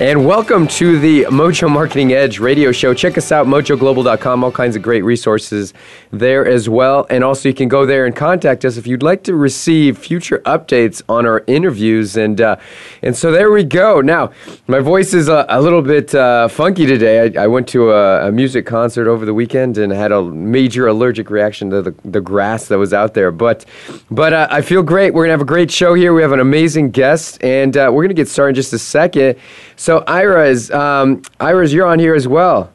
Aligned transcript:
And 0.00 0.24
welcome 0.24 0.68
to 0.68 1.00
the 1.00 1.24
Mojo 1.24 1.68
Marketing 1.68 2.12
Edge 2.12 2.38
radio 2.38 2.70
show. 2.70 2.94
Check 2.94 3.18
us 3.18 3.32
out, 3.32 3.48
mojoglobal.com, 3.48 4.44
all 4.44 4.52
kinds 4.52 4.76
of 4.76 4.82
great 4.82 5.02
resources 5.02 5.74
there 6.12 6.46
as 6.46 6.68
well. 6.68 7.04
And 7.10 7.24
also, 7.24 7.48
you 7.48 7.54
can 7.54 7.66
go 7.66 7.84
there 7.84 8.06
and 8.06 8.14
contact 8.14 8.64
us 8.64 8.76
if 8.76 8.86
you'd 8.86 9.02
like 9.02 9.24
to 9.24 9.34
receive 9.34 9.98
future 9.98 10.38
updates 10.46 11.02
on 11.08 11.26
our 11.26 11.42
interviews. 11.48 12.16
And 12.16 12.40
uh, 12.40 12.58
and 13.02 13.16
so 13.16 13.32
there 13.32 13.50
we 13.50 13.64
go. 13.64 14.00
Now, 14.00 14.30
my 14.68 14.78
voice 14.78 15.14
is 15.14 15.26
a, 15.26 15.44
a 15.48 15.60
little 15.60 15.82
bit 15.82 16.14
uh, 16.14 16.46
funky 16.46 16.86
today. 16.86 17.36
I, 17.36 17.42
I 17.42 17.46
went 17.48 17.66
to 17.70 17.90
a, 17.90 18.28
a, 18.28 18.30
music 18.30 18.66
concert 18.66 19.08
over 19.08 19.26
the 19.26 19.34
weekend 19.34 19.78
and 19.78 19.92
had 19.92 20.12
a 20.12 20.22
major 20.22 20.86
allergic 20.86 21.28
reaction 21.28 21.70
to 21.70 21.82
the, 21.82 21.94
the 22.04 22.20
grass 22.20 22.68
that 22.68 22.78
was 22.78 22.94
out 22.94 23.14
there. 23.14 23.32
But, 23.32 23.64
but 24.12 24.32
uh, 24.32 24.46
I 24.48 24.62
feel 24.62 24.84
great. 24.84 25.12
We're 25.12 25.22
going 25.22 25.30
to 25.30 25.38
have 25.38 25.40
a 25.40 25.44
great 25.44 25.72
show 25.72 25.94
here. 25.94 26.14
We 26.14 26.22
have 26.22 26.30
an 26.30 26.38
amazing 26.38 26.92
guest, 26.92 27.42
and 27.42 27.76
uh, 27.76 27.90
we're 27.92 28.04
going 28.04 28.10
to 28.10 28.14
get 28.14 28.28
started 28.28 28.50
in 28.50 28.54
just 28.54 28.72
a 28.72 28.78
second. 28.78 29.36
So 29.74 29.87
Ira 29.96 30.48
is 30.48 30.70
um, 30.70 31.22
Ira's 31.40 31.72
you're 31.72 31.86
on 31.86 31.98
here 31.98 32.14
as 32.14 32.28
well. 32.28 32.70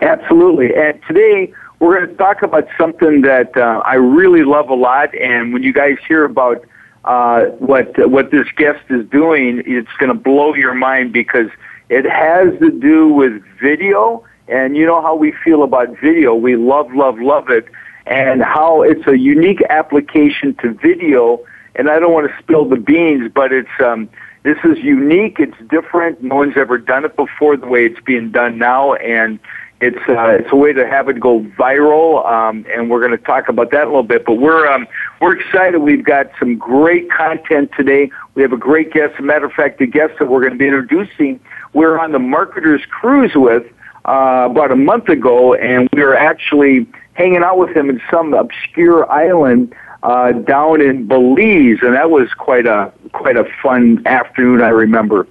Absolutely, 0.00 0.74
and 0.74 1.00
today 1.08 1.52
we're 1.78 1.98
going 1.98 2.08
to 2.08 2.16
talk 2.16 2.42
about 2.42 2.66
something 2.78 3.22
that 3.22 3.56
uh, 3.56 3.82
I 3.84 3.94
really 3.94 4.44
love 4.44 4.70
a 4.70 4.74
lot. 4.74 5.14
And 5.14 5.52
when 5.52 5.62
you 5.62 5.72
guys 5.72 5.98
hear 6.06 6.24
about 6.24 6.64
uh, 7.04 7.46
what 7.58 8.10
what 8.10 8.30
this 8.30 8.46
guest 8.56 8.82
is 8.88 9.06
doing, 9.10 9.62
it's 9.66 9.92
going 9.98 10.08
to 10.08 10.18
blow 10.18 10.54
your 10.54 10.74
mind 10.74 11.12
because 11.12 11.48
it 11.88 12.04
has 12.04 12.58
to 12.60 12.70
do 12.70 13.08
with 13.08 13.42
video. 13.60 14.24
And 14.48 14.76
you 14.76 14.86
know 14.86 15.02
how 15.02 15.14
we 15.14 15.32
feel 15.44 15.62
about 15.62 15.98
video. 16.00 16.34
We 16.34 16.56
love, 16.56 16.94
love, 16.94 17.18
love 17.18 17.50
it. 17.50 17.66
And 18.06 18.42
how 18.42 18.82
it's 18.82 19.06
a 19.06 19.18
unique 19.18 19.62
application 19.68 20.54
to 20.62 20.72
video. 20.72 21.44
And 21.74 21.90
I 21.90 21.98
don't 21.98 22.12
want 22.12 22.30
to 22.30 22.38
spill 22.42 22.64
the 22.64 22.76
beans, 22.76 23.30
but 23.34 23.52
it's 23.52 23.68
um, 23.84 24.08
this 24.46 24.58
is 24.62 24.78
unique. 24.78 25.40
It's 25.40 25.56
different. 25.68 26.22
No 26.22 26.36
one's 26.36 26.56
ever 26.56 26.78
done 26.78 27.04
it 27.04 27.16
before 27.16 27.56
the 27.56 27.66
way 27.66 27.84
it's 27.84 27.98
being 28.00 28.30
done 28.30 28.58
now, 28.58 28.94
and 28.94 29.40
it's 29.80 29.98
uh, 30.08 30.38
it's 30.38 30.52
a 30.52 30.56
way 30.56 30.72
to 30.72 30.86
have 30.86 31.08
it 31.08 31.18
go 31.18 31.40
viral. 31.58 32.24
Um, 32.24 32.64
and 32.72 32.88
we're 32.88 33.00
going 33.00 33.18
to 33.18 33.24
talk 33.24 33.48
about 33.48 33.72
that 33.72 33.82
a 33.82 33.86
little 33.86 34.04
bit. 34.04 34.24
But 34.24 34.34
we're 34.34 34.72
um, 34.72 34.86
we're 35.20 35.36
excited. 35.36 35.78
We've 35.78 36.04
got 36.04 36.30
some 36.38 36.56
great 36.56 37.10
content 37.10 37.72
today. 37.76 38.08
We 38.36 38.42
have 38.42 38.52
a 38.52 38.56
great 38.56 38.92
guest. 38.92 39.14
As 39.14 39.18
a 39.18 39.22
matter 39.22 39.46
of 39.46 39.52
fact, 39.52 39.80
the 39.80 39.86
guest 39.86 40.14
that 40.20 40.28
we're 40.28 40.42
going 40.42 40.52
to 40.52 40.58
be 40.58 40.66
introducing, 40.66 41.40
we're 41.72 41.98
on 41.98 42.12
the 42.12 42.20
Marketers 42.20 42.82
Cruise 42.88 43.32
with 43.34 43.66
uh, 44.04 44.46
about 44.48 44.70
a 44.70 44.76
month 44.76 45.08
ago, 45.08 45.54
and 45.54 45.88
we 45.92 46.04
were 46.04 46.16
actually 46.16 46.86
hanging 47.14 47.42
out 47.42 47.58
with 47.58 47.76
him 47.76 47.90
in 47.90 48.00
some 48.08 48.32
obscure 48.32 49.10
island 49.10 49.74
uh, 50.06 50.30
down 50.30 50.80
in 50.80 51.08
Belize, 51.08 51.78
and 51.82 51.94
that 51.94 52.10
was 52.10 52.32
quite 52.34 52.64
a 52.64 52.92
quite 53.12 53.36
a 53.36 53.44
fun 53.60 54.06
afternoon. 54.06 54.62
I 54.62 54.68
remember. 54.68 55.26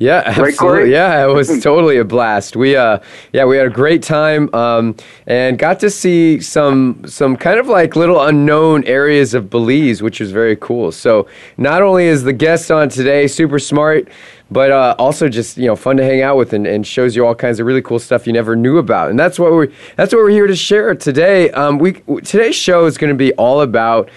Yeah, 0.00 0.22
absolutely. 0.24 0.84
Right, 0.84 0.88
yeah, 0.88 1.24
it 1.26 1.32
was 1.34 1.48
totally 1.62 1.98
a 1.98 2.04
blast. 2.04 2.56
We 2.56 2.74
uh, 2.74 3.00
yeah, 3.34 3.44
we 3.44 3.58
had 3.58 3.66
a 3.66 3.70
great 3.70 4.02
time 4.02 4.52
um, 4.54 4.96
and 5.26 5.58
got 5.58 5.78
to 5.80 5.90
see 5.90 6.40
some 6.40 7.02
some 7.06 7.36
kind 7.36 7.60
of 7.60 7.66
like 7.66 7.96
little 7.96 8.22
unknown 8.22 8.84
areas 8.84 9.34
of 9.34 9.50
Belize, 9.50 10.02
which 10.02 10.18
was 10.18 10.32
very 10.32 10.56
cool. 10.56 10.90
So 10.90 11.28
not 11.58 11.82
only 11.82 12.06
is 12.06 12.22
the 12.22 12.32
guest 12.32 12.70
on 12.70 12.88
today 12.88 13.26
super 13.26 13.58
smart, 13.58 14.08
but 14.50 14.70
uh, 14.70 14.94
also 14.98 15.28
just 15.28 15.58
you 15.58 15.66
know 15.66 15.76
fun 15.76 15.98
to 15.98 16.02
hang 16.02 16.22
out 16.22 16.38
with 16.38 16.54
and, 16.54 16.66
and, 16.66 16.86
shows 16.86 17.14
you 17.14 17.26
all 17.26 17.34
kinds 17.34 17.60
of 17.60 17.66
really 17.66 17.82
cool 17.82 17.98
stuff 17.98 18.26
you 18.26 18.32
never 18.32 18.56
knew 18.56 18.78
about. 18.78 19.10
And 19.10 19.18
that's 19.18 19.38
what 19.38 19.52
we 19.52 19.68
that's 19.96 20.14
what 20.14 20.22
we're 20.22 20.30
here 20.30 20.46
to 20.46 20.56
share 20.56 20.94
today. 20.94 21.50
Um, 21.50 21.78
we 21.78 21.92
today's 22.22 22.56
show 22.56 22.86
is 22.86 22.96
going 22.96 23.12
to 23.12 23.18
be 23.18 23.34
all 23.34 23.60
about 23.60 24.08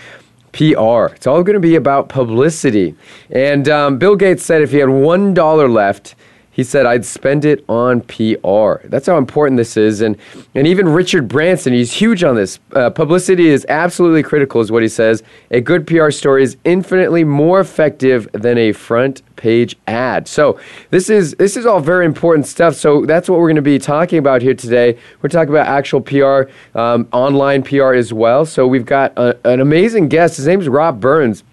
PR. 0.54 1.14
It's 1.14 1.28
all 1.28 1.44
going 1.44 1.56
to 1.56 1.60
be 1.60 1.76
about 1.76 2.08
publicity. 2.10 2.96
And 3.30 3.68
um, 3.68 3.98
Bill 3.98 4.16
Gates 4.16 4.46
said 4.46 4.62
if 4.62 4.72
he 4.72 4.78
had 4.78 4.90
one 4.90 5.34
dollar 5.34 5.68
left, 5.68 6.16
he 6.54 6.64
said 6.64 6.86
I'd 6.86 7.04
spend 7.04 7.46
it 7.46 7.66
on 7.68 8.02
PR. 8.02 8.88
That's 8.88 9.08
how 9.08 9.18
important 9.18 9.58
this 9.58 9.76
is. 9.76 10.02
And 10.02 10.18
and 10.56 10.66
even 10.68 10.88
Richard 10.88 11.28
Branson, 11.28 11.74
he's 11.74 11.92
huge 11.92 12.24
on 12.24 12.36
this. 12.36 12.60
Uh, 12.72 12.90
publicity 12.90 13.50
is 13.50 13.66
absolutely 13.70 14.24
critical, 14.24 14.62
is 14.62 14.72
what 14.72 14.84
he 14.84 14.88
says. 14.88 15.24
A 15.52 15.60
good 15.60 15.86
PR 15.86 16.12
story 16.12 16.44
is 16.44 16.56
infinitely 16.64 17.24
more 17.24 17.60
effective 17.60 18.30
than 18.34 18.58
a 18.58 18.72
front 18.72 19.24
page 19.36 19.76
ad. 19.88 20.28
So 20.28 20.60
this 20.92 21.10
is 21.10 21.34
this 21.34 21.58
is 21.58 21.66
all 21.66 21.80
very 21.80 22.06
important 22.06 22.46
stuff. 22.46 22.76
So 22.76 23.06
that's 23.06 23.28
what 23.28 23.40
we're 23.40 23.48
going 23.48 23.56
to 23.56 23.62
be 23.64 23.80
talking 23.80 24.20
about 24.20 24.42
here 24.44 24.54
today. 24.54 24.98
We're 25.22 25.30
talking 25.30 25.50
about 25.50 25.68
actual 25.68 26.02
PR, 26.02 26.44
um, 26.78 27.08
online 27.12 27.64
PR 27.64 27.94
as 27.94 28.14
well. 28.14 28.46
So 28.46 28.68
we've 28.68 28.86
got 28.86 29.12
a, 29.18 29.38
an 29.48 29.60
amazing 29.60 30.08
guest. 30.08 30.38
His 30.38 30.48
name 30.48 30.62
is 30.62 30.70
Rob 30.70 31.02
Burns. 31.02 31.44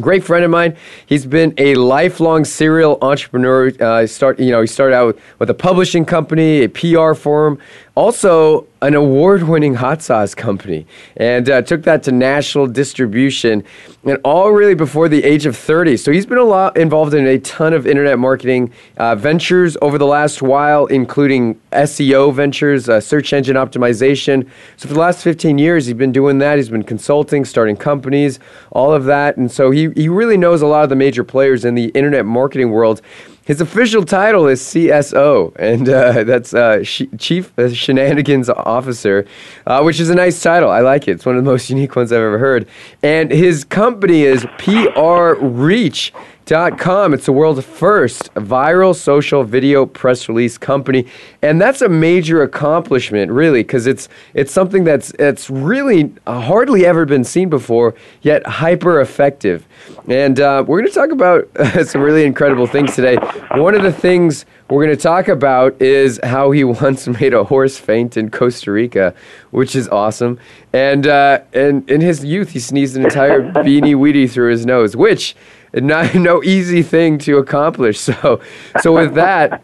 Great 0.00 0.22
friend 0.22 0.44
of 0.44 0.50
mine. 0.50 0.76
He's 1.06 1.26
been 1.26 1.54
a 1.58 1.74
lifelong 1.74 2.44
serial 2.44 2.98
entrepreneur. 3.02 3.72
Uh, 3.80 4.06
start, 4.06 4.38
you 4.38 4.50
know, 4.50 4.60
he 4.60 4.66
started 4.66 4.94
out 4.94 5.06
with, 5.08 5.20
with 5.40 5.50
a 5.50 5.54
publishing 5.54 6.04
company, 6.04 6.62
a 6.62 6.68
PR 6.68 7.14
firm, 7.14 7.58
also 7.98 8.64
an 8.80 8.94
award-winning 8.94 9.74
hot 9.74 10.00
sauce 10.00 10.32
company, 10.32 10.86
and 11.16 11.50
uh, 11.50 11.60
took 11.60 11.82
that 11.82 12.00
to 12.04 12.12
national 12.12 12.68
distribution, 12.68 13.64
and 14.04 14.20
all 14.24 14.52
really 14.52 14.76
before 14.76 15.08
the 15.08 15.24
age 15.24 15.46
of 15.46 15.56
30. 15.56 15.96
So 15.96 16.12
he's 16.12 16.24
been 16.24 16.38
a 16.38 16.44
lot 16.44 16.76
involved 16.76 17.12
in 17.12 17.26
a 17.26 17.40
ton 17.40 17.72
of 17.72 17.88
internet 17.88 18.20
marketing 18.20 18.72
uh, 18.98 19.16
ventures 19.16 19.76
over 19.82 19.98
the 19.98 20.06
last 20.06 20.42
while, 20.42 20.86
including 20.86 21.60
SEO 21.72 22.32
ventures, 22.32 22.88
uh, 22.88 23.00
search 23.00 23.32
engine 23.32 23.56
optimization. 23.56 24.48
So 24.76 24.86
for 24.86 24.94
the 24.94 25.00
last 25.00 25.24
15 25.24 25.58
years, 25.58 25.86
he's 25.86 25.96
been 25.96 26.12
doing 26.12 26.38
that. 26.38 26.56
He's 26.56 26.68
been 26.68 26.84
consulting, 26.84 27.44
starting 27.44 27.76
companies, 27.76 28.38
all 28.70 28.94
of 28.94 29.06
that, 29.06 29.38
and 29.38 29.50
so 29.50 29.72
he 29.72 29.90
he 29.96 30.08
really 30.08 30.36
knows 30.36 30.62
a 30.62 30.68
lot 30.68 30.84
of 30.84 30.88
the 30.88 30.96
major 30.96 31.24
players 31.24 31.64
in 31.64 31.74
the 31.74 31.86
internet 31.86 32.24
marketing 32.24 32.70
world. 32.70 33.02
His 33.48 33.62
official 33.62 34.04
title 34.04 34.46
is 34.46 34.60
CSO, 34.60 35.56
and 35.58 35.88
uh, 35.88 36.22
that's 36.24 36.52
uh, 36.52 36.84
Sh- 36.84 37.04
Chief 37.16 37.50
Shenanigans 37.72 38.50
Officer, 38.50 39.24
uh, 39.66 39.80
which 39.80 40.00
is 40.00 40.10
a 40.10 40.14
nice 40.14 40.42
title. 40.42 40.68
I 40.68 40.80
like 40.80 41.08
it. 41.08 41.12
It's 41.12 41.24
one 41.24 41.38
of 41.38 41.42
the 41.42 41.50
most 41.50 41.70
unique 41.70 41.96
ones 41.96 42.12
I've 42.12 42.20
ever 42.20 42.38
heard. 42.38 42.68
And 43.02 43.30
his 43.30 43.64
company 43.64 44.24
is 44.24 44.44
PR 44.58 45.36
Reach. 45.40 46.12
Dot 46.48 46.78
com. 46.78 47.12
It's 47.12 47.26
the 47.26 47.32
world's 47.32 47.62
first 47.62 48.32
viral 48.32 48.96
social 48.96 49.44
video 49.44 49.84
press 49.84 50.30
release 50.30 50.56
company, 50.56 51.04
and 51.42 51.60
that's 51.60 51.82
a 51.82 51.90
major 51.90 52.42
accomplishment, 52.42 53.30
really, 53.30 53.62
because 53.62 53.86
it's 53.86 54.08
it's 54.32 54.50
something 54.50 54.82
that's 54.82 55.10
it's 55.18 55.50
really 55.50 56.10
hardly 56.26 56.86
ever 56.86 57.04
been 57.04 57.22
seen 57.22 57.50
before, 57.50 57.94
yet 58.22 58.46
hyper 58.46 59.02
effective. 59.02 59.68
And 60.08 60.40
uh, 60.40 60.64
we're 60.66 60.80
going 60.80 60.90
to 60.90 60.94
talk 60.94 61.10
about 61.10 61.50
some 61.86 62.00
really 62.00 62.24
incredible 62.24 62.66
things 62.66 62.94
today. 62.94 63.16
One 63.50 63.74
of 63.74 63.82
the 63.82 63.92
things 63.92 64.46
we're 64.70 64.86
going 64.86 64.96
to 64.96 65.02
talk 65.02 65.28
about 65.28 65.78
is 65.82 66.18
how 66.22 66.50
he 66.52 66.64
once 66.84 67.06
made 67.06 67.34
a 67.34 67.44
horse 67.44 67.76
faint 67.76 68.16
in 68.16 68.30
Costa 68.30 68.72
Rica, 68.72 69.14
which 69.50 69.76
is 69.76 69.86
awesome. 69.90 70.38
And 70.72 71.06
uh, 71.06 71.40
and 71.52 71.86
in 71.90 72.00
his 72.00 72.24
youth, 72.24 72.52
he 72.52 72.58
sneezed 72.58 72.96
an 72.96 73.04
entire 73.04 73.42
beanie 73.52 73.94
weenie 73.94 74.30
through 74.30 74.50
his 74.50 74.64
nose, 74.64 74.96
which 74.96 75.36
not 75.74 76.14
no 76.14 76.42
easy 76.42 76.82
thing 76.82 77.18
to 77.18 77.38
accomplish. 77.38 78.00
So, 78.00 78.40
so 78.80 78.92
with 78.94 79.14
that, 79.14 79.62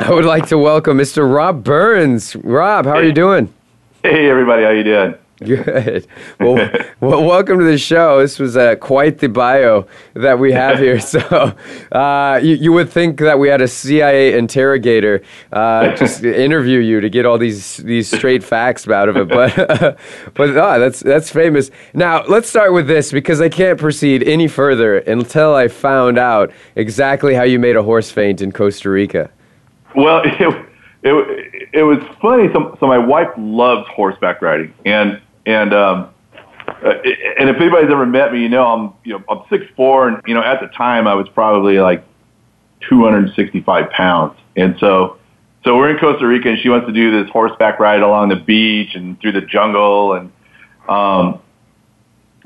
I 0.00 0.10
would 0.10 0.24
like 0.24 0.48
to 0.48 0.58
welcome 0.58 0.98
Mr. 0.98 1.32
Rob 1.32 1.62
Burns. 1.62 2.34
Rob, 2.36 2.86
how 2.86 2.92
are 2.92 3.04
you 3.04 3.12
doing? 3.12 3.52
Hey, 4.02 4.28
everybody, 4.28 4.62
how 4.62 4.70
you 4.70 4.82
doing? 4.82 5.14
Good. 5.46 6.06
Well, 6.38 6.70
well, 7.00 7.24
welcome 7.24 7.58
to 7.58 7.64
the 7.64 7.76
show. 7.76 8.20
This 8.20 8.38
was 8.38 8.56
uh, 8.56 8.76
quite 8.76 9.18
the 9.18 9.28
bio 9.28 9.86
that 10.14 10.38
we 10.38 10.52
have 10.52 10.78
here. 10.78 11.00
So, 11.12 11.54
uh, 11.90 12.40
you, 12.42 12.54
you, 12.54 12.72
would 12.72 12.88
think 12.88 13.18
that 13.18 13.38
we 13.38 13.48
had 13.48 13.60
a 13.60 13.68
CIA 13.68 14.38
interrogator 14.38 15.22
uh, 15.52 15.94
just 15.96 16.22
interview 16.24 16.78
you 16.78 17.00
to 17.00 17.10
get 17.10 17.26
all 17.26 17.38
these 17.38 17.78
these 17.78 18.08
straight 18.10 18.42
facts 18.42 18.88
out 18.88 19.08
of 19.08 19.16
it. 19.16 19.28
But, 19.28 19.98
but 20.34 20.50
oh, 20.50 20.78
that's 20.78 21.00
that's 21.00 21.30
famous. 21.30 21.70
Now, 21.92 22.24
let's 22.24 22.48
start 22.48 22.72
with 22.72 22.86
this 22.86 23.10
because 23.10 23.40
I 23.40 23.48
can't 23.48 23.78
proceed 23.78 24.22
any 24.22 24.48
further 24.48 24.98
until 24.98 25.54
I 25.54 25.68
found 25.68 26.18
out 26.18 26.52
exactly 26.76 27.34
how 27.34 27.42
you 27.42 27.58
made 27.58 27.76
a 27.76 27.82
horse 27.82 28.10
faint 28.10 28.40
in 28.40 28.52
Costa 28.52 28.88
Rica. 28.88 29.30
Well, 29.94 30.22
it, 30.24 30.66
it, 31.02 31.68
it 31.72 31.82
was 31.82 31.98
funny. 32.20 32.48
So, 32.52 32.76
so 32.78 32.86
my 32.86 32.98
wife 32.98 33.28
loves 33.36 33.88
horseback 33.88 34.40
riding, 34.40 34.72
and 34.84 35.20
and 35.46 35.74
um, 35.74 36.10
uh, 36.68 36.94
and 37.38 37.48
if 37.48 37.56
anybody's 37.60 37.90
ever 37.90 38.06
met 38.06 38.32
me, 38.32 38.42
you 38.42 38.48
know 38.48 38.66
I'm 38.66 38.92
you 39.04 39.12
know 39.14 39.24
I'm 39.28 39.42
six 39.50 39.64
four, 39.76 40.08
and 40.08 40.20
you 40.26 40.34
know 40.34 40.42
at 40.42 40.60
the 40.60 40.68
time 40.68 41.06
I 41.06 41.14
was 41.14 41.28
probably 41.28 41.78
like 41.78 42.04
265 42.88 43.90
pounds, 43.90 44.38
and 44.56 44.76
so 44.78 45.18
so 45.64 45.76
we're 45.76 45.90
in 45.90 45.98
Costa 45.98 46.26
Rica, 46.26 46.48
and 46.48 46.58
she 46.58 46.68
wants 46.68 46.86
to 46.86 46.92
do 46.92 47.22
this 47.22 47.30
horseback 47.30 47.78
ride 47.78 48.02
along 48.02 48.30
the 48.30 48.36
beach 48.36 48.94
and 48.94 49.20
through 49.20 49.32
the 49.32 49.42
jungle, 49.42 50.14
and 50.14 50.32
um, 50.88 51.40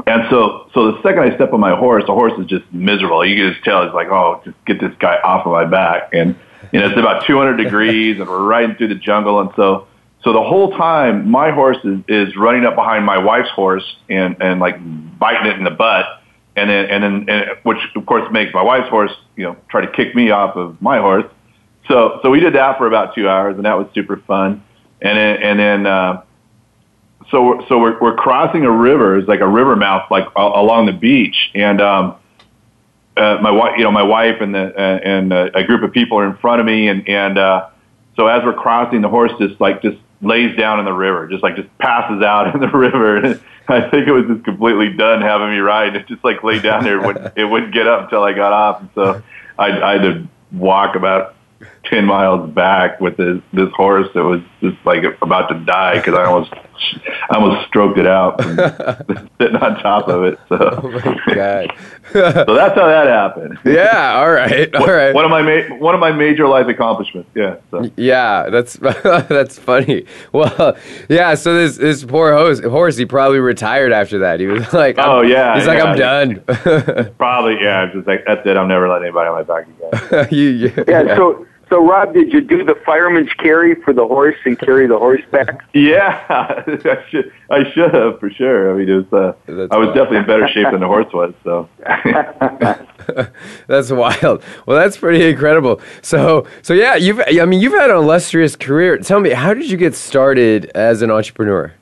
and 0.07 0.25
so 0.29 0.69
so 0.75 0.93
the 0.93 1.03
second 1.03 1.21
I 1.21 1.35
step 1.35 1.53
on 1.53 1.61
my 1.61 1.75
horse, 1.75 2.05
the 2.07 2.13
horse 2.13 2.35
is 2.39 2.47
just 2.47 2.71
miserable. 2.73 3.25
You 3.25 3.37
can 3.37 3.53
just 3.53 3.65
tell 3.65 3.83
it's 3.85 3.95
like, 3.95 4.09
oh, 4.09 4.43
just 4.45 4.57
get 4.67 4.81
this 4.81 4.93
guy 4.99 5.19
off 5.25 5.47
of 5.47 5.53
my 5.53 5.65
back, 5.65 6.11
and 6.13 6.37
you 6.73 6.81
know 6.81 6.89
it's 6.89 6.99
about 6.99 7.27
200 7.27 7.57
degrees, 7.57 8.21
and 8.21 8.29
we're 8.29 8.43
riding 8.43 8.77
through 8.77 8.89
the 8.89 8.95
jungle, 8.97 9.41
and 9.41 9.51
so 9.57 9.87
so 10.23 10.33
the 10.33 10.43
whole 10.43 10.77
time, 10.77 11.31
my 11.31 11.53
horse 11.53 11.77
is, 11.85 12.01
is 12.09 12.37
running 12.37 12.65
up 12.65 12.75
behind 12.75 13.05
my 13.05 13.19
wife's 13.19 13.51
horse 13.51 13.85
and, 14.09 14.37
and 14.41 14.61
like 14.61 14.77
biting 15.19 15.47
it 15.47 15.57
in 15.57 15.65
the 15.65 15.71
butt. 15.71 16.05
And 16.57 16.71
then, 16.71 16.87
and 16.87 17.05
then, 17.05 17.27
and, 17.29 17.59
which 17.63 17.79
of 17.95 18.07
course 18.07 18.31
makes 18.33 18.53
my 18.53 18.63
wife's 18.63 18.89
horse, 18.89 19.13
you 19.37 19.45
know, 19.45 19.57
try 19.69 19.85
to 19.85 19.93
kick 19.93 20.15
me 20.15 20.31
off 20.31 20.57
of 20.57 20.81
my 20.81 20.99
horse. 20.99 21.27
So, 21.87 22.19
so 22.23 22.31
we 22.31 22.41
did 22.41 22.55
that 22.55 22.79
for 22.79 22.87
about 22.87 23.15
two 23.15 23.29
hours 23.29 23.57
and 23.57 23.67
that 23.67 23.79
was 23.79 23.87
super 23.95 24.17
fun. 24.17 24.65
And 25.01 25.19
then, 25.19 25.43
and 25.43 25.59
then, 25.61 25.87
uh, 25.87 26.23
so 27.31 27.65
so 27.69 27.79
we're, 27.79 28.01
we're 28.01 28.17
crossing 28.17 28.65
a 28.65 28.71
river, 28.71 29.19
it's 29.19 29.29
like 29.29 29.41
a 29.41 29.49
river 29.49 29.77
mouth, 29.77 30.11
like 30.11 30.27
along 30.35 30.87
the 30.87 30.93
beach. 30.93 31.51
And, 31.55 31.81
um, 31.81 32.17
uh, 33.17 33.39
my 33.41 33.51
wife, 33.51 33.75
you 33.79 33.85
know, 33.85 33.93
my 33.93 34.03
wife 34.03 34.41
and 34.41 34.55
the, 34.55 34.75
uh, 34.75 34.99
and 35.05 35.33
uh, 35.33 35.51
a 35.55 35.63
group 35.63 35.83
of 35.83 35.93
people 35.93 36.19
are 36.19 36.27
in 36.27 36.37
front 36.39 36.61
of 36.61 36.67
me 36.67 36.89
and, 36.89 37.09
and, 37.09 37.39
uh, 37.39 37.69
so 38.17 38.27
as 38.29 38.43
we're 38.45 38.55
crossing, 38.55 39.03
the 39.03 39.11
horse 39.11 39.31
just 39.39 39.61
like 39.61 39.83
just 39.83 39.99
lays 40.23 40.57
down 40.57 40.79
in 40.79 40.85
the 40.85 40.93
river, 40.93 41.27
just 41.29 41.43
like 41.43 41.57
just 41.57 41.69
passes 41.79 42.23
out 42.23 42.55
in 42.55 42.61
the 42.61 42.69
river. 42.75 43.17
And 43.17 43.41
I 43.69 43.89
think 43.91 44.09
it 44.09 44.13
was 44.13 44.27
just 44.27 44.45
completely 44.45 44.93
done 44.93 45.23
having 45.23 45.51
me 45.51 45.59
ride. 45.59 45.97
It 45.97 46.07
just 46.07 46.25
like 46.25 46.43
lay 46.43 46.61
down 46.61 46.85
there. 46.85 47.01
It 47.01 47.07
wouldn't, 47.07 47.39
it 47.39 47.45
wouldn't 47.45 47.73
get 47.73 47.87
up 47.87 48.05
until 48.05 48.23
I 48.23 48.33
got 48.33 48.53
off. 48.53 48.81
And 48.81 48.91
so 48.95 49.23
I, 49.59 49.81
I 49.81 49.93
had 49.93 50.03
to 50.03 50.29
walk 50.53 50.97
about 50.97 51.35
10 51.91 52.05
miles 52.05 52.51
back 52.51 53.01
with 53.01 53.17
this, 53.17 53.41
this 53.53 53.71
horse 53.75 54.09
that 54.15 54.25
was 54.25 54.41
just 54.61 54.77
like 54.85 55.05
about 55.23 55.49
to 55.49 55.59
die 55.61 55.97
because 55.99 56.15
I 56.15 56.25
almost 56.25 56.53
I 57.31 57.37
almost 57.37 57.67
stroked 57.69 57.99
it 57.99 58.07
out 58.07 58.41
from 58.41 58.57
sitting 59.41 59.57
on 59.57 59.83
top 59.83 60.09
of 60.09 60.25
it. 60.25 60.39
So, 60.49 60.81
oh 60.83 60.91
my 60.91 61.35
god! 61.35 61.73
so 62.13 62.55
that's 62.55 62.75
how 62.75 62.87
that 62.87 63.07
happened. 63.07 63.59
Yeah. 63.65 64.19
All 64.19 64.31
right. 64.31 64.73
All 64.75 64.87
right. 64.87 65.15
One 65.15 65.25
of 65.25 65.31
my 65.31 65.43
ma- 65.43 65.77
one 65.77 65.95
of 65.95 66.01
my 66.01 66.13
major 66.13 66.47
life 66.47 66.69
accomplishments. 66.69 67.31
Yeah. 67.35 67.57
So. 67.71 67.91
Yeah. 67.97 68.49
That's 68.51 68.75
that's 69.03 69.59
funny. 69.59 70.07
Well, 70.33 70.77
yeah. 71.09 71.35
So 71.35 71.55
this 71.55 71.77
this 71.77 72.05
poor 72.05 72.33
horse, 72.35 72.61
horse, 72.61 72.97
he 72.97 73.07
probably 73.07 73.39
retired 73.41 73.93
after 73.93 74.19
that. 74.21 74.41
He 74.41 74.47
was 74.47 74.73
like, 74.73 74.97
oh 74.99 75.23
yeah. 75.23 75.57
He's 75.57 75.67
yeah, 75.67 75.73
like, 75.73 75.85
I'm 75.85 75.97
done. 75.97 77.15
probably 77.19 77.59
yeah. 77.61 77.83
i 77.83 77.87
Just 77.87 78.07
like 78.07 78.25
that's 78.27 78.47
it. 78.47 78.57
I'm 78.57 78.69
never 78.69 78.89
letting 78.89 79.07
anybody 79.07 79.29
on 79.29 79.35
my 79.35 79.43
back 79.43 79.67
again. 79.67 80.29
you, 80.31 80.49
yeah. 80.51 80.85
yeah. 80.87 81.17
So 81.17 81.47
so, 81.69 81.85
Rob, 81.85 82.15
did 82.15 82.33
you 82.33 82.41
do 82.41 82.63
the 82.65 82.77
fireman's 82.87 83.33
carry 83.39 83.75
for 83.75 83.93
the 83.93 84.07
horse 84.07 84.37
and 84.45 84.57
carry 84.57 84.87
the 84.87 84.99
horse 84.99 85.23
back? 85.33 85.65
Yeah, 85.75 86.25
I 86.29 87.05
should. 87.11 87.33
I 87.51 87.71
should 87.73 87.93
have 87.93 88.19
for 88.19 88.31
sure. 88.31 88.73
I 88.73 88.79
mean, 88.79 88.89
it 88.89 89.11
was. 89.11 89.37
Uh, 89.49 89.69
I 89.71 89.77
was 89.77 89.89
definitely 89.89 90.19
in 90.19 90.27
better 90.27 90.49
shape 90.49 90.69
than 90.71 90.81
the 90.81 90.87
horse 90.87 91.13
was. 91.13 91.35
So. 91.45 91.69
that's 93.67 93.91
wild. 93.91 94.43
Well, 94.65 94.79
that's 94.79 94.97
pretty 94.97 95.29
incredible. 95.29 95.81
So, 96.03 96.47
so 96.63 96.73
yeah, 96.73 96.95
you've. 96.97 97.21
I 97.21 97.45
mean, 97.45 97.61
you've 97.61 97.75
had 97.75 97.91
an 97.91 97.97
illustrious 97.97 98.57
career. 98.57 98.97
Tell 98.99 99.21
me, 99.21 99.31
how 99.31 99.53
did 99.53 99.71
you 99.71 99.77
get 99.77 99.95
started 99.95 100.71
as 100.75 101.03
an 101.03 101.11
entrepreneur? 101.11 101.75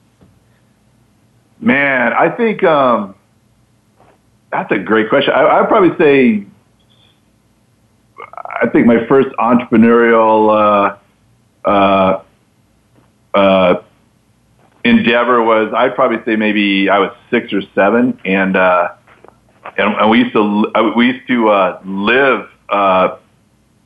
Man, 1.61 2.13
I 2.13 2.31
think 2.31 2.65
um, 2.65 3.15
that's 4.51 4.73
a 4.73 4.79
great 4.79 5.09
question. 5.09 5.33
I, 5.35 5.61
I'd 5.61 5.69
probably 5.69 5.97
say 5.99 6.47
I 8.61 8.69
think 8.69 8.87
my 8.87 9.07
first 9.07 9.29
entrepreneurial 9.39 10.99
uh, 11.65 11.69
uh, 11.69 12.23
uh, 13.35 13.83
endeavor 14.85 15.43
was 15.43 15.73
I'd 15.77 15.95
probably 15.95 16.19
say 16.25 16.37
maybe 16.37 16.89
I 16.89 16.99
was 16.99 17.15
six 17.31 17.53
or 17.53 17.63
seven, 17.75 18.21
and 18.25 18.57
uh, 18.57 18.95
and, 19.77 19.95
and 19.95 20.11
we 20.11 20.19
used 20.19 20.33
to 20.35 20.73
uh, 20.75 20.93
we 20.97 21.07
used 21.07 21.27
to 21.29 21.49
uh, 21.49 21.81
live. 21.85 22.49
Uh, 22.69 23.19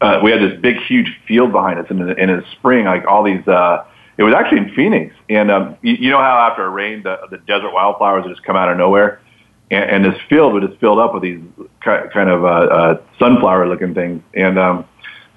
uh, 0.01 0.21
we 0.23 0.31
had 0.31 0.41
this 0.41 0.61
big, 0.61 0.77
huge 0.87 1.09
field 1.27 1.51
behind 1.51 1.79
us, 1.81 1.87
and 1.91 2.01
in, 2.01 2.19
in 2.19 2.29
the 2.29 2.45
spring, 2.53 2.85
like 2.85 3.07
all 3.07 3.25
these. 3.25 3.47
Uh, 3.47 3.85
it 4.17 4.25
was 4.25 4.35
actually 4.35 4.59
in 4.59 4.75
Phoenix, 4.75 5.15
and 5.29 5.51
um, 5.51 5.77
you, 5.83 5.95
you 5.95 6.11
know 6.11 6.19
how 6.19 6.39
after 6.51 6.65
a 6.65 6.69
rain, 6.69 7.03
the, 7.05 7.19
the 7.31 7.39
desert 7.39 7.73
wildflowers 7.73 8.25
just 8.27 8.43
come 8.43 8.57
out 8.57 8.69
of 8.69 8.77
nowhere 8.77 9.21
and, 9.71 10.05
and 10.05 10.05
this 10.05 10.21
field 10.29 10.55
was 10.55 10.65
just 10.65 10.81
filled 10.81 10.99
up 10.99 11.15
with 11.15 11.23
these 11.23 11.41
kind 11.81 12.31
of 12.31 12.45
uh, 12.45 12.49
uh, 12.49 13.01
sunflower-looking 13.19 13.95
things. 13.95 14.23
And 14.35 14.59
um, 14.59 14.85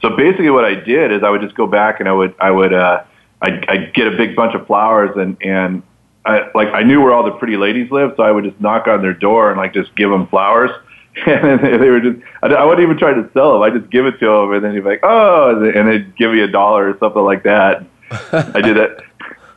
so 0.01 0.16
basically, 0.16 0.50
what 0.50 0.66
I 0.66 0.75
did 0.75 1.12
is 1.12 1.24
I 1.24 1.30
would 1.30 1.42
just 1.42 1.56
go 1.56 1.68
back 1.68 2.00
and 2.00 2.10
I 2.10 2.13
would 2.13 2.33
I 2.39 2.51
would 2.51 2.74
uh, 2.74 3.04
I'd, 3.42 3.66
I'd 3.69 3.94
get 3.94 4.07
a 4.07 4.18
big 4.18 4.36
bunch 4.36 4.56
of 4.56 4.66
flowers 4.68 5.12
and 5.16 5.38
and 5.42 5.83
I, 6.25 6.50
like 6.54 6.69
I 6.69 6.83
knew 6.83 7.01
where 7.01 7.13
all 7.13 7.24
the 7.24 7.31
pretty 7.31 7.57
ladies 7.57 7.92
lived, 7.92 8.18
so 8.18 8.24
I 8.24 8.31
would 8.31 8.44
just 8.44 8.60
knock 8.60 8.88
on 8.88 9.01
their 9.01 9.13
door 9.13 9.50
and 9.50 9.57
like 9.57 9.74
just 9.74 9.95
give 9.95 10.10
them 10.10 10.28
flowers. 10.28 10.72
And 11.27 11.60
they 11.60 11.89
were 11.89 12.00
just, 12.00 12.19
I 12.42 12.63
wouldn't 12.63 12.86
even 12.86 12.98
try 12.98 13.13
to 13.13 13.30
sell 13.34 13.51
them. 13.51 13.62
I 13.63 13.69
just 13.69 13.92
give 13.92 14.06
it 14.06 14.18
to 14.22 14.25
them, 14.25 14.54
and 14.54 14.63
then 14.63 14.74
he'd 14.74 14.80
be 14.80 14.92
like, 14.92 15.01
"Oh," 15.04 15.62
and 15.62 15.86
they'd 15.89 16.16
give 16.16 16.31
me 16.31 16.39
a 16.39 16.48
dollar 16.48 16.89
or 16.89 16.98
something 17.00 17.22
like 17.22 17.44
that. 17.44 17.86
I 18.31 18.62
did 18.62 18.77
that. 18.77 19.04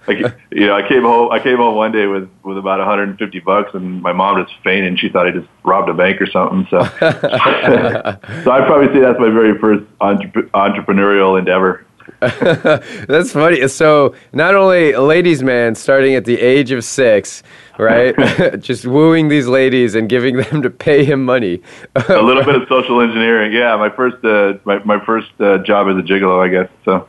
Like, 0.06 0.18
you 0.50 0.66
know, 0.66 0.74
I 0.74 0.86
came 0.86 1.02
home. 1.02 1.30
I 1.32 1.38
came 1.42 1.56
home 1.56 1.76
one 1.76 1.92
day 1.92 2.06
with 2.06 2.28
with 2.42 2.58
about 2.58 2.78
150 2.78 3.40
bucks, 3.40 3.74
and 3.74 4.02
my 4.02 4.12
mom 4.12 4.42
just 4.44 4.56
fainted. 4.62 4.88
and 4.88 5.00
She 5.00 5.08
thought 5.08 5.26
I 5.26 5.30
just 5.30 5.48
robbed 5.64 5.88
a 5.88 5.94
bank 5.94 6.20
or 6.20 6.26
something. 6.26 6.66
So, 6.70 6.82
so 7.00 8.50
I'd 8.50 8.66
probably 8.66 8.92
say 8.94 9.00
that's 9.00 9.18
my 9.18 9.30
very 9.30 9.58
first 9.58 9.84
entre- 10.00 10.48
entrepreneurial 10.54 11.38
endeavor. 11.38 11.84
That's 12.20 13.32
funny. 13.32 13.66
So 13.68 14.14
not 14.32 14.54
only 14.54 14.92
a 14.92 15.00
ladies' 15.00 15.42
man 15.42 15.74
starting 15.74 16.14
at 16.14 16.24
the 16.24 16.40
age 16.40 16.70
of 16.70 16.84
six, 16.84 17.42
right? 17.78 18.14
Just 18.60 18.86
wooing 18.86 19.28
these 19.28 19.46
ladies 19.46 19.94
and 19.94 20.08
giving 20.08 20.36
them 20.36 20.62
to 20.62 20.70
pay 20.70 21.04
him 21.04 21.24
money. 21.24 21.60
a 21.94 22.22
little 22.22 22.44
bit 22.44 22.54
of 22.54 22.68
social 22.68 23.00
engineering. 23.00 23.52
Yeah, 23.52 23.76
my 23.76 23.90
first 23.90 24.24
uh, 24.24 24.54
my 24.64 24.78
my 24.84 25.04
first 25.04 25.30
uh, 25.40 25.58
job 25.58 25.88
as 25.88 25.96
a 25.96 26.06
gigolo, 26.06 26.40
I 26.40 26.48
guess. 26.48 26.68
So 26.84 27.08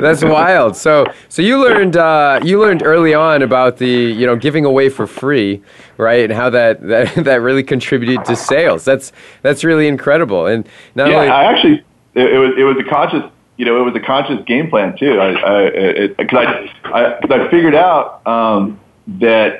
that's 0.00 0.24
wild. 0.24 0.76
So 0.76 1.06
so 1.28 1.42
you 1.42 1.60
learned 1.62 1.96
uh, 1.96 2.40
you 2.42 2.60
learned 2.60 2.82
early 2.82 3.14
on 3.14 3.42
about 3.42 3.78
the 3.78 3.88
you 3.88 4.26
know 4.26 4.36
giving 4.36 4.64
away 4.64 4.88
for 4.88 5.06
free, 5.06 5.62
right? 5.96 6.24
And 6.24 6.32
how 6.32 6.50
that 6.50 6.86
that, 6.88 7.24
that 7.24 7.40
really 7.40 7.62
contributed 7.62 8.24
to 8.26 8.36
sales. 8.36 8.84
That's 8.84 9.12
that's 9.42 9.64
really 9.64 9.88
incredible. 9.88 10.46
And 10.46 10.68
not 10.94 11.08
yeah, 11.08 11.16
only 11.16 11.28
I 11.28 11.44
actually 11.44 11.84
it, 12.20 12.32
it 12.34 12.38
was 12.38 12.54
it 12.58 12.64
was 12.64 12.76
a 12.78 12.88
conscious 12.88 13.22
you 13.60 13.66
know, 13.66 13.78
it 13.78 13.84
was 13.84 13.94
a 13.94 14.00
conscious 14.00 14.42
game 14.46 14.70
plan 14.70 14.96
too. 14.96 15.20
I, 15.20 16.06
because 16.16 16.38
I, 16.38 16.88
I, 16.88 17.16
I, 17.16 17.20
cause 17.20 17.30
I 17.30 17.50
figured 17.50 17.74
out 17.74 18.26
um, 18.26 18.80
that 19.18 19.58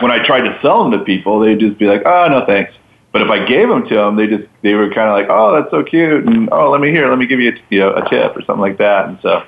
when 0.00 0.10
I 0.10 0.24
tried 0.24 0.48
to 0.48 0.58
sell 0.62 0.82
them 0.82 0.98
to 0.98 1.04
people, 1.04 1.38
they'd 1.40 1.58
just 1.60 1.76
be 1.76 1.84
like, 1.84 2.00
"Oh, 2.06 2.28
no, 2.30 2.46
thanks." 2.46 2.72
But 3.12 3.20
if 3.20 3.28
I 3.28 3.44
gave 3.44 3.68
them 3.68 3.86
to 3.88 3.94
them, 3.94 4.16
they 4.16 4.26
just 4.26 4.48
they 4.62 4.72
were 4.72 4.88
kind 4.88 5.06
of 5.06 5.12
like, 5.12 5.26
"Oh, 5.28 5.54
that's 5.54 5.70
so 5.70 5.84
cute," 5.84 6.24
and 6.24 6.48
"Oh, 6.50 6.70
let 6.70 6.80
me 6.80 6.90
hear, 6.90 7.10
let 7.10 7.18
me 7.18 7.26
give 7.26 7.40
you 7.40 7.50
a, 7.50 7.56
you 7.68 7.80
know, 7.80 7.94
a 7.94 8.08
tip 8.08 8.34
or 8.34 8.40
something 8.40 8.62
like 8.62 8.78
that. 8.78 9.06
And 9.06 9.18
so, 9.20 9.44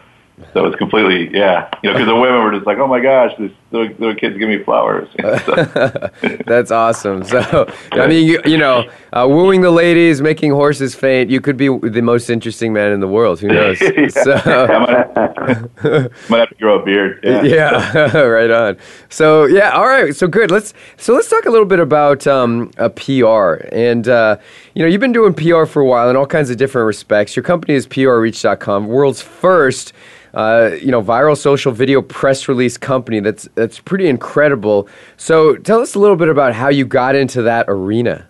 so 0.52 0.66
it's 0.66 0.76
completely 0.76 1.34
yeah, 1.34 1.70
you 1.82 1.88
know, 1.88 1.94
because 1.94 2.08
the 2.08 2.16
women 2.16 2.44
were 2.44 2.52
just 2.52 2.66
like, 2.66 2.76
"Oh 2.76 2.88
my 2.88 3.00
gosh, 3.00 3.32
this 3.38 3.52
the, 3.70 3.94
the 3.98 4.14
kids 4.18 4.36
give 4.36 4.48
me 4.48 4.62
flowers. 4.62 5.08
That's 6.46 6.70
awesome. 6.70 7.22
So, 7.22 7.72
I 7.92 8.06
mean, 8.06 8.26
you, 8.26 8.40
you 8.44 8.58
know, 8.58 8.90
uh, 9.12 9.26
wooing 9.28 9.60
the 9.60 9.70
ladies, 9.70 10.20
making 10.20 10.50
horses 10.50 10.94
faint. 10.94 11.30
You 11.30 11.40
could 11.40 11.56
be 11.56 11.68
the 11.68 12.02
most 12.02 12.30
interesting 12.30 12.72
man 12.72 12.90
in 12.90 13.00
the 13.00 13.06
world. 13.06 13.38
Who 13.40 13.48
knows? 13.48 13.80
yeah. 13.80 14.08
So, 14.08 14.32
I 14.34 14.78
might, 14.78 16.30
might, 16.30 16.38
have 16.38 16.48
to 16.48 16.54
grow 16.58 16.80
a 16.80 16.84
beard. 16.84 17.20
Yeah, 17.22 17.42
yeah 17.42 18.18
right 18.18 18.50
on. 18.50 18.76
So, 19.08 19.44
yeah, 19.44 19.70
all 19.70 19.86
right. 19.86 20.14
So 20.14 20.26
good. 20.26 20.50
Let's 20.50 20.74
so 20.96 21.14
let's 21.14 21.28
talk 21.28 21.46
a 21.46 21.50
little 21.50 21.66
bit 21.66 21.78
about 21.78 22.26
um, 22.26 22.72
a 22.76 22.90
PR. 22.90 23.66
And 23.72 24.08
uh, 24.08 24.38
you 24.74 24.82
know, 24.82 24.88
you've 24.88 25.00
been 25.00 25.12
doing 25.12 25.32
PR 25.32 25.64
for 25.64 25.80
a 25.80 25.86
while 25.86 26.10
in 26.10 26.16
all 26.16 26.26
kinds 26.26 26.50
of 26.50 26.56
different 26.56 26.86
respects. 26.86 27.36
Your 27.36 27.44
company 27.44 27.74
is 27.74 27.86
PRReach.com, 27.86 28.88
world's 28.88 29.22
first 29.22 29.92
uh, 30.34 30.70
you 30.80 30.90
know, 30.90 31.02
viral 31.02 31.36
social 31.36 31.72
video 31.72 32.02
press 32.02 32.48
release 32.48 32.76
company. 32.76 33.20
That's 33.20 33.48
that's 33.60 33.78
pretty 33.78 34.08
incredible. 34.08 34.88
So 35.16 35.56
tell 35.56 35.80
us 35.80 35.94
a 35.94 35.98
little 35.98 36.16
bit 36.16 36.28
about 36.28 36.54
how 36.54 36.68
you 36.68 36.86
got 36.86 37.14
into 37.14 37.42
that 37.42 37.66
arena. 37.68 38.26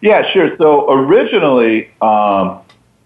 Yeah, 0.00 0.22
sure. 0.32 0.56
So 0.56 0.90
originally, 0.90 1.90
um, 2.00 2.60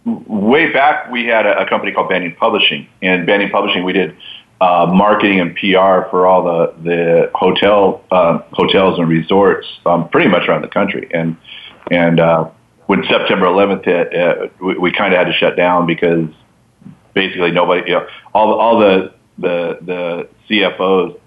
way 0.04 0.72
back, 0.72 1.10
we 1.10 1.24
had 1.24 1.46
a, 1.46 1.62
a, 1.62 1.68
company 1.68 1.92
called 1.92 2.08
Banyan 2.08 2.36
Publishing, 2.36 2.86
and 3.02 3.26
Banyan 3.26 3.50
Publishing 3.50 3.84
we 3.84 3.94
did 3.94 4.16
uh, 4.60 4.86
marketing 4.94 5.40
and 5.40 5.56
PR 5.56 6.08
for 6.10 6.26
all 6.26 6.44
the 6.44 6.74
the 6.82 7.30
hotel 7.34 8.04
uh, 8.10 8.38
hotels 8.52 8.98
and 8.98 9.08
resorts, 9.08 9.66
um, 9.86 10.08
pretty 10.10 10.28
much 10.28 10.46
around 10.46 10.62
the 10.62 10.68
country. 10.68 11.08
And 11.12 11.36
and 11.90 12.20
uh, 12.20 12.50
when 12.86 13.02
September 13.04 13.46
11th 13.46 13.84
hit, 13.84 14.14
uh, 14.14 14.48
we, 14.60 14.78
we 14.78 14.92
kind 14.92 15.12
of 15.12 15.18
had 15.18 15.26
to 15.26 15.32
shut 15.32 15.56
down 15.56 15.86
because 15.86 16.28
basically 17.14 17.50
nobody, 17.50 17.90
you 17.90 17.96
know, 17.96 18.06
all 18.34 18.60
all 18.60 18.78
the 18.78 19.13
the 19.38 19.78
the 19.80 20.28
CFOs, 20.48 21.18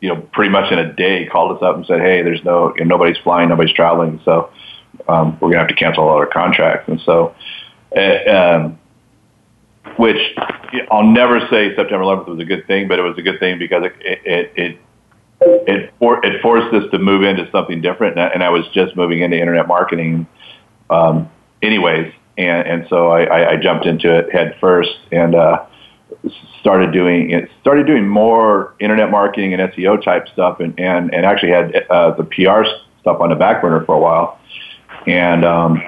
you 0.00 0.08
know, 0.08 0.20
pretty 0.32 0.50
much 0.50 0.72
in 0.72 0.78
a 0.78 0.92
day 0.92 1.26
called 1.26 1.56
us 1.56 1.62
up 1.62 1.76
and 1.76 1.86
said, 1.86 2.00
hey, 2.00 2.22
there's 2.22 2.44
no, 2.44 2.74
you 2.76 2.84
know, 2.84 2.96
nobody's 2.96 3.18
flying, 3.18 3.48
nobody's 3.48 3.74
traveling, 3.74 4.20
so 4.24 4.50
um, 5.08 5.38
we're 5.40 5.50
gonna 5.50 5.60
have 5.60 5.68
to 5.68 5.74
cancel 5.74 6.04
all 6.04 6.16
our 6.16 6.26
contracts, 6.26 6.88
and 6.88 7.00
so. 7.04 7.34
Uh, 7.96 8.30
um, 8.30 8.78
which 9.96 10.18
I'll 10.90 11.06
never 11.06 11.40
say 11.50 11.74
September 11.74 12.04
11th 12.04 12.28
was 12.28 12.40
a 12.40 12.44
good 12.44 12.66
thing, 12.66 12.86
but 12.86 12.98
it 12.98 13.02
was 13.02 13.16
a 13.16 13.22
good 13.22 13.40
thing 13.40 13.58
because 13.58 13.84
it 13.84 13.92
it 14.02 14.52
it 14.54 14.78
it, 15.40 15.94
for, 15.98 16.24
it 16.24 16.42
forced 16.42 16.74
us 16.74 16.84
to 16.90 16.98
move 16.98 17.22
into 17.22 17.50
something 17.50 17.80
different, 17.80 18.18
and 18.18 18.22
I, 18.22 18.26
and 18.28 18.44
I 18.44 18.50
was 18.50 18.66
just 18.74 18.94
moving 18.94 19.22
into 19.22 19.38
internet 19.38 19.66
marketing, 19.66 20.26
um, 20.90 21.30
anyways 21.62 22.12
and 22.38 22.66
and 22.66 22.86
so 22.88 23.08
I, 23.08 23.52
I 23.52 23.56
jumped 23.56 23.84
into 23.84 24.16
it 24.16 24.32
head 24.32 24.56
first 24.60 24.96
and 25.10 25.34
uh, 25.34 25.66
started 26.60 26.92
doing 26.92 27.30
it. 27.30 27.50
Started 27.60 27.86
doing 27.86 28.08
more 28.08 28.74
internet 28.80 29.10
marketing 29.10 29.54
and 29.54 29.72
SEO 29.72 30.02
type 30.02 30.28
stuff, 30.28 30.60
and 30.60 30.78
and, 30.78 31.12
and 31.14 31.26
actually 31.26 31.52
had 31.52 31.86
uh, 31.90 32.12
the 32.12 32.24
PR 32.24 32.68
stuff 33.00 33.20
on 33.20 33.30
the 33.30 33.36
back 33.36 33.62
burner 33.62 33.84
for 33.84 33.94
a 33.94 33.98
while. 33.98 34.38
And 35.06 35.44
um, 35.44 35.82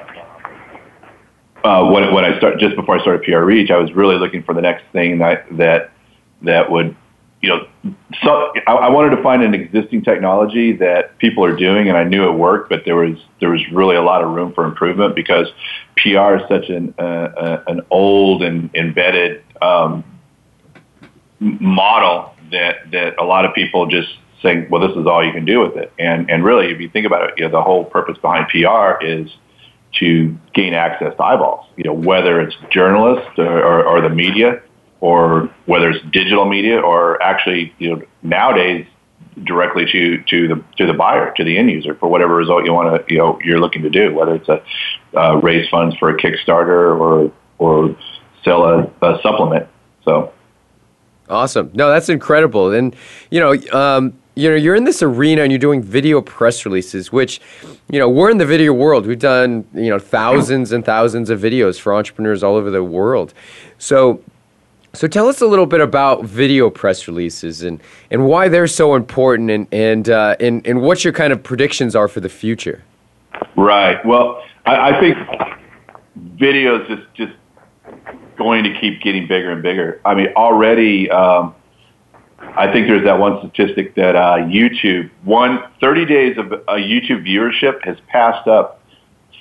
uh, 1.64 1.84
when 1.90 2.14
when 2.14 2.24
I 2.24 2.36
start 2.38 2.58
just 2.58 2.76
before 2.76 2.98
I 2.98 3.02
started 3.02 3.22
PR 3.22 3.40
Reach, 3.40 3.70
I 3.70 3.76
was 3.76 3.92
really 3.92 4.16
looking 4.16 4.42
for 4.42 4.54
the 4.54 4.62
next 4.62 4.84
thing 4.92 5.18
that 5.18 5.46
that 5.56 5.92
that 6.42 6.70
would 6.70 6.96
you 7.42 7.48
know, 7.48 7.94
so 8.22 8.52
I, 8.66 8.72
I 8.72 8.88
wanted 8.90 9.16
to 9.16 9.22
find 9.22 9.42
an 9.42 9.54
existing 9.54 10.02
technology 10.02 10.72
that 10.76 11.16
people 11.18 11.42
are 11.44 11.56
doing, 11.56 11.88
and 11.88 11.96
I 11.96 12.04
knew 12.04 12.28
it 12.28 12.32
worked, 12.32 12.68
but 12.68 12.84
there 12.84 12.96
was 12.96 13.16
there 13.40 13.48
was 13.48 13.62
really 13.72 13.96
a 13.96 14.02
lot 14.02 14.22
of 14.22 14.30
room 14.30 14.52
for 14.52 14.64
improvement 14.64 15.14
because 15.14 15.48
PR 15.96 16.36
is 16.36 16.42
such 16.48 16.68
an 16.68 16.94
uh, 16.98 17.02
uh, 17.02 17.64
an 17.66 17.80
old 17.90 18.42
and 18.42 18.68
embedded 18.74 19.42
um, 19.62 20.04
model 21.40 22.34
that 22.52 22.90
that 22.92 23.18
a 23.18 23.24
lot 23.24 23.44
of 23.44 23.54
people 23.54 23.86
just 23.86 24.08
saying, 24.42 24.68
well, 24.70 24.86
this 24.86 24.96
is 24.96 25.06
all 25.06 25.24
you 25.24 25.32
can 25.32 25.44
do 25.44 25.60
with 25.60 25.76
it, 25.76 25.92
and 25.98 26.30
and 26.30 26.44
really, 26.44 26.70
if 26.70 26.80
you 26.80 26.88
think 26.88 27.06
about 27.06 27.28
it, 27.28 27.34
you 27.36 27.44
know, 27.44 27.50
the 27.50 27.62
whole 27.62 27.84
purpose 27.84 28.18
behind 28.18 28.48
PR 28.48 29.04
is 29.04 29.30
to 29.98 30.36
gain 30.54 30.74
access 30.74 31.16
to 31.16 31.22
eyeballs. 31.22 31.66
You 31.76 31.84
know, 31.84 31.92
whether 31.92 32.40
it's 32.40 32.54
journalists 32.70 33.38
or, 33.38 33.60
or, 33.62 33.84
or 33.84 34.00
the 34.00 34.08
media 34.08 34.62
or 35.00 35.50
whether 35.66 35.90
it's 35.90 36.04
digital 36.12 36.44
media 36.44 36.78
or 36.78 37.20
actually, 37.22 37.72
you 37.78 37.90
know, 37.90 38.02
nowadays 38.22 38.86
directly 39.44 39.86
to 39.90 40.22
to 40.24 40.48
the 40.48 40.64
to 40.76 40.86
the 40.86 40.92
buyer, 40.92 41.32
to 41.36 41.44
the 41.44 41.56
end 41.58 41.70
user 41.70 41.94
for 41.94 42.08
whatever 42.08 42.34
result 42.34 42.64
you 42.64 42.72
want 42.72 43.06
to, 43.06 43.12
you 43.12 43.18
know, 43.18 43.38
you're 43.42 43.60
looking 43.60 43.82
to 43.82 43.90
do, 43.90 44.12
whether 44.14 44.34
it's 44.34 44.48
a 44.48 44.62
uh, 45.18 45.36
raise 45.36 45.68
funds 45.68 45.96
for 45.96 46.10
a 46.10 46.16
Kickstarter 46.16 46.98
or 46.98 47.32
or 47.58 47.96
sell 48.44 48.64
a, 48.64 48.82
a 49.02 49.20
supplement. 49.22 49.66
So 50.04 50.32
awesome! 51.30 51.70
No, 51.74 51.88
that's 51.88 52.08
incredible, 52.08 52.72
and 52.72 52.94
you 53.30 53.40
know. 53.40 53.54
Um, 53.72 54.14
you 54.36 54.48
know, 54.48 54.54
you're 54.56 54.76
in 54.76 54.84
this 54.84 55.02
arena 55.02 55.42
and 55.42 55.52
you're 55.52 55.58
doing 55.58 55.82
video 55.82 56.22
press 56.22 56.64
releases, 56.64 57.12
which, 57.12 57.40
you 57.90 57.98
know, 57.98 58.08
we're 58.08 58.30
in 58.30 58.38
the 58.38 58.46
video 58.46 58.72
world. 58.72 59.04
We've 59.04 59.18
done, 59.18 59.66
you 59.74 59.90
know, 59.90 59.98
thousands 59.98 60.72
and 60.72 60.82
thousands 60.82 61.28
of 61.28 61.40
videos 61.40 61.78
for 61.78 61.92
entrepreneurs 61.92 62.42
all 62.42 62.54
over 62.54 62.70
the 62.70 62.82
world. 62.82 63.34
So, 63.78 64.22
so 64.94 65.06
tell 65.08 65.28
us 65.28 65.42
a 65.42 65.46
little 65.46 65.66
bit 65.66 65.80
about 65.80 66.24
video 66.24 66.70
press 66.70 67.06
releases 67.06 67.62
and, 67.62 67.82
and 68.10 68.24
why 68.24 68.48
they're 68.48 68.68
so 68.68 68.94
important 68.94 69.50
and, 69.50 69.66
and, 69.72 70.08
uh, 70.08 70.36
and, 70.40 70.66
and 70.66 70.80
what 70.80 71.04
your 71.04 71.12
kind 71.12 71.32
of 71.32 71.42
predictions 71.42 71.94
are 71.94 72.08
for 72.08 72.20
the 72.20 72.30
future. 72.30 72.82
Right. 73.56 74.02
Well, 74.06 74.42
I, 74.64 74.92
I 74.92 75.00
think 75.00 75.18
video 76.16 76.80
is 76.80 76.88
just, 76.88 77.14
just 77.14 77.32
going 78.40 78.64
to 78.64 78.80
keep 78.80 79.02
getting 79.02 79.28
bigger 79.28 79.50
and 79.50 79.62
bigger. 79.62 80.00
I 80.02 80.14
mean, 80.14 80.28
already, 80.34 81.10
um, 81.10 81.54
I 82.38 82.72
think 82.72 82.88
there's 82.88 83.04
that 83.04 83.18
one 83.18 83.38
statistic 83.38 83.94
that 83.96 84.16
uh, 84.16 84.36
YouTube, 84.38 85.10
one 85.24 85.62
30 85.78 86.06
days 86.06 86.38
of 86.38 86.50
uh, 86.50 86.72
YouTube 86.72 87.28
viewership 87.28 87.84
has 87.84 87.98
passed 88.08 88.48
up 88.48 88.80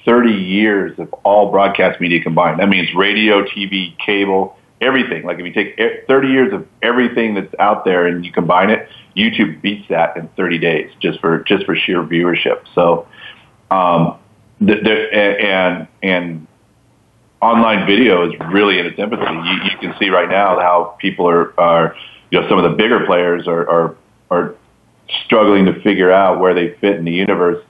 30 0.03 0.31
years 0.31 0.99
of 0.99 1.13
all 1.23 1.49
broadcast 1.49 2.01
media 2.01 2.21
combined. 2.21 2.59
That 2.59 2.67
means 2.67 2.89
radio, 2.93 3.45
TV, 3.45 3.97
cable, 4.05 4.57
everything. 4.81 5.23
Like 5.23 5.39
if 5.39 5.45
you 5.45 5.53
take 5.53 5.79
30 6.07 6.27
years 6.27 6.53
of 6.53 6.67
everything 6.81 7.35
that's 7.35 7.55
out 7.57 7.85
there 7.85 8.05
and 8.05 8.25
you 8.25 8.33
combine 8.33 8.69
it, 8.69 8.89
YouTube 9.15 9.61
beats 9.61 9.87
that 9.87 10.17
in 10.17 10.27
30 10.35 10.57
days 10.57 10.91
just 10.99 11.21
for 11.21 11.39
just 11.43 11.65
for 11.65 11.75
sheer 11.77 12.03
viewership. 12.03 12.63
So, 12.75 13.07
um, 13.71 14.19
the, 14.59 14.75
the, 14.75 15.13
and 15.13 15.87
and 16.03 16.47
online 17.41 17.85
video 17.85 18.29
is 18.29 18.33
really 18.51 18.79
in 18.79 18.85
its 18.85 18.99
infancy. 18.99 19.25
You, 19.25 19.71
you 19.71 19.77
can 19.79 19.95
see 19.99 20.09
right 20.09 20.29
now 20.29 20.59
how 20.59 20.95
people 20.99 21.27
are 21.29 21.57
are 21.59 21.95
you 22.31 22.39
know 22.39 22.49
some 22.49 22.57
of 22.57 22.69
the 22.69 22.77
bigger 22.77 23.05
players 23.05 23.47
are 23.47 23.69
are, 23.69 23.95
are 24.29 24.55
struggling 25.25 25.65
to 25.65 25.81
figure 25.81 26.11
out 26.11 26.39
where 26.39 26.53
they 26.53 26.75
fit 26.75 26.97
in 26.97 27.05
the 27.05 27.11
universe 27.11 27.63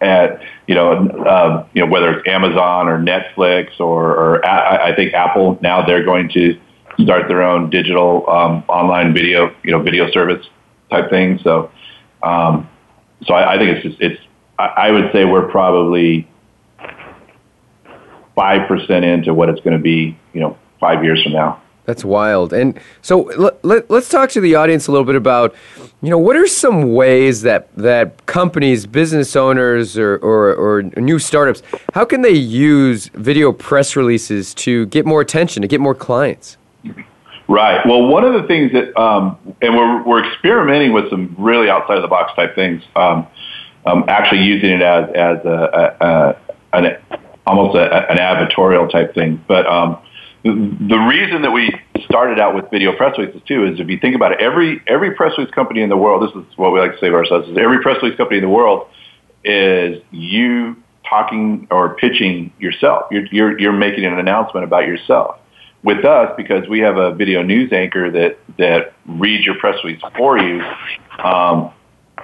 at 0.00 0.40
you 0.66 0.74
know 0.74 0.92
um, 1.26 1.68
you 1.74 1.84
know 1.84 1.90
whether 1.90 2.18
it's 2.18 2.28
Amazon 2.28 2.88
or 2.88 2.98
Netflix 2.98 3.80
or, 3.80 4.10
or 4.10 4.46
I 4.46 4.94
think 4.94 5.14
Apple 5.14 5.58
now 5.62 5.84
they're 5.84 6.04
going 6.04 6.28
to 6.30 6.58
start 7.00 7.28
their 7.28 7.42
own 7.42 7.70
digital 7.70 8.28
um, 8.28 8.64
online 8.68 9.12
video 9.14 9.54
you 9.62 9.72
know 9.72 9.82
video 9.82 10.10
service 10.10 10.46
type 10.90 11.10
thing. 11.10 11.38
So 11.42 11.70
um, 12.22 12.68
so 13.24 13.34
I, 13.34 13.54
I 13.54 13.58
think 13.58 13.76
it's 13.76 13.82
just 13.82 14.00
it's 14.00 14.20
I, 14.58 14.66
I 14.66 14.90
would 14.90 15.10
say 15.12 15.24
we're 15.24 15.48
probably 15.48 16.28
five 18.38 18.68
percent 18.68 19.04
into 19.04 19.34
what 19.34 19.48
it's 19.48 19.60
going 19.60 19.76
to 19.76 19.82
be 19.82 20.16
you 20.32 20.40
know 20.40 20.56
five 20.78 21.02
years 21.02 21.20
from 21.24 21.32
now. 21.32 21.60
That's 21.86 22.04
wild. 22.04 22.52
And 22.52 22.78
so 23.00 23.22
let, 23.38 23.64
let, 23.64 23.90
us 23.90 24.10
talk 24.10 24.28
to 24.32 24.42
the 24.42 24.54
audience 24.56 24.88
a 24.88 24.92
little 24.92 25.06
bit 25.06 25.14
about, 25.16 25.54
you 26.02 26.10
know, 26.10 26.18
what 26.18 26.36
are 26.36 26.46
some 26.46 26.92
ways 26.92 27.40
that, 27.42 27.74
that 27.76 28.26
companies, 28.26 28.84
business 28.84 29.34
owners, 29.34 29.96
or, 29.96 30.16
or, 30.18 30.54
or 30.54 30.82
new 30.82 31.18
startups, 31.18 31.62
how 31.94 32.04
can 32.04 32.20
they 32.20 32.34
use 32.34 33.06
video 33.14 33.52
press 33.52 33.96
releases 33.96 34.52
to 34.56 34.84
get 34.88 35.06
more 35.06 35.22
attention, 35.22 35.62
to 35.62 35.66
get 35.66 35.80
more 35.80 35.94
clients? 35.94 36.58
Right. 37.48 37.80
Well, 37.86 38.06
one 38.06 38.22
of 38.22 38.34
the 38.34 38.46
things 38.46 38.70
that, 38.72 38.94
um, 39.00 39.38
and 39.62 39.74
we're, 39.74 40.02
we're 40.04 40.30
experimenting 40.30 40.92
with 40.92 41.08
some 41.08 41.34
really 41.38 41.70
outside 41.70 41.96
of 41.96 42.02
the 42.02 42.08
box 42.08 42.34
type 42.36 42.54
things, 42.54 42.82
um, 42.96 43.26
um, 43.86 44.04
actually 44.08 44.42
using 44.42 44.72
it 44.72 44.82
as, 44.82 45.08
as 45.14 45.44
a, 45.46 45.96
a, 46.02 46.06
a 46.06 46.36
an, 46.74 46.98
almost 47.48 47.76
a, 47.76 48.10
an 48.10 48.18
advertorial 48.18 48.90
type 48.90 49.14
thing. 49.14 49.42
But, 49.48 49.66
um, 49.66 49.98
the 50.44 51.06
reason 51.08 51.42
that 51.42 51.50
we 51.50 51.74
started 52.04 52.38
out 52.38 52.54
with 52.54 52.70
video 52.70 52.96
press 52.96 53.18
releases 53.18 53.42
too 53.46 53.66
is 53.66 53.80
if 53.80 53.88
you 53.88 53.98
think 53.98 54.14
about 54.14 54.32
it, 54.32 54.40
every 54.40 54.80
every 54.86 55.14
press 55.14 55.32
release 55.36 55.52
company 55.52 55.82
in 55.82 55.88
the 55.88 55.96
world, 55.96 56.22
this 56.22 56.34
is 56.36 56.56
what 56.56 56.72
we 56.72 56.78
like 56.78 56.92
to 56.92 56.98
say 57.00 57.10
ourselves, 57.10 57.48
is 57.48 57.58
every 57.58 57.80
press 57.82 57.96
release 58.02 58.16
company 58.16 58.38
in 58.38 58.44
the 58.44 58.48
world 58.48 58.86
is 59.44 60.00
you 60.10 60.76
talking 61.08 61.66
or 61.70 61.94
pitching 61.96 62.52
yourself. 62.58 63.06
You're 63.10 63.26
you're, 63.26 63.60
you're 63.60 63.72
making 63.72 64.04
an 64.04 64.18
announcement 64.18 64.64
about 64.64 64.86
yourself. 64.86 65.38
With 65.82 66.04
us, 66.04 66.32
because 66.36 66.68
we 66.68 66.80
have 66.80 66.96
a 66.96 67.14
video 67.14 67.42
news 67.42 67.72
anchor 67.72 68.10
that 68.10 68.38
that 68.58 68.94
reads 69.06 69.44
your 69.44 69.56
press 69.56 69.76
release 69.84 70.02
for 70.16 70.38
you, 70.38 70.60
um, 71.22 71.72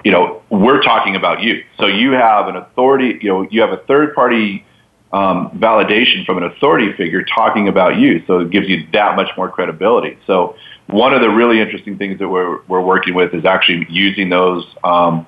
you 0.03 0.11
know, 0.11 0.41
we're 0.49 0.81
talking 0.81 1.15
about 1.15 1.41
you. 1.41 1.63
So 1.79 1.87
you 1.87 2.11
have 2.11 2.47
an 2.47 2.57
authority. 2.57 3.17
You 3.21 3.29
know, 3.29 3.47
you 3.49 3.61
have 3.61 3.71
a 3.71 3.77
third 3.77 4.13
party 4.13 4.65
um, 5.15 5.49
validation 5.51 6.25
from 6.25 6.37
an 6.37 6.43
authority 6.43 6.91
figure 6.91 7.23
talking 7.23 7.69
about 7.69 7.97
you. 7.97 8.21
So 8.27 8.39
it 8.39 8.51
gives 8.51 8.67
you 8.67 8.85
that 8.91 9.15
much 9.15 9.29
more 9.37 9.49
credibility. 9.49 10.17
So 10.27 10.57
one 10.87 11.13
of 11.13 11.21
the 11.21 11.29
really 11.29 11.61
interesting 11.61 11.97
things 11.97 12.19
that 12.19 12.27
we're, 12.27 12.61
we're 12.63 12.81
working 12.81 13.13
with 13.13 13.33
is 13.33 13.45
actually 13.45 13.87
using 13.89 14.27
those. 14.27 14.65
Um, 14.83 15.25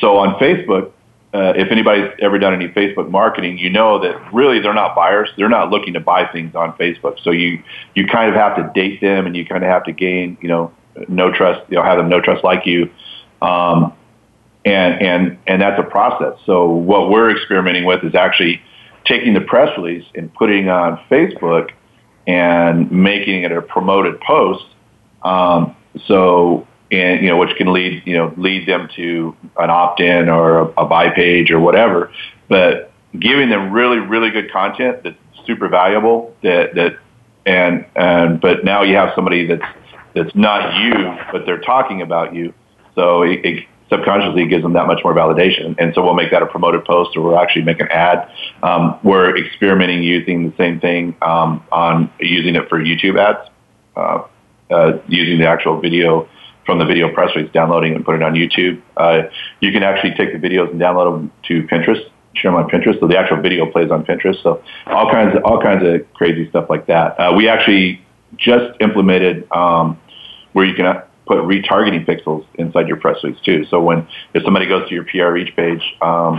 so 0.00 0.16
on 0.16 0.34
Facebook, 0.40 0.90
uh, 1.32 1.52
if 1.54 1.70
anybody's 1.70 2.10
ever 2.18 2.36
done 2.40 2.52
any 2.52 2.66
Facebook 2.66 3.08
marketing, 3.10 3.58
you 3.58 3.70
know 3.70 4.00
that 4.00 4.34
really 4.34 4.58
they're 4.58 4.74
not 4.74 4.96
buyers. 4.96 5.28
They're 5.36 5.48
not 5.48 5.70
looking 5.70 5.92
to 5.94 6.00
buy 6.00 6.26
things 6.26 6.56
on 6.56 6.72
Facebook. 6.72 7.22
So 7.22 7.30
you, 7.30 7.62
you 7.94 8.08
kind 8.08 8.28
of 8.28 8.34
have 8.34 8.56
to 8.56 8.72
date 8.74 9.00
them 9.00 9.26
and 9.26 9.36
you 9.36 9.46
kind 9.46 9.62
of 9.62 9.70
have 9.70 9.84
to 9.84 9.92
gain, 9.92 10.36
you 10.40 10.48
know, 10.48 10.72
no 11.06 11.30
trust, 11.32 11.60
you 11.70 11.76
know, 11.76 11.84
have 11.84 11.96
them 11.96 12.08
know 12.08 12.20
trust 12.20 12.42
like 12.42 12.66
you. 12.66 12.90
Um, 13.40 13.92
and, 14.64 15.00
and, 15.00 15.38
and 15.46 15.62
that's 15.62 15.78
a 15.78 15.84
process. 15.84 16.34
So 16.44 16.68
what 16.68 17.08
we're 17.08 17.30
experimenting 17.30 17.84
with 17.84 18.02
is 18.02 18.16
actually 18.16 18.60
taking 19.04 19.34
the 19.34 19.40
press 19.40 19.76
release 19.76 20.04
and 20.14 20.32
putting 20.34 20.68
on 20.68 20.98
Facebook 21.10 21.70
and 22.26 22.90
making 22.90 23.42
it 23.42 23.52
a 23.52 23.62
promoted 23.62 24.20
post. 24.20 24.64
Um, 25.22 25.76
so, 26.06 26.66
and 26.90 27.22
you 27.22 27.28
know, 27.28 27.36
which 27.36 27.56
can 27.56 27.72
lead 27.72 28.02
you 28.06 28.16
know 28.16 28.32
lead 28.36 28.66
them 28.68 28.88
to 28.96 29.36
an 29.58 29.70
opt-in 29.70 30.28
or 30.28 30.58
a, 30.58 30.64
a 30.82 30.86
buy 30.86 31.10
page 31.10 31.50
or 31.50 31.60
whatever. 31.60 32.12
But 32.48 32.92
giving 33.18 33.50
them 33.50 33.72
really 33.72 33.98
really 33.98 34.30
good 34.30 34.50
content 34.50 35.02
that's 35.04 35.16
super 35.46 35.68
valuable. 35.68 36.34
That 36.42 36.74
that 36.74 36.98
and 37.46 37.84
and 37.96 38.40
but 38.40 38.64
now 38.64 38.82
you 38.82 38.96
have 38.96 39.12
somebody 39.14 39.46
that's 39.46 39.64
that's 40.14 40.34
not 40.34 40.80
you, 40.80 41.16
but 41.32 41.46
they're 41.46 41.60
talking 41.60 42.02
about 42.02 42.34
you. 42.34 42.52
So 42.94 43.22
it, 43.22 43.44
it 43.44 43.66
subconsciously 43.92 44.46
gives 44.46 44.62
them 44.62 44.72
that 44.72 44.86
much 44.86 45.00
more 45.04 45.14
validation. 45.14 45.74
And 45.78 45.94
so 45.94 46.02
we'll 46.02 46.14
make 46.14 46.30
that 46.30 46.42
a 46.42 46.46
promoted 46.46 46.84
post 46.84 47.16
or 47.16 47.22
we'll 47.22 47.38
actually 47.38 47.64
make 47.64 47.80
an 47.80 47.88
ad. 47.88 48.28
Um, 48.62 48.98
we're 49.04 49.36
experimenting 49.36 50.02
using 50.02 50.50
the 50.50 50.56
same 50.56 50.80
thing 50.80 51.14
um, 51.20 51.64
on 51.70 52.10
using 52.18 52.56
it 52.56 52.68
for 52.68 52.82
YouTube 52.82 53.18
ads, 53.18 53.48
uh, 53.96 54.22
uh, 54.70 54.98
using 55.08 55.38
the 55.38 55.46
actual 55.46 55.80
video 55.80 56.28
from 56.64 56.78
the 56.78 56.84
video 56.84 57.12
press 57.12 57.34
release, 57.36 57.52
downloading 57.52 57.94
and 57.94 58.04
putting 58.04 58.22
it 58.22 58.24
on 58.24 58.34
YouTube. 58.34 58.80
Uh, 58.96 59.28
you 59.60 59.72
can 59.72 59.82
actually 59.82 60.14
take 60.14 60.32
the 60.32 60.38
videos 60.38 60.70
and 60.70 60.80
download 60.80 61.18
them 61.18 61.32
to 61.48 61.62
Pinterest, 61.64 62.02
share 62.34 62.52
them 62.52 62.54
on 62.54 62.70
Pinterest. 62.70 62.98
So 63.00 63.08
the 63.08 63.18
actual 63.18 63.40
video 63.42 63.70
plays 63.70 63.90
on 63.90 64.04
Pinterest. 64.04 64.42
So 64.42 64.62
all 64.86 65.10
kinds 65.10 65.36
of, 65.36 65.44
all 65.44 65.60
kinds 65.60 65.84
of 65.84 66.12
crazy 66.14 66.48
stuff 66.48 66.70
like 66.70 66.86
that. 66.86 67.18
Uh, 67.18 67.34
we 67.36 67.48
actually 67.48 68.00
just 68.36 68.80
implemented 68.80 69.50
um, 69.52 70.00
where 70.52 70.64
you 70.64 70.74
can 70.74 71.02
put 71.26 71.38
retargeting 71.38 72.04
pixels 72.06 72.44
inside 72.54 72.88
your 72.88 72.96
press 72.96 73.22
release 73.22 73.40
too. 73.42 73.64
So 73.66 73.80
when 73.80 74.06
if 74.34 74.42
somebody 74.42 74.66
goes 74.66 74.88
to 74.88 74.94
your 74.94 75.04
PR 75.04 75.32
reach 75.32 75.54
page, 75.54 75.82
um, 76.02 76.36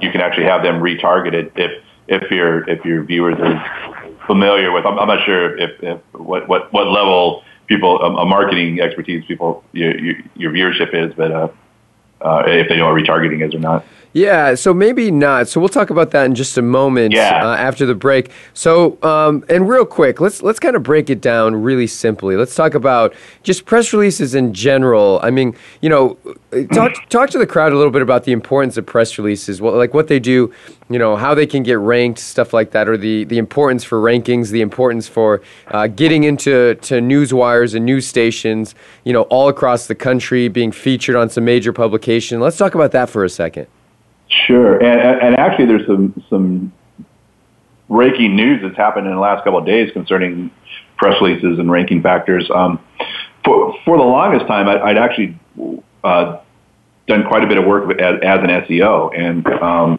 you 0.00 0.10
can 0.10 0.20
actually 0.20 0.46
have 0.46 0.62
them 0.62 0.80
retargeted 0.80 1.52
if 1.56 1.82
if 2.08 2.30
your 2.30 2.68
if 2.68 2.84
your 2.84 3.04
viewers 3.04 3.36
are 3.38 4.18
familiar 4.26 4.72
with. 4.72 4.84
I'm, 4.86 4.98
I'm 4.98 5.08
not 5.08 5.24
sure 5.24 5.56
if, 5.56 5.82
if 5.82 6.00
what 6.12 6.48
what 6.48 6.72
what 6.72 6.88
level 6.88 7.44
people 7.66 8.02
um, 8.02 8.16
a 8.16 8.24
marketing 8.24 8.80
expertise 8.80 9.24
people 9.26 9.64
your, 9.72 9.92
your 10.34 10.52
viewership 10.52 10.94
is, 10.94 11.14
but 11.14 11.30
uh, 11.30 11.48
uh, 12.20 12.42
if 12.46 12.68
they 12.68 12.76
know 12.76 12.92
what 12.92 13.02
retargeting 13.02 13.46
is 13.46 13.54
or 13.54 13.60
not. 13.60 13.84
Yeah, 14.14 14.54
so 14.56 14.74
maybe 14.74 15.10
not. 15.10 15.48
So 15.48 15.58
we'll 15.58 15.70
talk 15.70 15.88
about 15.88 16.10
that 16.10 16.26
in 16.26 16.34
just 16.34 16.58
a 16.58 16.62
moment 16.62 17.14
yeah. 17.14 17.40
uh, 17.42 17.56
after 17.56 17.86
the 17.86 17.94
break. 17.94 18.30
So, 18.52 19.02
um, 19.02 19.42
and 19.48 19.66
real 19.66 19.86
quick, 19.86 20.20
let's 20.20 20.42
let's 20.42 20.60
kind 20.60 20.76
of 20.76 20.82
break 20.82 21.08
it 21.08 21.22
down 21.22 21.56
really 21.62 21.86
simply. 21.86 22.36
Let's 22.36 22.54
talk 22.54 22.74
about 22.74 23.14
just 23.42 23.64
press 23.64 23.92
releases 23.92 24.34
in 24.34 24.52
general. 24.52 25.18
I 25.22 25.30
mean, 25.30 25.56
you 25.80 25.88
know, 25.88 26.18
talk 26.72 26.92
talk 27.08 27.30
to 27.30 27.38
the 27.38 27.46
crowd 27.46 27.72
a 27.72 27.76
little 27.76 27.90
bit 27.90 28.02
about 28.02 28.24
the 28.24 28.32
importance 28.32 28.76
of 28.76 28.84
press 28.84 29.16
releases, 29.16 29.62
what, 29.62 29.74
like 29.74 29.94
what 29.94 30.08
they 30.08 30.20
do, 30.20 30.52
you 30.90 30.98
know, 30.98 31.16
how 31.16 31.34
they 31.34 31.46
can 31.46 31.62
get 31.62 31.78
ranked, 31.78 32.18
stuff 32.18 32.52
like 32.52 32.72
that, 32.72 32.90
or 32.90 32.98
the 32.98 33.24
the 33.24 33.38
importance 33.38 33.82
for 33.82 33.98
rankings, 33.98 34.50
the 34.50 34.60
importance 34.60 35.08
for 35.08 35.40
uh, 35.68 35.86
getting 35.86 36.24
into 36.24 36.74
to 36.74 37.00
news 37.00 37.32
wires 37.32 37.72
and 37.72 37.86
news 37.86 38.06
stations, 38.06 38.74
you 39.04 39.12
know, 39.14 39.22
all 39.22 39.48
across 39.48 39.86
the 39.86 39.94
country, 39.94 40.48
being 40.48 40.70
featured 40.70 41.16
on 41.16 41.30
some 41.30 41.46
major 41.46 41.72
publication. 41.72 42.40
Let's 42.40 42.58
talk 42.58 42.74
about 42.74 42.92
that 42.92 43.08
for 43.08 43.24
a 43.24 43.30
second. 43.30 43.68
Sure, 44.46 44.82
and, 44.82 45.20
and 45.20 45.38
actually, 45.38 45.66
there's 45.66 45.86
some 45.86 46.22
some 46.30 46.72
breaking 47.88 48.34
news 48.34 48.62
that's 48.62 48.76
happened 48.76 49.06
in 49.06 49.12
the 49.12 49.20
last 49.20 49.44
couple 49.44 49.58
of 49.58 49.66
days 49.66 49.90
concerning 49.92 50.50
press 50.96 51.14
releases 51.20 51.58
and 51.58 51.70
ranking 51.70 52.02
factors. 52.02 52.50
Um, 52.54 52.80
for 53.44 53.74
for 53.84 53.98
the 53.98 54.04
longest 54.04 54.46
time, 54.46 54.68
I, 54.68 54.84
would 54.84 54.98
actually 54.98 55.38
uh, 56.02 56.38
done 57.06 57.24
quite 57.28 57.44
a 57.44 57.46
bit 57.46 57.58
of 57.58 57.66
work 57.66 57.90
as, 58.00 58.20
as 58.22 58.38
an 58.40 58.48
SEO, 58.48 59.18
and 59.18 59.46
um, 59.46 59.98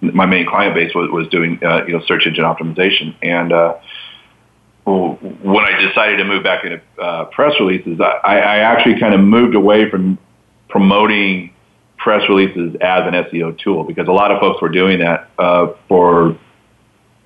my 0.00 0.26
main 0.26 0.46
client 0.46 0.74
base 0.74 0.94
was, 0.94 1.10
was 1.10 1.28
doing 1.28 1.58
uh, 1.64 1.84
you 1.86 1.94
know 1.94 2.02
search 2.06 2.26
engine 2.26 2.44
optimization. 2.44 3.16
And 3.22 3.52
uh, 3.52 3.74
when 4.84 5.64
I 5.64 5.80
decided 5.80 6.18
to 6.18 6.24
move 6.24 6.44
back 6.44 6.64
into 6.64 6.80
uh, 7.02 7.24
press 7.26 7.54
releases, 7.58 8.00
I, 8.00 8.38
I 8.38 8.58
actually 8.58 9.00
kind 9.00 9.14
of 9.14 9.20
moved 9.20 9.54
away 9.54 9.90
from 9.90 10.18
promoting 10.68 11.53
press 12.04 12.28
releases 12.28 12.76
as 12.82 13.02
an 13.06 13.14
SEO 13.14 13.56
tool 13.58 13.82
because 13.82 14.06
a 14.08 14.12
lot 14.12 14.30
of 14.30 14.38
folks 14.38 14.60
were 14.60 14.68
doing 14.68 14.98
that 14.98 15.30
uh, 15.38 15.68
for, 15.88 16.38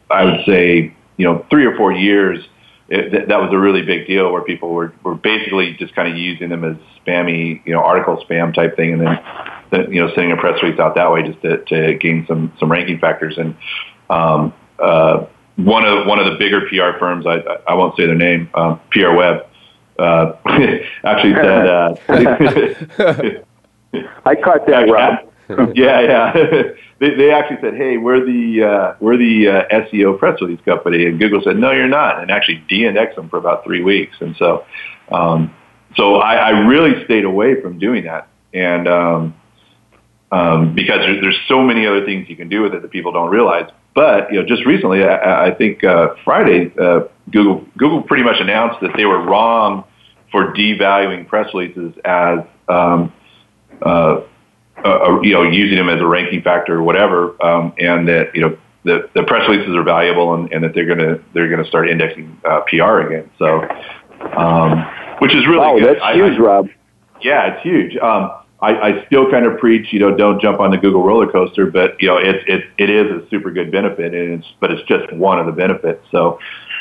I 0.08 0.24
would 0.24 0.44
say, 0.46 0.94
you 1.16 1.24
know, 1.24 1.44
three 1.50 1.66
or 1.66 1.76
four 1.76 1.90
years. 1.90 2.46
It, 2.88 3.10
th- 3.10 3.28
that 3.28 3.40
was 3.40 3.52
a 3.52 3.58
really 3.58 3.82
big 3.82 4.06
deal 4.06 4.30
where 4.32 4.42
people 4.42 4.70
were, 4.70 4.94
were 5.02 5.16
basically 5.16 5.74
just 5.74 5.96
kind 5.96 6.08
of 6.08 6.16
using 6.16 6.48
them 6.48 6.62
as 6.62 6.76
spammy, 7.04 7.60
you 7.66 7.74
know, 7.74 7.80
article 7.80 8.24
spam 8.24 8.54
type 8.54 8.76
thing, 8.76 8.92
and 8.92 9.02
then, 9.02 9.18
then 9.72 9.92
you 9.92 10.00
know, 10.00 10.14
sending 10.14 10.30
a 10.30 10.36
press 10.36 10.62
release 10.62 10.78
out 10.78 10.94
that 10.94 11.10
way 11.10 11.24
just 11.24 11.42
to, 11.42 11.58
to 11.64 11.94
gain 11.98 12.24
some 12.28 12.52
some 12.60 12.70
ranking 12.70 13.00
factors. 13.00 13.36
And 13.36 13.56
um, 14.08 14.54
uh, 14.78 15.26
one 15.56 15.84
of 15.84 16.06
one 16.06 16.20
of 16.20 16.26
the 16.26 16.38
bigger 16.38 16.60
PR 16.68 16.96
firms, 17.00 17.26
I, 17.26 17.40
I 17.66 17.74
won't 17.74 17.96
say 17.96 18.06
their 18.06 18.14
name, 18.14 18.48
um, 18.54 18.80
PR 18.92 19.10
Web, 19.10 19.44
uh, 19.98 20.34
actually 21.04 21.34
said. 21.34 21.66
Uh, 21.66 23.42
I 23.92 24.34
caught 24.34 24.66
that, 24.66 24.88
Rob. 24.90 25.28
yeah, 25.74 26.00
yeah. 26.00 26.32
they, 27.00 27.14
they 27.14 27.30
actually 27.32 27.58
said, 27.62 27.74
"Hey, 27.74 27.96
we're 27.96 28.24
the 28.24 28.64
uh, 28.64 28.96
we're 29.00 29.16
the 29.16 29.48
uh, 29.48 29.80
SEO 29.86 30.18
press 30.18 30.40
release 30.40 30.60
company," 30.64 31.06
and 31.06 31.18
Google 31.18 31.40
said, 31.42 31.56
"No, 31.56 31.72
you're 31.72 31.88
not," 31.88 32.20
and 32.20 32.30
actually 32.30 32.62
de-indexed 32.68 33.16
them 33.16 33.28
for 33.28 33.38
about 33.38 33.64
three 33.64 33.82
weeks. 33.82 34.16
And 34.20 34.36
so, 34.36 34.64
um, 35.10 35.54
so 35.96 36.16
I, 36.16 36.34
I 36.34 36.50
really 36.66 37.04
stayed 37.04 37.24
away 37.24 37.60
from 37.62 37.78
doing 37.78 38.04
that, 38.04 38.28
and 38.52 38.86
um, 38.88 39.34
um, 40.30 40.74
because 40.74 40.98
there's, 40.98 41.20
there's 41.22 41.38
so 41.48 41.62
many 41.62 41.86
other 41.86 42.04
things 42.04 42.28
you 42.28 42.36
can 42.36 42.50
do 42.50 42.62
with 42.62 42.74
it 42.74 42.82
that 42.82 42.90
people 42.90 43.12
don't 43.12 43.30
realize. 43.30 43.70
But 43.94 44.30
you 44.30 44.40
know, 44.40 44.46
just 44.46 44.66
recently, 44.66 45.02
I, 45.02 45.46
I 45.46 45.54
think 45.54 45.82
uh, 45.82 46.08
Friday, 46.24 46.72
uh, 46.78 47.00
Google 47.30 47.64
Google 47.78 48.02
pretty 48.02 48.22
much 48.22 48.36
announced 48.38 48.80
that 48.82 48.92
they 48.96 49.06
were 49.06 49.24
wrong 49.24 49.84
for 50.30 50.52
devaluing 50.52 51.26
press 51.26 51.52
releases 51.54 51.94
as 52.04 52.40
um, 52.68 53.12
uh, 53.82 54.20
uh, 54.84 55.20
you 55.22 55.32
know, 55.32 55.42
using 55.42 55.76
them 55.76 55.88
as 55.88 56.00
a 56.00 56.06
ranking 56.06 56.42
factor 56.42 56.76
or 56.76 56.82
whatever, 56.82 57.42
um, 57.44 57.72
and 57.78 58.06
that 58.08 58.34
you 58.34 58.40
know 58.40 58.56
the, 58.84 59.10
the 59.14 59.22
press 59.24 59.48
releases 59.48 59.74
are 59.74 59.82
valuable 59.82 60.34
and, 60.34 60.52
and 60.52 60.62
that 60.64 60.74
they're 60.74 60.86
gonna 60.86 61.18
they're 61.34 61.50
gonna 61.50 61.66
start 61.66 61.88
indexing 61.88 62.40
uh, 62.44 62.60
PR 62.68 63.00
again. 63.00 63.30
So, 63.38 63.68
um, 64.36 64.86
which 65.18 65.34
is 65.34 65.46
really 65.46 65.58
wow, 65.58 65.78
good. 65.78 65.96
that's 65.96 66.16
huge, 66.16 66.38
I, 66.38 66.42
Rob. 66.42 66.68
Yeah, 67.20 67.54
it's 67.54 67.62
huge. 67.62 67.96
Um, 67.96 68.30
I, 68.60 68.74
I 68.74 69.06
still 69.06 69.30
kind 69.30 69.46
of 69.46 69.58
preach, 69.58 69.92
you 69.92 70.00
know, 70.00 70.16
don't 70.16 70.40
jump 70.40 70.58
on 70.58 70.72
the 70.72 70.78
Google 70.78 71.04
roller 71.04 71.30
coaster, 71.30 71.66
but 71.66 72.00
you 72.00 72.08
know, 72.08 72.16
it 72.16 72.36
it 72.48 72.64
it 72.76 72.90
is 72.90 73.10
a 73.10 73.28
super 73.28 73.50
good 73.50 73.70
benefit, 73.70 74.14
and 74.14 74.40
it's 74.40 74.52
but 74.60 74.70
it's 74.70 74.86
just 74.88 75.12
one 75.12 75.38
of 75.38 75.46
the 75.46 75.52
benefits. 75.52 76.04
So, 76.10 76.38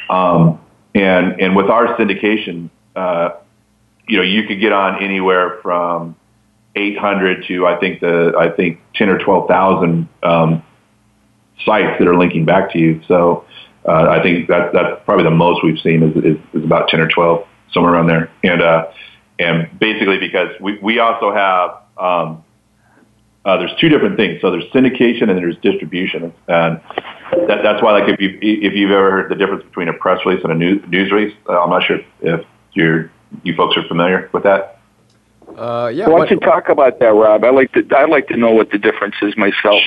um, 0.09 0.59
and 0.95 1.39
and 1.39 1.55
with 1.55 1.67
our 1.67 1.95
syndication, 1.97 2.69
uh, 2.95 3.31
you 4.07 4.17
know, 4.17 4.23
you 4.23 4.47
could 4.47 4.59
get 4.59 4.71
on 4.71 5.03
anywhere 5.03 5.59
from 5.61 6.15
800 6.77 7.45
to 7.47 7.65
I 7.65 7.77
think 7.79 7.99
the 7.99 8.33
I 8.37 8.49
think 8.49 8.79
10 8.95 9.09
or 9.09 9.17
12,000 9.17 10.07
um, 10.23 10.63
sites 11.65 11.99
that 11.99 12.07
are 12.07 12.17
linking 12.17 12.45
back 12.45 12.71
to 12.73 12.79
you. 12.79 13.01
So 13.07 13.45
uh, 13.87 14.07
I 14.09 14.21
think 14.21 14.47
that 14.47 14.73
that's 14.73 15.01
probably 15.05 15.23
the 15.23 15.31
most 15.31 15.63
we've 15.63 15.79
seen 15.79 16.03
is, 16.03 16.17
is, 16.17 16.37
is 16.53 16.63
about 16.63 16.89
10 16.89 16.99
or 16.99 17.07
12 17.07 17.47
somewhere 17.73 17.93
around 17.93 18.07
there. 18.07 18.31
And 18.43 18.61
uh, 18.61 18.87
and 19.39 19.79
basically 19.79 20.19
because 20.19 20.49
we 20.59 20.79
we 20.79 20.99
also 20.99 21.33
have 21.33 21.77
um, 21.97 22.43
uh, 23.45 23.57
there's 23.57 23.71
two 23.79 23.89
different 23.89 24.17
things. 24.17 24.41
So 24.41 24.51
there's 24.51 24.65
syndication 24.73 25.29
and 25.29 25.37
there's 25.37 25.57
distribution, 25.59 26.33
and 26.47 26.81
that, 27.47 27.63
that's 27.63 27.81
why 27.81 27.93
like 27.93 28.09
if 28.09 28.19
you 28.19 28.37
if 28.41 28.73
you've 28.73 28.91
ever 28.91 29.09
heard 29.09 29.31
the 29.31 29.35
difference 29.35 29.63
between 29.63 29.87
a 29.87 29.93
press 29.93 30.19
release 30.25 30.43
and 30.43 30.51
a 30.51 30.55
news, 30.55 30.83
news 30.89 31.11
release, 31.11 31.33
uh, 31.47 31.61
I'm 31.61 31.69
not 31.69 31.83
sure 31.83 31.99
if 32.21 32.45
you're 32.73 33.09
you 33.43 33.55
folks 33.55 33.77
are 33.77 33.87
familiar 33.87 34.29
with 34.33 34.43
that. 34.43 34.76
Uh, 35.55 35.91
yeah. 35.93 36.07
Why 36.07 36.19
don't 36.19 36.31
you 36.31 36.39
talk 36.39 36.69
about 36.69 36.99
that, 36.99 37.13
Rob? 37.13 37.43
I 37.43 37.49
like 37.49 37.71
to 37.73 37.83
I 37.95 38.05
like 38.05 38.27
to 38.27 38.37
know 38.37 38.51
what 38.51 38.71
the 38.71 38.77
difference 38.77 39.15
is 39.21 39.35
myself. 39.37 39.81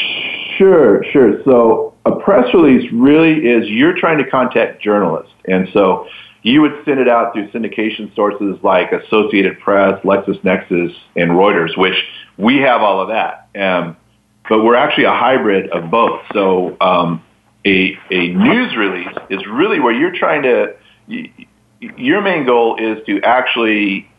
Sure, 0.57 1.05
sure. 1.13 1.43
So 1.45 1.95
a 2.07 2.17
press 2.17 2.53
release 2.55 2.91
really 2.93 3.47
is 3.47 3.69
you're 3.69 3.97
trying 3.97 4.19
to 4.19 4.29
contact 4.29 4.83
journalists, 4.83 5.33
and 5.47 5.69
so 5.73 6.07
you 6.43 6.63
would 6.63 6.73
send 6.85 6.99
it 6.99 7.09
out 7.09 7.35
through 7.35 7.51
syndication 7.51 8.15
sources 8.15 8.59
like 8.63 8.93
Associated 8.93 9.61
Press, 9.61 10.03
LexisNexis, 10.05 10.95
and 11.17 11.31
Reuters, 11.33 11.77
which 11.77 11.97
we 12.39 12.59
have 12.59 12.81
all 12.81 13.03
of 13.03 13.09
that. 13.09 13.49
Um, 13.61 13.97
but 14.49 14.65
we're 14.65 14.77
actually 14.77 15.05
a 15.05 15.13
hybrid 15.13 15.71
of 15.71 15.91
both. 15.91 16.23
So 16.33 16.77
um, 16.81 17.23
a 17.65 17.97
a 18.11 18.29
news 18.29 18.75
release 18.77 19.15
is 19.29 19.47
really 19.47 19.79
where 19.81 19.93
you're 19.93 20.15
trying 20.15 20.43
to. 20.43 20.75
Your 21.81 22.21
main 22.21 22.45
goal 22.45 22.77
is 22.77 23.05
to 23.07 23.23
actually 23.23 24.10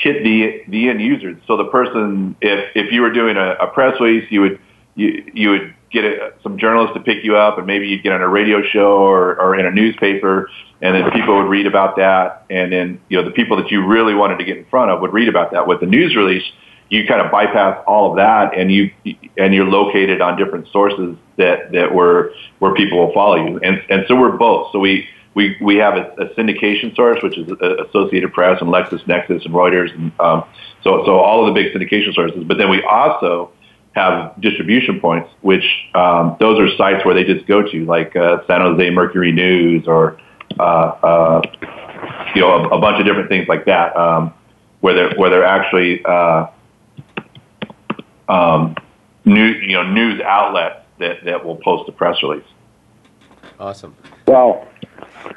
hit 0.00 0.22
the 0.22 0.62
the 0.68 0.88
end 0.88 1.00
user. 1.00 1.40
So 1.46 1.56
the 1.56 1.64
person, 1.64 2.36
if 2.40 2.70
if 2.74 2.92
you 2.92 3.02
were 3.02 3.12
doing 3.12 3.36
a, 3.36 3.54
a 3.60 3.66
press 3.68 4.00
release, 4.00 4.30
you 4.30 4.40
would 4.42 4.60
you 4.94 5.24
you 5.32 5.50
would 5.50 5.74
get 5.90 6.04
a, 6.04 6.32
some 6.42 6.58
journalists 6.58 6.94
to 6.94 7.00
pick 7.00 7.24
you 7.24 7.36
up, 7.36 7.58
and 7.58 7.66
maybe 7.66 7.88
you'd 7.88 8.02
get 8.02 8.12
on 8.12 8.20
a 8.20 8.28
radio 8.28 8.62
show 8.62 8.98
or, 8.98 9.40
or 9.40 9.58
in 9.58 9.66
a 9.66 9.70
newspaper, 9.70 10.50
and 10.80 10.94
then 10.94 11.10
people 11.10 11.36
would 11.36 11.48
read 11.48 11.66
about 11.66 11.96
that, 11.96 12.44
and 12.50 12.72
then 12.72 13.00
you 13.08 13.16
know 13.16 13.24
the 13.24 13.34
people 13.34 13.56
that 13.56 13.70
you 13.70 13.86
really 13.86 14.14
wanted 14.14 14.38
to 14.38 14.44
get 14.44 14.56
in 14.56 14.64
front 14.66 14.90
of 14.90 15.00
would 15.00 15.12
read 15.12 15.28
about 15.28 15.52
that. 15.52 15.66
With 15.66 15.80
the 15.80 15.86
news 15.86 16.14
release, 16.14 16.44
you 16.90 17.06
kind 17.06 17.20
of 17.20 17.30
bypass 17.30 17.82
all 17.86 18.10
of 18.10 18.16
that, 18.16 18.56
and 18.56 18.70
you 18.70 18.90
and 19.36 19.54
you're 19.54 19.66
located 19.66 20.20
on 20.20 20.36
different 20.36 20.68
sources 20.68 21.16
that 21.36 21.72
that 21.72 21.94
were 21.94 22.32
where 22.60 22.74
people 22.74 22.98
will 22.98 23.12
follow 23.12 23.36
you, 23.36 23.58
and 23.62 23.82
and 23.88 24.04
so 24.08 24.14
we're 24.14 24.36
both. 24.36 24.72
So 24.72 24.78
we 24.78 25.08
we 25.38 25.56
we 25.60 25.76
have 25.76 25.94
a, 25.94 26.10
a 26.18 26.34
syndication 26.34 26.96
source, 26.96 27.22
which 27.22 27.38
is 27.38 27.48
Associated 27.88 28.32
Press 28.32 28.60
and 28.60 28.70
LexisNexis 28.70 29.44
and 29.44 29.54
Reuters, 29.54 29.94
and 29.94 30.10
um, 30.18 30.42
so 30.82 31.04
so 31.06 31.20
all 31.20 31.46
of 31.46 31.54
the 31.54 31.60
big 31.60 31.72
syndication 31.72 32.12
sources. 32.12 32.42
But 32.42 32.58
then 32.58 32.68
we 32.68 32.82
also 32.82 33.52
have 33.92 34.34
distribution 34.40 34.98
points, 34.98 35.30
which 35.42 35.62
um, 35.94 36.36
those 36.40 36.58
are 36.58 36.76
sites 36.76 37.04
where 37.04 37.14
they 37.14 37.22
just 37.22 37.46
go 37.46 37.62
to, 37.62 37.84
like 37.86 38.16
uh, 38.16 38.38
San 38.48 38.62
Jose 38.62 38.90
Mercury 38.90 39.30
News 39.30 39.86
or 39.86 40.20
uh, 40.58 40.62
uh, 40.62 41.42
you 42.34 42.40
know 42.40 42.54
a, 42.56 42.68
a, 42.76 42.80
bunch 42.80 42.98
of 42.98 43.06
different 43.06 43.28
things 43.28 43.46
like 43.46 43.64
that, 43.66 43.96
um, 43.96 44.34
where 44.80 44.94
they're 44.94 45.14
where 45.16 45.30
they're 45.30 45.44
actually 45.44 46.04
uh, 46.04 46.48
um, 48.28 48.74
new 49.24 49.46
you 49.46 49.74
know 49.74 49.84
news 49.84 50.20
outlets 50.20 50.84
that 50.98 51.24
that 51.24 51.44
will 51.44 51.56
post 51.56 51.88
a 51.88 51.92
press 51.92 52.20
release. 52.24 52.42
Awesome. 53.60 53.94
Wow. 54.26 54.66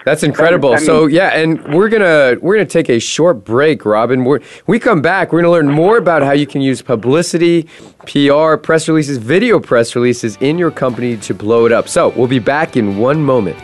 That's 0.06 0.24
incredible. 0.24 0.74
I 0.74 0.78
mean, 0.78 0.86
so 0.86 1.06
yeah, 1.06 1.30
and 1.30 1.62
we're 1.74 1.90
gonna 1.90 2.38
we're 2.42 2.56
gonna 2.56 2.66
take 2.66 2.90
a 2.90 3.00
short 3.00 3.44
break, 3.44 3.86
Robin. 3.86 4.24
We're, 4.24 4.40
we 4.68 4.80
come 4.80 5.02
back, 5.02 5.32
we're 5.32 5.42
gonna 5.42 5.52
learn 5.52 5.70
more 5.70 5.98
about 5.98 6.24
how 6.24 6.32
you 6.32 6.48
can 6.48 6.62
use 6.62 6.82
publicity, 6.82 7.68
PR, 8.08 8.56
press 8.58 8.88
releases, 8.88 9.18
video 9.18 9.60
press 9.60 9.96
releases 9.96 10.38
in 10.38 10.58
your 10.58 10.72
company 10.72 11.18
to 11.18 11.34
blow 11.34 11.66
it 11.66 11.72
up. 11.72 11.88
So 11.88 12.10
we'll 12.10 12.28
be 12.28 12.40
back 12.40 12.76
in 12.76 12.98
one 12.98 13.22
moment. 13.24 13.58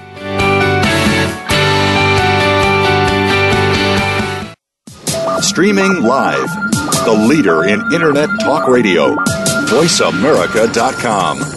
Streaming 5.41 6.03
live, 6.03 6.49
the 7.05 7.25
leader 7.27 7.63
in 7.65 7.81
internet 7.93 8.29
talk 8.41 8.67
radio, 8.67 9.15
VoiceAmerica.com. 9.69 11.56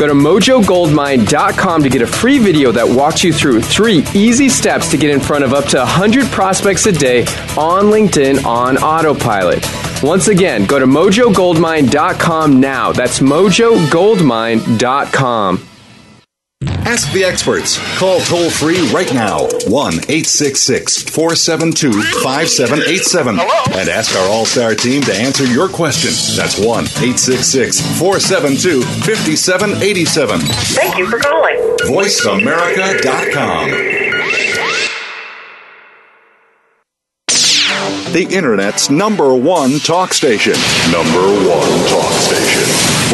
Go 0.00 0.06
to 0.06 0.14
mojogoldmine.com 0.14 1.82
to 1.82 1.90
get 1.90 2.00
a 2.00 2.06
free 2.06 2.38
video 2.38 2.72
that 2.72 2.88
walks 2.88 3.22
you 3.22 3.34
through 3.34 3.60
three 3.60 4.02
easy 4.14 4.48
steps 4.48 4.90
to 4.92 4.96
get 4.96 5.10
in 5.10 5.20
front 5.20 5.44
of 5.44 5.52
up 5.52 5.66
to 5.66 5.76
100 5.76 6.24
prospects 6.28 6.86
a 6.86 6.92
day 6.92 7.20
on 7.58 7.90
LinkedIn 7.90 8.46
on 8.46 8.78
autopilot. 8.78 9.62
Once 10.02 10.28
again, 10.28 10.64
go 10.64 10.78
to 10.78 10.86
mojogoldmine.com 10.86 12.60
now. 12.60 12.92
That's 12.92 13.20
mojogoldmine.com. 13.20 15.69
Ask 16.86 17.12
the 17.12 17.24
experts. 17.24 17.78
Call 17.98 18.20
toll 18.20 18.50
free 18.50 18.80
right 18.90 19.12
now 19.12 19.46
1 19.66 19.94
866 19.94 21.02
472 21.02 21.92
5787 22.22 23.38
and 23.38 23.88
ask 23.88 24.16
our 24.16 24.28
All 24.28 24.44
Star 24.46 24.74
team 24.74 25.02
to 25.02 25.14
answer 25.14 25.44
your 25.44 25.68
question. 25.68 26.10
That's 26.36 26.58
1 26.58 26.84
866 26.84 27.80
472 27.98 28.82
5787. 28.82 30.40
Thank 30.40 30.96
you 30.98 31.06
for 31.08 31.18
calling. 31.18 31.56
VoiceAmerica.com. 31.84 33.70
The 38.12 38.26
Internet's 38.32 38.90
number 38.90 39.34
one 39.36 39.78
talk 39.78 40.12
station. 40.12 40.54
Number 40.90 41.22
one 41.48 41.88
talk 41.88 42.12
station. 42.12 42.64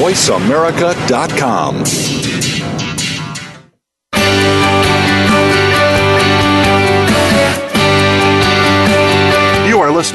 VoiceAmerica.com. 0.03 1.85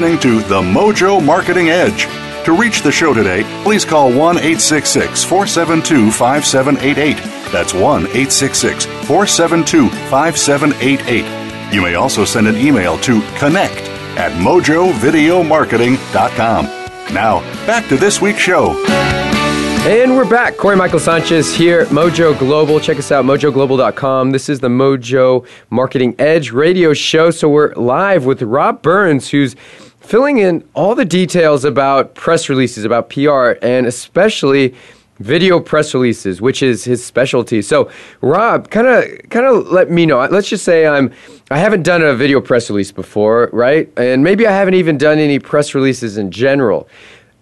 listening 0.02 0.20
to 0.20 0.40
The 0.48 0.60
Mojo 0.60 1.24
Marketing 1.24 1.68
Edge. 1.68 2.08
To 2.44 2.58
reach 2.58 2.82
the 2.82 2.90
show 2.90 3.14
today, 3.14 3.44
please 3.62 3.84
call 3.84 4.08
1 4.08 4.38
866 4.38 5.22
472 5.22 6.10
5788. 6.10 7.16
That's 7.52 7.72
1 7.72 8.06
866 8.06 8.84
472 8.84 9.88
5788. 10.10 11.72
You 11.72 11.82
may 11.82 11.94
also 11.94 12.24
send 12.24 12.48
an 12.48 12.56
email 12.56 12.98
to 12.98 13.20
connect 13.36 13.82
at 14.18 14.32
mojovideomarketing.com. 14.32 16.64
Now, 17.14 17.40
back 17.64 17.88
to 17.88 17.96
this 17.96 18.20
week's 18.20 18.40
show. 18.40 18.72
And 19.84 20.16
we're 20.16 20.28
back. 20.28 20.56
Corey 20.56 20.76
Michael 20.76 21.00
Sanchez 21.00 21.54
here 21.54 21.80
at 21.80 21.88
Mojo 21.88 22.38
Global. 22.38 22.78
Check 22.80 22.98
us 22.98 23.10
out, 23.12 23.24
mojoglobal.com. 23.24 24.32
This 24.32 24.48
is 24.48 24.60
the 24.60 24.68
Mojo 24.68 25.46
Marketing 25.70 26.14
Edge 26.18 26.50
radio 26.50 26.92
show. 26.92 27.30
So 27.30 27.48
we're 27.48 27.72
live 27.74 28.24
with 28.24 28.42
Rob 28.42 28.82
Burns, 28.82 29.30
who's 29.30 29.54
filling 30.02 30.38
in 30.38 30.68
all 30.74 30.94
the 30.94 31.04
details 31.04 31.64
about 31.64 32.14
press 32.14 32.48
releases, 32.48 32.84
about 32.84 33.08
PR, 33.10 33.52
and 33.62 33.86
especially 33.86 34.74
video 35.20 35.60
press 35.60 35.94
releases, 35.94 36.40
which 36.40 36.62
is 36.62 36.84
his 36.84 37.04
specialty. 37.04 37.62
So, 37.62 37.90
Rob, 38.20 38.70
kind 38.70 38.86
of 38.86 39.04
kind 39.30 39.46
of 39.46 39.68
let 39.68 39.90
me 39.90 40.06
know. 40.06 40.18
Let's 40.26 40.48
just 40.48 40.64
say 40.64 40.86
I'm 40.86 41.12
I 41.50 41.58
haven't 41.58 41.82
done 41.82 42.02
a 42.02 42.14
video 42.14 42.40
press 42.40 42.68
release 42.70 42.92
before, 42.92 43.48
right? 43.52 43.90
And 43.96 44.24
maybe 44.24 44.46
I 44.46 44.52
haven't 44.52 44.74
even 44.74 44.98
done 44.98 45.18
any 45.18 45.38
press 45.38 45.74
releases 45.74 46.18
in 46.18 46.30
general 46.30 46.88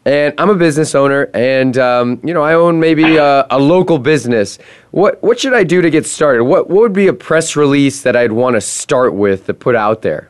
and 0.05 0.35
I'm 0.39 0.49
a 0.49 0.55
business 0.55 0.95
owner, 0.95 1.29
and 1.35 1.77
um, 1.77 2.21
you 2.25 2.33
know 2.33 2.43
I 2.43 2.55
own 2.55 2.81
maybe 2.81 3.17
a, 3.17 3.47
a, 3.51 3.59
local 3.59 3.99
business. 3.99 4.59
What 4.93 5.23
what 5.23 5.39
should 5.39 5.53
I 5.53 5.65
do 5.65 5.83
to 5.83 5.91
get 5.91 6.07
started? 6.07 6.45
What 6.45 6.71
what 6.71 6.81
would 6.81 6.93
be 6.93 7.09
a 7.09 7.13
press 7.13 7.55
release 7.55 8.03
that 8.03 8.17
I'd 8.17 8.33
want 8.33 8.55
to 8.55 8.61
start 8.61 9.15
with 9.15 9.47
to 9.47 9.55
put 9.55 9.77
out 9.77 10.03
there? 10.03 10.30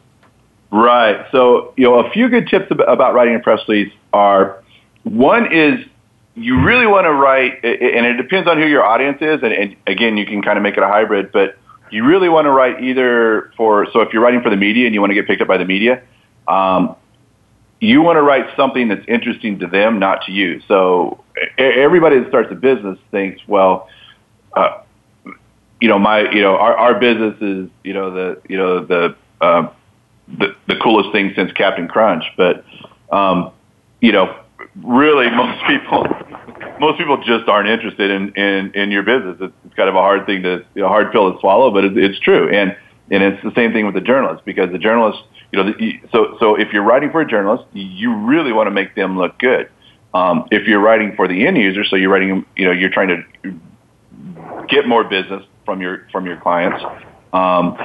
Right. 0.71 1.27
So, 1.33 1.75
you 1.77 1.85
know, 1.85 1.99
a 1.99 2.11
few 2.11 2.29
good 2.29 2.49
tips 2.49 2.67
about 2.71 3.15
writing 3.15 3.35
a 3.35 3.41
press 3.41 3.61
release 3.69 3.93
are 4.13 4.63
one 5.03 5.53
is 5.53 5.85
you 6.35 6.63
really 6.63 6.87
want 6.87 7.07
to 7.07 7.13
write, 7.13 7.65
and 7.65 8.07
it 8.07 8.17
depends 8.17 8.49
on 8.49 8.57
who 8.57 8.67
your 8.67 8.85
audience 8.85 9.19
is, 9.21 9.43
and, 9.43 9.53
and 9.53 9.77
again, 9.87 10.17
you 10.17 10.25
can 10.25 10.43
kind 10.43 10.57
of 10.57 10.63
make 10.63 10.77
it 10.77 10.83
a 10.83 10.87
hybrid, 10.87 11.33
but 11.33 11.59
you 11.91 12.05
really 12.05 12.29
want 12.29 12.45
to 12.45 12.51
write 12.51 12.83
either 12.85 13.53
for, 13.57 13.89
so 13.93 14.01
if 14.01 14.13
you're 14.13 14.23
writing 14.23 14.43
for 14.43 14.51
the 14.51 14.57
media 14.57 14.87
and 14.87 14.95
you 14.95 15.01
want 15.01 15.11
to 15.11 15.15
get 15.15 15.27
picked 15.27 15.43
up 15.43 15.49
by 15.49 15.59
the 15.59 15.65
media, 15.65 16.03
um, 16.47 16.95
you 17.81 18.01
want 18.03 18.17
to 18.17 18.23
write 18.23 18.47
something 18.57 18.89
that's 18.89 19.05
interesting 19.09 19.59
to 19.59 19.67
them, 19.67 19.99
not 19.99 20.27
to 20.27 20.33
you. 20.33 20.61
So 20.69 21.25
everybody 21.59 22.21
that 22.21 22.29
starts 22.29 22.53
a 22.53 22.55
business 22.55 22.99
thinks, 23.11 23.41
well, 23.49 23.89
uh, 24.53 24.83
you 25.81 25.89
know, 25.89 25.99
my, 25.99 26.31
you 26.31 26.43
know, 26.43 26.57
our, 26.57 26.77
our 26.77 27.01
business 27.01 27.35
is, 27.41 27.71
you 27.83 27.95
know, 27.95 28.11
the, 28.13 28.43
you 28.49 28.57
know, 28.57 28.85
the, 28.85 29.17
uh, 29.41 29.71
the, 30.39 30.55
the 30.67 30.77
coolest 30.77 31.13
thing 31.13 31.33
since 31.35 31.53
Captain 31.53 31.89
Crunch. 31.89 32.25
But, 32.37 32.65
um, 33.11 33.53
you 34.01 34.13
know, 34.13 34.41
really 34.83 35.31
most 35.35 35.65
people, 35.67 36.07
most 36.79 36.99
people 36.99 37.17
just 37.25 37.49
aren't 37.49 37.69
interested 37.69 38.11
in, 38.11 38.33
in, 38.35 38.73
in 38.75 38.91
your 38.91 39.03
business. 39.03 39.37
It's, 39.41 39.55
it's 39.65 39.75
kind 39.75 39.89
of 39.89 39.95
a 39.95 40.01
hard 40.01 40.27
thing 40.27 40.43
to, 40.43 40.65
you 40.75 40.83
know, 40.83 40.89
hard 40.89 41.13
pill 41.13 41.33
to 41.33 41.41
swallow, 41.41 41.71
but 41.71 41.85
it, 41.85 41.97
it's 41.97 42.19
true. 42.21 42.49
And, 42.49 42.77
and 43.11 43.23
it's 43.23 43.43
the 43.43 43.53
same 43.55 43.73
thing 43.73 43.87
with 43.87 43.95
the 43.95 44.01
journalists 44.01 44.43
because 44.45 44.71
the 44.71 44.79
journalists, 44.79 45.23
you 45.53 45.63
know, 45.63 45.73
the, 45.73 46.01
so, 46.13 46.37
so 46.39 46.55
if 46.55 46.73
you're 46.73 46.85
writing 46.85 47.11
for 47.11 47.21
a 47.21 47.27
journalist, 47.27 47.65
you 47.73 48.15
really 48.15 48.53
want 48.53 48.69
to 48.69 48.71
make 48.71 48.95
them 48.95 49.19
look 49.19 49.39
good. 49.39 49.69
Um, 50.15 50.47
if 50.51 50.67
you're 50.67 50.81
writing 50.81 51.15
for 51.17 51.29
the 51.29 51.47
end 51.47 51.57
user, 51.57 51.85
so 51.85 51.97
you're 51.97 52.11
writing, 52.11 52.45
you 52.57 52.65
know, 52.65 52.73
you're 52.73 52.91
trying 52.91 53.09
to 53.09 54.67
get 54.69 54.87
more 54.87 55.05
business 55.05 55.45
from 55.65 55.81
your, 55.81 56.07
from 56.11 56.27
your 56.27 56.37
clients, 56.37 56.83
um, 57.33 57.77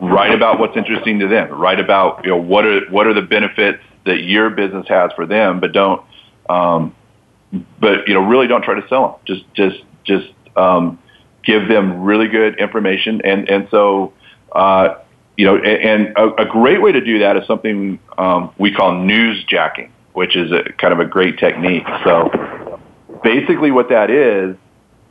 write 0.00 0.34
about 0.34 0.58
what's 0.58 0.76
interesting 0.76 1.18
to 1.20 1.28
them. 1.28 1.50
Write 1.50 1.80
about, 1.80 2.24
you 2.24 2.30
know, 2.30 2.36
what 2.36 2.64
are, 2.64 2.80
what 2.90 3.06
are 3.06 3.14
the 3.14 3.22
benefits 3.22 3.82
that 4.06 4.22
your 4.24 4.50
business 4.50 4.86
has 4.88 5.12
for 5.14 5.26
them, 5.26 5.60
but 5.60 5.72
don't, 5.72 6.02
um, 6.48 6.94
but 7.80 8.08
you 8.08 8.14
know, 8.14 8.20
really 8.20 8.46
don't 8.46 8.62
try 8.62 8.80
to 8.80 8.86
sell 8.88 9.02
them. 9.08 9.36
Just, 9.36 9.54
just, 9.54 9.84
just 10.04 10.28
um, 10.56 10.98
give 11.44 11.68
them 11.68 12.02
really 12.02 12.28
good 12.28 12.58
information. 12.58 13.20
And 13.24 13.48
and 13.48 13.68
so, 13.70 14.12
uh, 14.52 14.96
you 15.36 15.46
know, 15.46 15.56
and, 15.56 15.66
and 15.66 16.16
a, 16.16 16.42
a, 16.42 16.46
great 16.46 16.82
way 16.82 16.92
to 16.92 17.00
do 17.00 17.20
that 17.20 17.36
is 17.36 17.46
something 17.46 17.98
um, 18.18 18.52
we 18.58 18.72
call 18.72 19.02
news 19.02 19.42
jacking, 19.44 19.92
which 20.12 20.36
is 20.36 20.52
a 20.52 20.72
kind 20.74 20.92
of 20.92 21.00
a 21.00 21.06
great 21.06 21.38
technique. 21.38 21.86
So, 22.04 22.80
basically, 23.22 23.70
what 23.70 23.88
that 23.88 24.10
is 24.10 24.56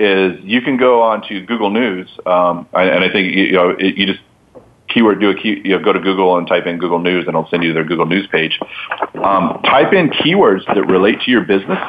is 0.01 0.39
you 0.43 0.61
can 0.61 0.77
go 0.77 1.01
on 1.01 1.21
to 1.27 1.45
Google 1.45 1.69
News, 1.69 2.09
um, 2.25 2.67
and 2.73 3.03
I 3.03 3.11
think 3.11 3.35
you 3.35 3.51
know 3.53 3.77
you 3.77 4.05
just 4.05 4.21
keyword 4.89 5.19
do 5.19 5.29
a 5.29 5.35
key, 5.35 5.61
you 5.63 5.77
know, 5.77 5.83
go 5.83 5.93
to 5.93 5.99
Google 5.99 6.37
and 6.37 6.47
type 6.47 6.65
in 6.65 6.77
Google 6.77 6.99
News, 6.99 7.25
and 7.27 7.29
it'll 7.29 7.49
send 7.49 7.63
you 7.63 7.73
their 7.73 7.85
Google 7.85 8.05
News 8.05 8.27
page. 8.27 8.59
Um, 9.23 9.61
type 9.63 9.93
in 9.93 10.09
keywords 10.09 10.65
that 10.67 10.85
relate 10.87 11.21
to 11.21 11.31
your 11.31 11.41
business, 11.41 11.79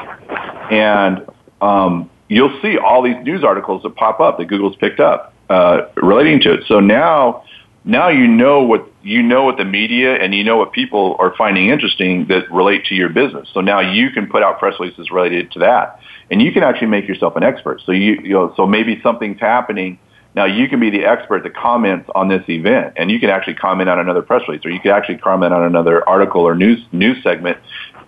and 0.71 1.25
um, 1.61 2.09
you'll 2.29 2.57
see 2.61 2.77
all 2.77 3.01
these 3.01 3.17
news 3.23 3.43
articles 3.43 3.83
that 3.83 3.95
pop 3.95 4.19
up 4.19 4.37
that 4.37 4.45
Google's 4.45 4.75
picked 4.77 4.99
up 4.99 5.33
uh, 5.49 5.87
relating 5.95 6.39
to 6.41 6.53
it. 6.53 6.63
So 6.67 6.79
now, 6.79 7.43
now 7.83 8.09
you 8.09 8.27
know 8.27 8.63
what 8.63 8.89
you 9.03 9.21
know 9.21 9.43
what 9.43 9.57
the 9.57 9.65
media 9.65 10.15
and 10.15 10.33
you 10.33 10.43
know 10.43 10.57
what 10.57 10.71
people 10.71 11.15
are 11.19 11.33
finding 11.37 11.69
interesting 11.69 12.27
that 12.27 12.51
relate 12.51 12.85
to 12.85 12.95
your 12.95 13.09
business. 13.09 13.49
So 13.53 13.61
now 13.61 13.79
you 13.79 14.11
can 14.11 14.27
put 14.27 14.43
out 14.43 14.59
press 14.59 14.79
releases 14.79 15.11
related 15.11 15.51
to 15.51 15.59
that, 15.59 15.99
and 16.31 16.41
you 16.41 16.51
can 16.51 16.63
actually 16.63 16.87
make 16.87 17.07
yourself 17.07 17.35
an 17.35 17.43
expert. 17.43 17.81
So 17.85 17.91
you, 17.91 18.19
you 18.23 18.33
know, 18.33 18.53
so 18.55 18.65
maybe 18.65 18.99
something's 19.03 19.39
happening 19.39 19.99
now 20.35 20.45
you 20.45 20.67
can 20.67 20.79
be 20.79 20.89
the 20.89 21.05
expert 21.05 21.43
that 21.43 21.55
comments 21.55 22.09
on 22.15 22.27
this 22.27 22.43
event, 22.49 22.93
and 22.95 23.11
you 23.11 23.19
can 23.19 23.29
actually 23.29 23.53
comment 23.55 23.89
on 23.89 23.99
another 23.99 24.21
press 24.21 24.41
release, 24.47 24.65
or 24.65 24.71
you 24.71 24.79
can 24.79 24.91
actually 24.91 25.17
comment 25.17 25.53
on 25.53 25.63
another 25.63 26.07
article 26.07 26.41
or 26.41 26.55
news 26.55 26.83
news 26.91 27.21
segment. 27.23 27.57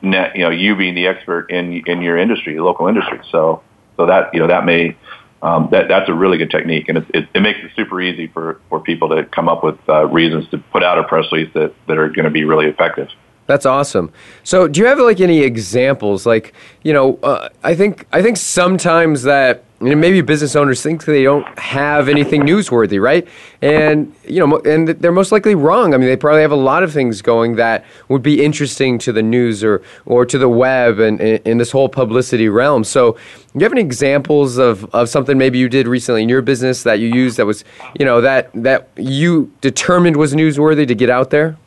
You 0.01 0.11
know, 0.11 0.49
you 0.49 0.75
being 0.75 0.95
the 0.95 1.07
expert 1.07 1.51
in 1.51 1.83
in 1.85 2.01
your 2.01 2.17
industry, 2.17 2.59
local 2.59 2.87
industry. 2.87 3.19
So, 3.31 3.61
so 3.95 4.07
that 4.07 4.33
you 4.33 4.39
know 4.39 4.47
that 4.47 4.65
may 4.65 4.97
um, 5.45 5.69
that 5.69 5.87
that's 5.87 6.09
a 6.09 6.13
really 6.13 6.39
good 6.39 6.49
technique, 6.49 6.89
and 6.89 6.97
it, 6.97 7.05
it, 7.13 7.27
it 7.35 7.39
makes 7.39 7.59
it 7.59 7.69
super 7.75 8.01
easy 8.01 8.25
for 8.25 8.59
for 8.67 8.79
people 8.79 9.09
to 9.09 9.25
come 9.25 9.47
up 9.47 9.63
with 9.63 9.77
uh, 9.87 10.07
reasons 10.07 10.49
to 10.49 10.57
put 10.57 10.83
out 10.83 10.97
a 10.97 11.03
press 11.03 11.31
release 11.31 11.53
that 11.53 11.71
that 11.87 11.99
are 11.99 12.09
going 12.09 12.25
to 12.25 12.31
be 12.31 12.43
really 12.43 12.65
effective. 12.65 13.09
That's 13.45 13.67
awesome. 13.67 14.11
So, 14.43 14.67
do 14.67 14.79
you 14.79 14.87
have 14.87 14.99
like 14.99 15.21
any 15.21 15.41
examples? 15.41 16.25
Like, 16.25 16.53
you 16.83 16.93
know, 16.93 17.19
uh, 17.21 17.49
I 17.63 17.75
think 17.75 18.07
I 18.11 18.23
think 18.23 18.37
sometimes 18.37 19.21
that 19.21 19.63
know, 19.89 19.95
maybe 19.95 20.21
business 20.21 20.55
owners 20.55 20.81
think 20.81 21.05
they 21.05 21.23
don't 21.23 21.59
have 21.59 22.07
anything 22.07 22.41
newsworthy, 22.41 23.01
right? 23.01 23.27
And 23.61 24.13
you 24.25 24.45
know, 24.45 24.57
and 24.59 24.87
they're 24.87 25.11
most 25.11 25.31
likely 25.31 25.53
wrong. 25.53 25.93
I 25.93 25.97
mean, 25.97 26.07
they 26.07 26.15
probably 26.15 26.41
have 26.41 26.51
a 26.51 26.55
lot 26.55 26.83
of 26.83 26.93
things 26.93 27.21
going 27.21 27.55
that 27.57 27.85
would 28.07 28.23
be 28.23 28.43
interesting 28.43 28.97
to 28.99 29.11
the 29.11 29.21
news 29.21 29.63
or 29.63 29.81
or 30.05 30.25
to 30.25 30.37
the 30.37 30.49
web 30.49 30.99
and 30.99 31.19
in 31.21 31.57
this 31.57 31.71
whole 31.71 31.89
publicity 31.89 32.49
realm. 32.49 32.83
So, 32.83 33.13
do 33.13 33.19
you 33.53 33.63
have 33.63 33.73
any 33.73 33.81
examples 33.81 34.57
of, 34.57 34.85
of 34.93 35.09
something 35.09 35.37
maybe 35.37 35.57
you 35.59 35.69
did 35.69 35.87
recently 35.87 36.23
in 36.23 36.29
your 36.29 36.41
business 36.41 36.83
that 36.83 36.99
you 36.99 37.07
used 37.07 37.37
that 37.37 37.45
was, 37.45 37.63
you 37.99 38.05
know, 38.05 38.21
that 38.21 38.49
that 38.53 38.89
you 38.97 39.51
determined 39.61 40.17
was 40.17 40.33
newsworthy 40.33 40.87
to 40.87 40.95
get 40.95 41.09
out 41.09 41.29
there? 41.29 41.57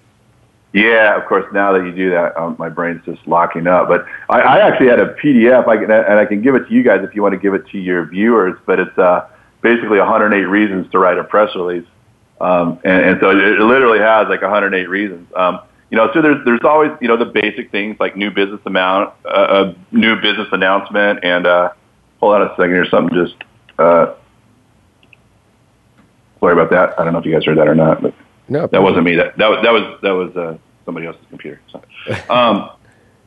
Yeah, 0.73 1.17
of 1.17 1.27
course. 1.27 1.47
Now 1.53 1.73
that 1.73 1.85
you 1.85 1.93
do 1.93 2.11
that, 2.11 2.37
um, 2.37 2.57
my 2.59 2.69
brain's 2.69 3.03
just 3.05 3.27
locking 3.27 3.67
up. 3.67 3.89
But 3.89 4.05
I, 4.29 4.41
I 4.41 4.69
actually 4.69 4.89
had 4.89 5.01
a 5.01 5.15
PDF, 5.15 5.67
I 5.67 5.77
can, 5.77 5.91
and 5.91 6.19
I 6.19 6.27
can 6.27 6.43
give 6.43 6.55
it 6.55 6.69
to 6.69 6.75
you 6.75 6.83
guys 6.83 7.01
if 7.03 7.15
you 7.15 7.23
want 7.23 7.33
to 7.33 7.39
give 7.39 7.55
it 7.55 7.67
to 7.69 7.79
your 7.79 8.05
viewers. 8.07 8.59
But 8.67 8.79
it's 8.79 8.99
uh, 8.99 9.29
basically 9.63 9.99
108 9.99 10.45
reasons 10.45 10.91
to 10.93 10.99
write 10.99 11.17
a 11.17 11.25
press 11.25 11.55
release, 11.57 11.87
um, 12.41 12.79
and, 12.85 13.03
and 13.03 13.21
so 13.21 13.31
it, 13.31 13.39
it 13.39 13.61
literally 13.61 13.99
has 13.99 14.29
like 14.29 14.43
108 14.43 14.89
reasons. 14.89 15.27
Um, 15.35 15.61
you 15.91 15.97
know, 15.97 16.11
so 16.13 16.21
there's 16.21 16.45
there's 16.45 16.61
always 16.65 16.91
you 17.01 17.09
know 17.09 17.17
the 17.17 17.25
basic 17.25 17.71
things 17.71 17.97
like 17.99 18.15
new 18.15 18.31
business 18.31 18.61
amount, 18.67 19.15
uh, 19.25 19.73
a 19.73 19.95
new 19.97 20.17
business 20.17 20.49
announcement, 20.53 21.21
and 21.23 21.47
uh, 21.47 21.71
hold 22.21 22.35
on 22.35 22.43
a 22.43 22.51
second 22.51 22.75
or 22.75 22.87
something. 22.91 23.17
Just 23.17 23.37
uh, 23.79 24.15
sorry 26.41 26.53
about 26.53 26.69
that. 26.71 27.01
I 27.01 27.05
don't 27.05 27.15
know 27.15 27.21
if 27.21 27.25
you 27.25 27.33
guys 27.33 27.47
heard 27.47 27.57
that 27.57 27.69
or 27.69 27.75
not, 27.75 28.03
but. 28.03 28.15
No, 28.49 28.67
that 28.67 28.83
wasn't 28.83 29.05
me. 29.05 29.17
That 29.17 29.37
that 29.39 29.49
was 29.49 29.63
that 29.63 29.73
was 29.73 29.99
that 30.03 30.11
was 30.11 30.37
uh, 30.37 30.59
somebody 30.85 31.07
else's 31.07 31.25
computer. 31.29 31.61
So, 31.71 31.83
um, 32.31 32.71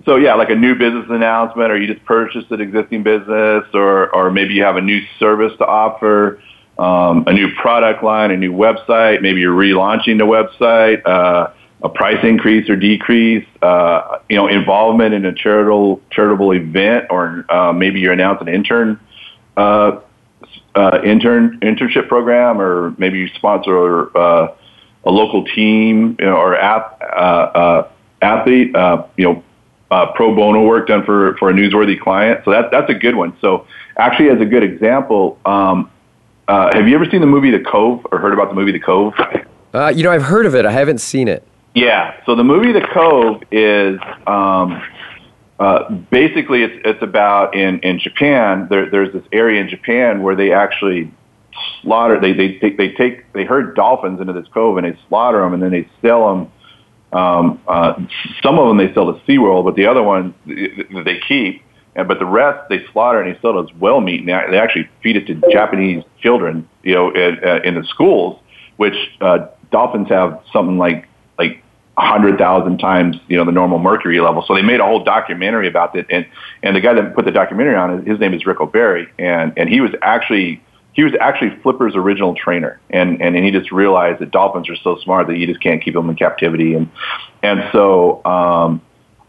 so 0.05 0.15
yeah, 0.15 0.33
like 0.33 0.49
a 0.49 0.55
new 0.55 0.75
business 0.75 1.05
announcement, 1.09 1.71
or 1.71 1.77
you 1.77 1.91
just 1.91 2.05
purchased 2.05 2.49
an 2.51 2.61
existing 2.61 3.03
business, 3.03 3.65
or 3.73 4.13
or 4.15 4.31
maybe 4.31 4.55
you 4.55 4.63
have 4.63 4.77
a 4.77 4.81
new 4.81 5.01
service 5.19 5.53
to 5.59 5.65
offer, 5.65 6.41
um, 6.79 7.25
a 7.27 7.33
new 7.33 7.53
product 7.55 8.03
line, 8.03 8.31
a 8.31 8.37
new 8.37 8.51
website. 8.51 9.21
Maybe 9.21 9.41
you're 9.41 9.55
relaunching 9.55 10.17
the 10.17 10.25
website, 10.25 11.05
uh, 11.05 11.51
a 11.83 11.89
price 11.89 12.23
increase 12.23 12.67
or 12.69 12.75
decrease. 12.75 13.45
Uh, 13.61 14.19
you 14.27 14.35
know, 14.35 14.47
involvement 14.47 15.13
in 15.13 15.25
a 15.25 15.33
charitable 15.33 16.01
charitable 16.09 16.51
event, 16.53 17.05
or 17.11 17.45
uh, 17.49 17.73
maybe 17.73 17.99
you 17.99 18.11
announce 18.11 18.41
an 18.41 18.47
intern. 18.47 18.99
Uh, 19.55 19.99
uh, 20.73 21.01
intern 21.03 21.59
internship 21.59 22.07
program, 22.07 22.61
or 22.61 22.95
maybe 22.97 23.19
you 23.19 23.27
sponsor 23.35 24.17
uh, 24.17 24.55
a 25.03 25.11
local 25.11 25.43
team 25.45 26.15
you 26.19 26.25
know, 26.25 26.35
or 26.35 26.55
app, 26.55 27.01
uh, 27.01 27.05
uh, 27.05 27.89
athlete, 28.21 28.75
uh, 28.75 29.05
you 29.17 29.25
know, 29.25 29.43
uh, 29.89 30.11
pro 30.13 30.33
bono 30.33 30.63
work 30.63 30.87
done 30.87 31.03
for, 31.03 31.35
for 31.37 31.49
a 31.49 31.53
newsworthy 31.53 31.99
client. 31.99 32.41
So 32.45 32.51
that, 32.51 32.71
that's 32.71 32.89
a 32.89 32.93
good 32.93 33.15
one. 33.15 33.35
So 33.41 33.67
actually, 33.97 34.29
as 34.29 34.39
a 34.39 34.45
good 34.45 34.63
example, 34.63 35.37
um, 35.45 35.91
uh, 36.47 36.69
have 36.73 36.87
you 36.87 36.95
ever 36.95 37.05
seen 37.05 37.21
the 37.21 37.27
movie 37.27 37.51
The 37.51 37.59
Cove 37.59 38.05
or 38.11 38.19
heard 38.19 38.33
about 38.33 38.49
the 38.49 38.55
movie 38.55 38.71
The 38.71 38.79
Cove? 38.79 39.13
Uh, 39.73 39.87
you 39.87 40.03
know, 40.03 40.11
I've 40.11 40.23
heard 40.23 40.45
of 40.45 40.53
it. 40.53 40.65
I 40.65 40.71
haven't 40.71 40.99
seen 40.99 41.27
it. 41.29 41.47
Yeah. 41.73 42.21
So 42.25 42.35
the 42.35 42.43
movie 42.43 42.73
The 42.73 42.85
Cove 42.93 43.41
is 43.51 43.99
um, 44.27 44.81
uh, 45.59 45.89
basically 45.89 46.63
it's, 46.63 46.81
it's 46.83 47.01
about 47.01 47.55
in, 47.55 47.79
in 47.79 47.99
Japan. 47.99 48.67
There, 48.69 48.89
there's 48.89 49.13
this 49.13 49.23
area 49.31 49.61
in 49.61 49.69
Japan 49.69 50.23
where 50.23 50.35
they 50.35 50.51
actually 50.51 51.13
slaughter. 51.81 52.19
They 52.19 52.33
they 52.33 52.57
take 52.59 52.77
they 52.77 52.89
take 52.89 53.31
they 53.33 53.45
herd 53.45 53.75
dolphins 53.75 54.19
into 54.19 54.33
this 54.33 54.47
cove 54.53 54.77
and 54.77 54.85
they 54.85 54.97
slaughter 55.07 55.41
them 55.41 55.53
and 55.53 55.61
then 55.61 55.71
they 55.71 55.87
sell 56.01 56.29
them. 56.29 56.51
Um, 57.13 57.61
uh, 57.67 57.93
some 58.41 58.57
of 58.57 58.69
them 58.69 58.77
they 58.77 58.93
sell 58.93 59.13
to 59.13 59.19
SeaWorld, 59.25 59.65
but 59.65 59.75
the 59.75 59.85
other 59.85 60.01
ones 60.01 60.33
they 60.45 61.19
keep. 61.27 61.61
And 61.93 62.07
but 62.07 62.19
the 62.19 62.25
rest 62.25 62.69
they 62.69 62.85
slaughter 62.93 63.21
and 63.21 63.35
they 63.35 63.39
sell 63.41 63.59
as 63.59 63.67
well 63.79 63.99
meat. 63.99 64.21
And 64.21 64.29
they 64.29 64.57
actually 64.57 64.89
feed 65.03 65.17
it 65.17 65.27
to 65.27 65.35
Japanese 65.51 66.05
children, 66.21 66.69
you 66.83 66.95
know, 66.95 67.11
in, 67.11 67.37
uh, 67.43 67.59
in 67.65 67.75
the 67.75 67.83
schools. 67.83 68.39
Which 68.77 68.95
uh, 69.19 69.47
dolphins 69.71 70.09
have 70.09 70.41
something 70.53 70.77
like 70.77 71.07
like 71.37 71.61
a 71.97 72.01
hundred 72.01 72.37
thousand 72.37 72.77
times, 72.77 73.17
you 73.27 73.37
know, 73.37 73.45
the 73.45 73.51
normal 73.51 73.79
mercury 73.79 74.19
level. 74.21 74.43
So 74.47 74.55
they 74.55 74.61
made 74.61 74.79
a 74.79 74.85
whole 74.85 75.03
documentary 75.03 75.67
about 75.67 75.95
it. 75.95 76.05
And 76.09 76.25
and 76.63 76.75
the 76.75 76.81
guy 76.81 76.93
that 76.93 77.13
put 77.13 77.25
the 77.25 77.31
documentary 77.31 77.75
on, 77.75 77.99
it, 77.99 78.07
his 78.07 78.19
name 78.19 78.33
is 78.33 78.45
Rick 78.45 78.61
O'Barry, 78.61 79.07
and 79.19 79.53
and 79.57 79.69
he 79.69 79.81
was 79.81 79.91
actually 80.01 80.63
he 80.93 81.03
was 81.03 81.13
actually 81.19 81.57
Flipper's 81.61 81.95
original 81.95 82.35
trainer, 82.35 82.79
and 82.89 83.21
and, 83.21 83.35
and 83.35 83.45
he 83.45 83.51
just 83.51 83.71
realized 83.71 84.19
that 84.19 84.31
dolphins 84.31 84.69
are 84.69 84.75
so 84.75 84.97
smart 85.03 85.27
that 85.27 85.37
you 85.37 85.47
just 85.47 85.61
can't 85.61 85.83
keep 85.83 85.93
them 85.93 86.09
in 86.09 86.15
captivity, 86.15 86.73
and 86.73 86.89
and 87.41 87.69
so 87.71 88.23
um, 88.25 88.81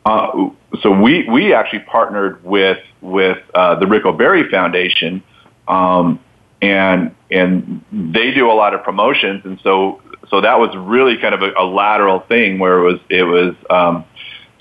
uh, 0.05 0.51
so 0.83 0.91
we 0.91 1.29
we 1.29 1.55
actually 1.55 1.81
partnered 1.81 2.45
with 2.45 2.79
with 3.01 3.39
uh, 3.55 3.77
the 3.77 3.87
Rick 3.87 4.05
O'Barry 4.05 4.51
Foundation, 4.51 5.23
um, 5.69 6.19
and 6.61 7.15
and 7.31 7.85
they 7.93 8.33
do 8.33 8.51
a 8.51 8.55
lot 8.55 8.75
of 8.75 8.83
promotions, 8.83 9.43
and 9.45 9.61
so 9.63 10.03
so 10.29 10.41
that 10.41 10.59
was 10.59 10.75
really 10.77 11.17
kind 11.19 11.35
of 11.35 11.43
a, 11.43 11.53
a 11.59 11.65
lateral 11.65 12.21
thing 12.21 12.59
where 12.59 12.79
it 12.79 12.83
was 12.83 13.01
it 13.09 13.23
was 13.23 13.55
um, 13.71 14.05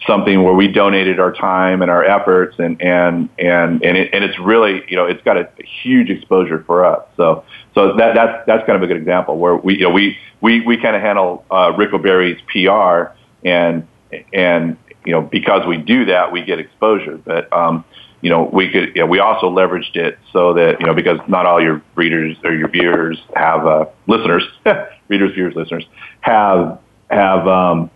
something 0.07 0.43
where 0.43 0.53
we 0.53 0.67
donated 0.67 1.19
our 1.19 1.31
time 1.31 1.81
and 1.81 1.91
our 1.91 2.03
efforts 2.03 2.57
and 2.59 2.81
and 2.81 3.29
and 3.37 3.83
and, 3.83 3.97
it, 3.97 4.09
and 4.13 4.23
it's 4.23 4.37
really 4.39 4.83
you 4.87 4.95
know 4.95 5.05
it's 5.05 5.21
got 5.23 5.37
a, 5.37 5.41
a 5.59 5.63
huge 5.83 6.09
exposure 6.09 6.63
for 6.65 6.85
us. 6.85 7.07
So 7.17 7.43
so 7.75 7.95
that 7.97 8.15
that's 8.15 8.45
that's 8.47 8.65
kind 8.65 8.75
of 8.75 8.83
a 8.83 8.87
good 8.87 8.97
example 8.97 9.37
where 9.37 9.55
we 9.55 9.77
you 9.77 9.83
know 9.83 9.91
we 9.91 10.17
we 10.41 10.61
we 10.61 10.77
kind 10.77 10.95
of 10.95 11.01
handle 11.01 11.45
uh, 11.51 11.73
Rick 11.77 11.93
O'Barry's 11.93 12.41
PR 12.51 13.13
and 13.45 13.87
and 14.33 14.77
you 15.05 15.11
know 15.11 15.21
because 15.21 15.65
we 15.67 15.77
do 15.77 16.05
that 16.05 16.31
we 16.31 16.43
get 16.43 16.59
exposure. 16.59 17.17
But 17.17 17.51
um 17.53 17.85
you 18.21 18.29
know 18.29 18.49
we 18.51 18.71
could 18.71 18.95
you 18.95 19.01
know, 19.01 19.07
we 19.07 19.19
also 19.19 19.49
leveraged 19.49 19.95
it 19.95 20.17
so 20.33 20.53
that 20.53 20.79
you 20.79 20.85
know 20.85 20.93
because 20.93 21.19
not 21.27 21.45
all 21.45 21.61
your 21.61 21.81
readers 21.95 22.37
or 22.43 22.53
your 22.53 22.69
viewers 22.69 23.21
have 23.35 23.65
uh, 23.65 23.85
listeners 24.07 24.43
readers 25.07 25.33
viewers 25.33 25.55
listeners 25.55 25.85
have 26.21 26.79
have 27.09 27.47
um 27.47 27.89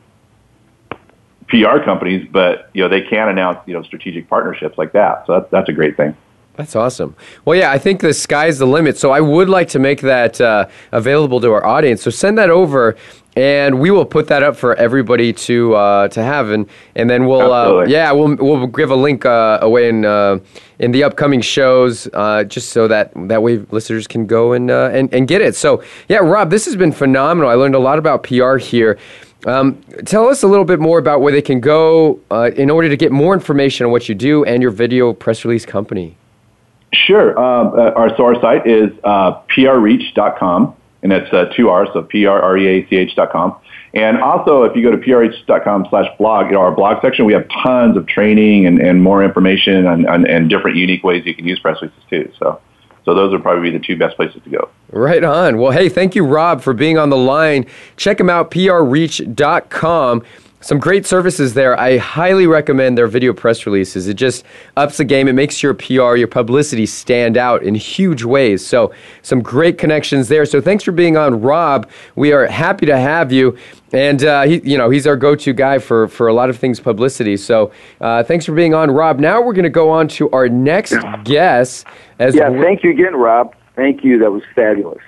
PR 1.48 1.80
companies, 1.84 2.28
but 2.32 2.70
you 2.74 2.82
know 2.82 2.90
they 2.90 3.02
can 3.02 3.30
announce 3.30 3.60
you 3.68 3.74
know 3.74 3.84
strategic 3.84 4.28
partnerships 4.30 4.78
like 4.78 4.92
that. 4.94 5.26
So 5.28 5.40
that's 5.40 5.52
that's 5.52 5.70
a 5.70 5.74
great 5.74 5.98
thing. 5.98 6.16
That's 6.56 6.76
awesome. 6.76 7.16
Well, 7.44 7.58
yeah, 7.58 7.72
I 7.72 7.78
think 7.78 8.00
the 8.00 8.14
sky's 8.14 8.60
the 8.60 8.66
limit. 8.66 8.98
So 8.98 9.12
I 9.12 9.20
would 9.20 9.50
like 9.50 9.68
to 9.70 9.80
make 9.80 10.02
that 10.02 10.40
uh, 10.40 10.68
available 10.92 11.42
to 11.42 11.52
our 11.52 11.66
audience. 11.66 12.02
So 12.02 12.10
send 12.10 12.38
that 12.38 12.50
over, 12.50 12.96
and 13.36 13.82
we 13.82 13.92
will 13.92 14.06
put 14.06 14.28
that 14.28 14.42
up 14.42 14.56
for 14.56 14.74
everybody 14.76 15.34
to 15.34 15.76
uh, 15.76 16.08
to 16.10 16.24
have, 16.24 16.50
and 16.52 16.70
and 16.96 17.10
then 17.10 17.28
we'll 17.28 17.52
uh, 17.52 17.84
yeah 17.86 18.12
we'll 18.14 18.36
we'll 18.36 18.68
give 18.68 18.90
a 18.90 18.96
link 18.96 19.26
uh, 19.26 19.60
away 19.62 19.90
in 19.90 20.06
uh, 20.06 20.40
in 20.80 20.92
the 20.92 21.04
upcoming 21.04 21.42
shows, 21.42 22.08
uh, 22.14 22.46
just 22.46 22.70
so 22.70 22.88
that 22.88 23.12
that 23.28 23.44
way 23.44 23.58
listeners 23.72 24.08
can 24.08 24.26
go 24.26 24.54
and 24.54 24.72
and 24.72 25.14
and 25.14 25.28
get 25.28 25.42
it. 25.42 25.56
So 25.56 25.84
yeah, 26.08 26.18
Rob, 26.18 26.50
this 26.50 26.64
has 26.66 26.78
been 26.78 26.94
phenomenal. 26.94 27.50
I 27.50 27.56
learned 27.56 27.76
a 27.76 27.80
lot 27.80 28.00
about 28.00 28.24
PR 28.24 28.56
here. 28.56 28.98
Um, 29.46 29.82
tell 30.06 30.28
us 30.28 30.42
a 30.44 30.48
little 30.48 30.66
bit 30.66 30.80
more 30.80 30.98
about 30.98 31.22
where 31.22 31.32
they 31.32 31.42
can 31.42 31.60
go 31.60 32.20
uh, 32.32 32.52
in 32.56 32.70
order 32.70 32.90
to 32.90 32.98
get 32.98 33.12
more 33.12 33.34
information 33.34 33.86
on 33.86 33.92
what 33.92 34.10
you 34.10 34.16
do 34.16 34.44
and 34.44 34.62
your 34.62 34.72
video 34.72 35.14
press 35.14 35.46
release 35.46 35.66
company. 35.66 36.18
Sure. 36.94 37.38
Um, 37.40 37.68
uh, 37.78 37.92
our, 37.92 38.16
so 38.18 38.26
our 38.26 38.42
site 38.42 38.66
is 38.66 38.90
uh, 39.04 39.42
prreach.com, 39.44 40.76
and 41.04 41.12
that's 41.12 41.32
uh, 41.32 41.46
two 41.56 41.70
R's, 41.70 41.90
so 41.94 42.02
P-R-R-E-A-C-H.com. 42.04 43.56
And 43.94 44.18
also, 44.18 44.64
if 44.64 44.76
you 44.76 44.84
go 44.84 44.92
to 44.92 44.98
prreach.com 44.98 45.88
slash 45.90 46.08
blog, 46.18 46.48
you 46.48 46.54
know, 46.54 46.62
our 46.62 46.72
blog 46.72 47.02
section, 47.02 47.26
we 47.26 47.34
have 47.34 47.48
tons 47.64 47.96
of 47.96 48.08
training 48.08 48.66
and, 48.66 48.80
and 48.82 49.02
more 49.02 49.24
information 49.24 49.88
and, 49.88 50.06
and, 50.06 50.28
and 50.28 50.50
different 50.50 50.76
unique 50.76 51.04
ways 51.04 51.26
you 51.26 51.36
can 51.36 51.48
use 51.48 51.60
press 51.60 51.82
releases 51.82 52.04
too. 52.10 52.32
So 52.40 52.60
so 53.06 53.14
those 53.14 53.32
would 53.32 53.44
probably 53.44 53.72
be 53.72 53.78
the 53.78 53.84
two 53.84 53.96
best 53.96 54.16
places 54.16 54.42
to 54.44 54.50
go. 54.50 54.70
Right 54.92 55.24
on. 55.24 55.58
Well, 55.58 55.72
hey, 55.72 55.90
thank 55.90 56.16
you, 56.16 56.26
Rob, 56.26 56.62
for 56.62 56.74
being 56.74 56.98
on 56.98 57.10
the 57.10 57.18
line. 57.18 57.66
Check 57.98 58.18
them 58.18 58.30
out, 58.30 58.52
prreach.com. 58.52 60.24
Some 60.66 60.80
great 60.80 61.06
services 61.06 61.54
there. 61.54 61.80
I 61.80 62.00
highly 62.00 62.48
recommend 62.48 62.98
their 62.98 63.06
video 63.06 63.34
press 63.34 63.68
releases. 63.68 64.08
It 64.08 64.16
just 64.16 64.44
ups 64.76 64.98
the 64.98 65.04
game. 65.04 65.28
It 65.28 65.34
makes 65.34 65.62
your 65.62 65.76
PR, 65.76 66.16
your 66.16 66.28
publicity 66.28 66.88
stand 66.88 67.38
out 67.38 67.62
in 67.62 67.76
huge 67.76 68.24
ways. 68.24 68.66
So, 68.66 68.92
some 69.22 69.44
great 69.44 69.78
connections 69.78 70.28
there. 70.28 70.44
So, 70.44 70.60
thanks 70.60 70.84
for 70.84 70.92
being 70.92 71.18
on, 71.18 71.40
Rob. 71.40 71.88
We 72.16 72.32
are 72.32 72.48
happy 72.48 72.88
to 72.88 72.98
have 72.98 73.32
you. 73.32 73.56
And 73.94 74.24
uh, 74.24 74.42
he, 74.48 74.60
you 74.68 74.76
know, 74.76 74.90
he's 74.90 75.06
our 75.06 75.16
go-to 75.16 75.54
guy 75.54 75.78
for 75.78 76.08
for 76.08 76.30
a 76.30 76.34
lot 76.34 76.50
of 76.50 76.58
things 76.58 76.80
publicity. 76.80 77.38
So, 77.38 77.72
uh, 78.02 78.24
thanks 78.24 78.44
for 78.48 78.56
being 78.56 78.74
on, 78.74 78.90
Rob. 78.90 79.20
Now 79.20 79.44
we're 79.44 79.54
going 79.54 79.66
to 79.66 79.70
go 79.70 79.92
on 79.92 80.08
to 80.18 80.32
our 80.32 80.50
next 80.50 80.96
guest. 81.26 81.86
As 82.18 82.34
yeah, 82.34 82.50
thank 82.50 82.84
you 82.84 82.90
again, 82.90 83.14
Rob. 83.16 83.54
Thank 83.76 84.04
you. 84.04 84.18
That 84.18 84.32
was 84.32 84.42
fabulous. 84.56 85.04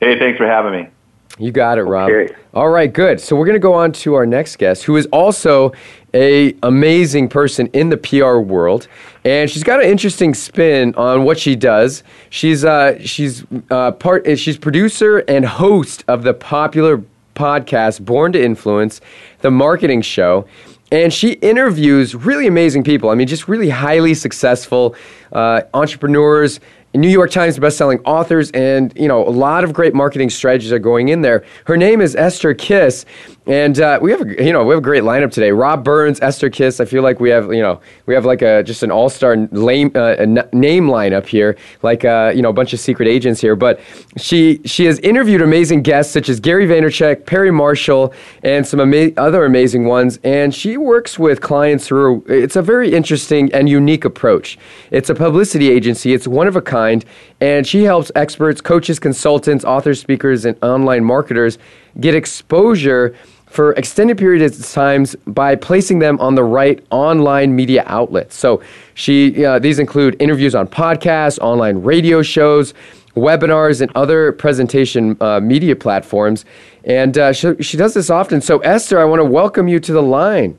Hey, 0.00 0.18
thanks 0.18 0.36
for 0.36 0.46
having 0.46 0.72
me. 0.72 0.90
You 1.38 1.52
got 1.52 1.78
it, 1.78 1.84
Rob. 1.84 2.10
Okay. 2.10 2.34
All 2.52 2.68
right, 2.68 2.92
good. 2.92 3.20
So 3.20 3.36
we're 3.36 3.44
going 3.44 3.54
to 3.54 3.60
go 3.60 3.74
on 3.74 3.92
to 3.92 4.14
our 4.14 4.26
next 4.26 4.56
guest, 4.56 4.84
who 4.84 4.96
is 4.96 5.06
also 5.06 5.72
a 6.14 6.54
amazing 6.62 7.28
person 7.28 7.68
in 7.68 7.90
the 7.90 7.96
PR 7.96 8.38
world, 8.38 8.88
and 9.24 9.48
she's 9.48 9.62
got 9.62 9.80
an 9.82 9.88
interesting 9.88 10.34
spin 10.34 10.94
on 10.96 11.24
what 11.24 11.38
she 11.38 11.54
does. 11.54 12.02
She's 12.30 12.64
uh, 12.64 12.98
she's 13.00 13.44
uh, 13.70 13.92
part 13.92 14.26
she's 14.38 14.58
producer 14.58 15.18
and 15.28 15.44
host 15.44 16.04
of 16.08 16.24
the 16.24 16.34
popular 16.34 17.02
podcast 17.34 18.04
Born 18.04 18.32
to 18.32 18.42
Influence, 18.42 19.00
the 19.40 19.50
marketing 19.50 20.02
show. 20.02 20.46
And 20.90 21.12
she 21.12 21.32
interviews 21.32 22.14
really 22.14 22.46
amazing 22.46 22.82
people. 22.82 23.10
I 23.10 23.14
mean, 23.14 23.28
just 23.28 23.46
really 23.46 23.68
highly 23.68 24.14
successful 24.14 24.96
uh, 25.32 25.60
entrepreneurs, 25.74 26.60
New 26.94 27.08
York 27.08 27.30
Times 27.30 27.58
bestselling 27.58 28.00
authors, 28.04 28.50
and 28.52 28.92
you 28.96 29.08
know 29.08 29.26
a 29.26 29.30
lot 29.30 29.62
of 29.62 29.72
great 29.72 29.94
marketing 29.94 30.30
strategies 30.30 30.72
are 30.72 30.78
going 30.78 31.08
in 31.08 31.20
there. 31.20 31.44
Her 31.66 31.76
name 31.76 32.00
is 32.00 32.16
Esther 32.16 32.54
Kiss, 32.54 33.04
and 33.48 33.80
uh, 33.80 33.98
we 34.00 34.10
have 34.10 34.20
a, 34.20 34.44
you 34.44 34.52
know 34.52 34.62
we 34.62 34.72
have 34.74 34.78
a 34.78 34.82
great 34.82 35.02
lineup 35.02 35.32
today. 35.32 35.50
Rob 35.50 35.82
Burns, 35.82 36.20
Esther 36.20 36.50
Kiss. 36.50 36.80
I 36.80 36.84
feel 36.84 37.02
like 37.02 37.18
we 37.18 37.30
have 37.30 37.52
you 37.52 37.62
know 37.62 37.80
we 38.04 38.14
have 38.14 38.26
like 38.26 38.42
a 38.42 38.62
just 38.62 38.82
an 38.82 38.90
all 38.90 39.08
star 39.08 39.36
name 39.36 39.90
uh, 39.94 40.16
name 40.52 40.86
lineup 40.86 41.26
here, 41.26 41.56
like 41.82 42.04
uh, 42.04 42.30
you 42.34 42.42
know 42.42 42.50
a 42.50 42.52
bunch 42.52 42.74
of 42.74 42.80
secret 42.80 43.08
agents 43.08 43.40
here. 43.40 43.56
But 43.56 43.80
she 44.18 44.60
she 44.66 44.84
has 44.84 44.98
interviewed 44.98 45.40
amazing 45.40 45.82
guests 45.82 46.12
such 46.12 46.28
as 46.28 46.40
Gary 46.40 46.66
Vaynerchuk, 46.66 47.24
Perry 47.24 47.50
Marshall, 47.50 48.12
and 48.42 48.66
some 48.66 48.80
ama- 48.80 49.12
other 49.16 49.46
amazing 49.46 49.86
ones. 49.86 50.18
And 50.24 50.54
she 50.54 50.76
works 50.76 51.18
with 51.18 51.40
clients 51.40 51.86
through. 51.86 52.24
It's 52.28 52.56
a 52.56 52.62
very 52.62 52.92
interesting 52.92 53.50
and 53.54 53.66
unique 53.66 54.04
approach. 54.04 54.58
It's 54.90 55.08
a 55.08 55.14
publicity 55.14 55.70
agency. 55.70 56.12
It's 56.12 56.28
one 56.28 56.48
of 56.48 56.56
a 56.56 56.62
kind, 56.62 57.02
and 57.40 57.66
she 57.66 57.84
helps 57.84 58.12
experts, 58.14 58.60
coaches, 58.60 58.98
consultants, 58.98 59.64
authors, 59.64 60.00
speakers, 60.00 60.44
and 60.44 60.62
online 60.62 61.02
marketers 61.02 61.56
get 61.98 62.14
exposure 62.14 63.14
for 63.50 63.72
extended 63.72 64.18
periods 64.18 64.58
of 64.58 64.70
times 64.70 65.16
by 65.26 65.56
placing 65.56 65.98
them 65.98 66.20
on 66.20 66.34
the 66.34 66.44
right 66.44 66.84
online 66.90 67.54
media 67.54 67.82
outlets. 67.86 68.36
So 68.36 68.62
she 68.94 69.44
uh, 69.44 69.58
these 69.58 69.78
include 69.78 70.16
interviews 70.20 70.54
on 70.54 70.66
podcasts, 70.66 71.38
online 71.40 71.78
radio 71.82 72.22
shows, 72.22 72.74
webinars, 73.14 73.80
and 73.80 73.90
other 73.94 74.32
presentation 74.32 75.16
uh, 75.20 75.40
media 75.40 75.76
platforms. 75.76 76.44
And 76.84 77.18
uh, 77.18 77.32
she, 77.32 77.54
she 77.62 77.76
does 77.76 77.94
this 77.94 78.10
often. 78.10 78.40
So 78.40 78.58
Esther, 78.60 78.98
I 78.98 79.04
want 79.04 79.20
to 79.20 79.24
welcome 79.24 79.68
you 79.68 79.80
to 79.80 79.92
the 79.92 80.02
line. 80.02 80.58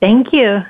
Thank 0.00 0.32
you. 0.32 0.62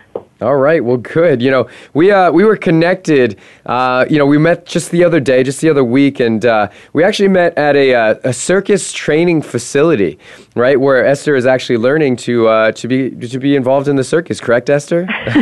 All 0.44 0.56
right. 0.56 0.84
Well, 0.84 0.98
good. 0.98 1.40
You 1.40 1.50
know, 1.50 1.68
we 1.94 2.10
uh, 2.10 2.30
we 2.30 2.44
were 2.44 2.56
connected. 2.56 3.38
Uh, 3.64 4.04
you 4.10 4.18
know, 4.18 4.26
we 4.26 4.36
met 4.36 4.66
just 4.66 4.90
the 4.90 5.02
other 5.02 5.18
day, 5.18 5.42
just 5.42 5.62
the 5.62 5.70
other 5.70 5.82
week, 5.82 6.20
and 6.20 6.44
uh, 6.44 6.68
we 6.92 7.02
actually 7.02 7.28
met 7.28 7.56
at 7.56 7.76
a, 7.76 7.94
uh, 7.94 8.14
a 8.24 8.32
circus 8.34 8.92
training 8.92 9.40
facility, 9.40 10.18
right, 10.54 10.78
where 10.78 11.06
Esther 11.06 11.34
is 11.34 11.46
actually 11.46 11.78
learning 11.78 12.16
to 12.16 12.46
uh, 12.48 12.72
to 12.72 12.86
be 12.86 13.10
to 13.10 13.38
be 13.38 13.56
involved 13.56 13.88
in 13.88 13.96
the 13.96 14.04
circus. 14.04 14.38
Correct, 14.38 14.68
Esther? 14.68 15.06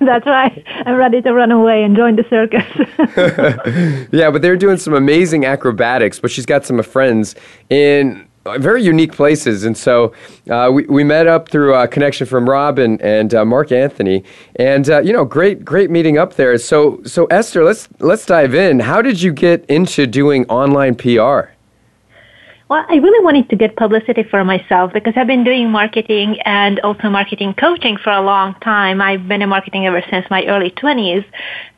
That's 0.00 0.24
right. 0.24 0.64
I'm 0.86 0.96
ready 0.96 1.20
to 1.20 1.34
run 1.34 1.52
away 1.52 1.84
and 1.84 1.94
join 1.94 2.16
the 2.16 2.24
circus. 2.30 2.64
yeah, 4.10 4.30
but 4.30 4.40
they're 4.40 4.56
doing 4.56 4.78
some 4.78 4.94
amazing 4.94 5.44
acrobatics. 5.44 6.18
But 6.18 6.30
she's 6.30 6.46
got 6.46 6.64
some 6.64 6.82
friends 6.82 7.34
in 7.68 8.25
very 8.58 8.82
unique 8.82 9.12
places. 9.12 9.64
And 9.64 9.76
so 9.76 10.12
uh, 10.50 10.70
we, 10.72 10.84
we 10.84 11.04
met 11.04 11.26
up 11.26 11.48
through 11.48 11.74
a 11.74 11.88
connection 11.88 12.26
from 12.26 12.48
Rob 12.48 12.78
and, 12.78 13.00
and 13.02 13.34
uh, 13.34 13.44
Mark 13.44 13.72
Anthony. 13.72 14.24
And, 14.56 14.88
uh, 14.88 15.00
you 15.00 15.12
know, 15.12 15.24
great, 15.24 15.64
great 15.64 15.90
meeting 15.90 16.18
up 16.18 16.34
there. 16.34 16.56
So, 16.58 17.02
so 17.04 17.26
Esther, 17.26 17.64
let's, 17.64 17.88
let's 17.98 18.26
dive 18.26 18.54
in. 18.54 18.80
How 18.80 19.02
did 19.02 19.20
you 19.20 19.32
get 19.32 19.64
into 19.66 20.06
doing 20.06 20.46
online 20.46 20.94
PR? 20.94 21.55
Well, 22.68 22.84
I 22.88 22.96
really 22.96 23.24
wanted 23.24 23.48
to 23.50 23.56
get 23.56 23.76
publicity 23.76 24.24
for 24.24 24.44
myself 24.44 24.92
because 24.92 25.14
I've 25.16 25.28
been 25.28 25.44
doing 25.44 25.70
marketing 25.70 26.40
and 26.44 26.80
also 26.80 27.08
marketing 27.08 27.54
coaching 27.54 27.96
for 27.96 28.10
a 28.10 28.20
long 28.20 28.54
time. 28.54 29.00
I've 29.00 29.28
been 29.28 29.40
in 29.40 29.48
marketing 29.48 29.86
ever 29.86 30.02
since 30.10 30.26
my 30.30 30.44
early 30.46 30.70
20s. 30.70 31.24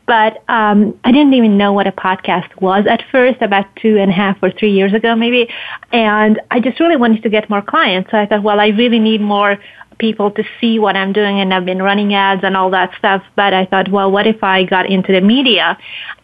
But 0.07 0.43
um, 0.49 0.99
I 1.05 1.13
didn't 1.13 1.35
even 1.35 1.59
know 1.59 1.75
what 1.75 1.87
a 1.87 1.93
podcast 1.93 2.63
was 2.63 2.87
at 2.87 3.03
first, 3.13 3.43
about 3.43 3.67
two 3.77 3.99
and 3.99 4.11
a 4.11 4.15
half 4.15 4.39
or 4.43 4.51
three 4.51 4.73
years 4.73 4.95
ago, 4.95 5.15
maybe. 5.15 5.51
And 5.93 6.41
I 6.51 6.61
just 6.61 6.81
really 6.81 6.97
wanted 6.97 7.23
to 7.25 7.29
get 7.29 7.51
more 7.51 7.61
clients. 7.61 8.11
So 8.11 8.17
I 8.17 8.25
thought, 8.25 8.43
well, 8.43 8.59
I 8.59 8.69
really 8.69 8.99
need 8.99 9.21
more 9.21 9.59
people 9.99 10.31
to 10.31 10.45
see 10.59 10.79
what 10.79 10.97
I'm 10.97 11.13
doing 11.13 11.41
and 11.41 11.53
I've 11.53 11.67
been 11.67 11.83
running 11.83 12.15
ads 12.15 12.43
and 12.43 12.57
all 12.57 12.71
that 12.71 12.93
stuff. 12.97 13.23
But 13.37 13.53
I 13.53 13.67
thought, 13.67 13.91
well, 13.91 14.11
what 14.11 14.27
if 14.27 14.43
I 14.43 14.65
got 14.65 14.89
into 14.89 15.13
the 15.13 15.21
media? 15.21 15.77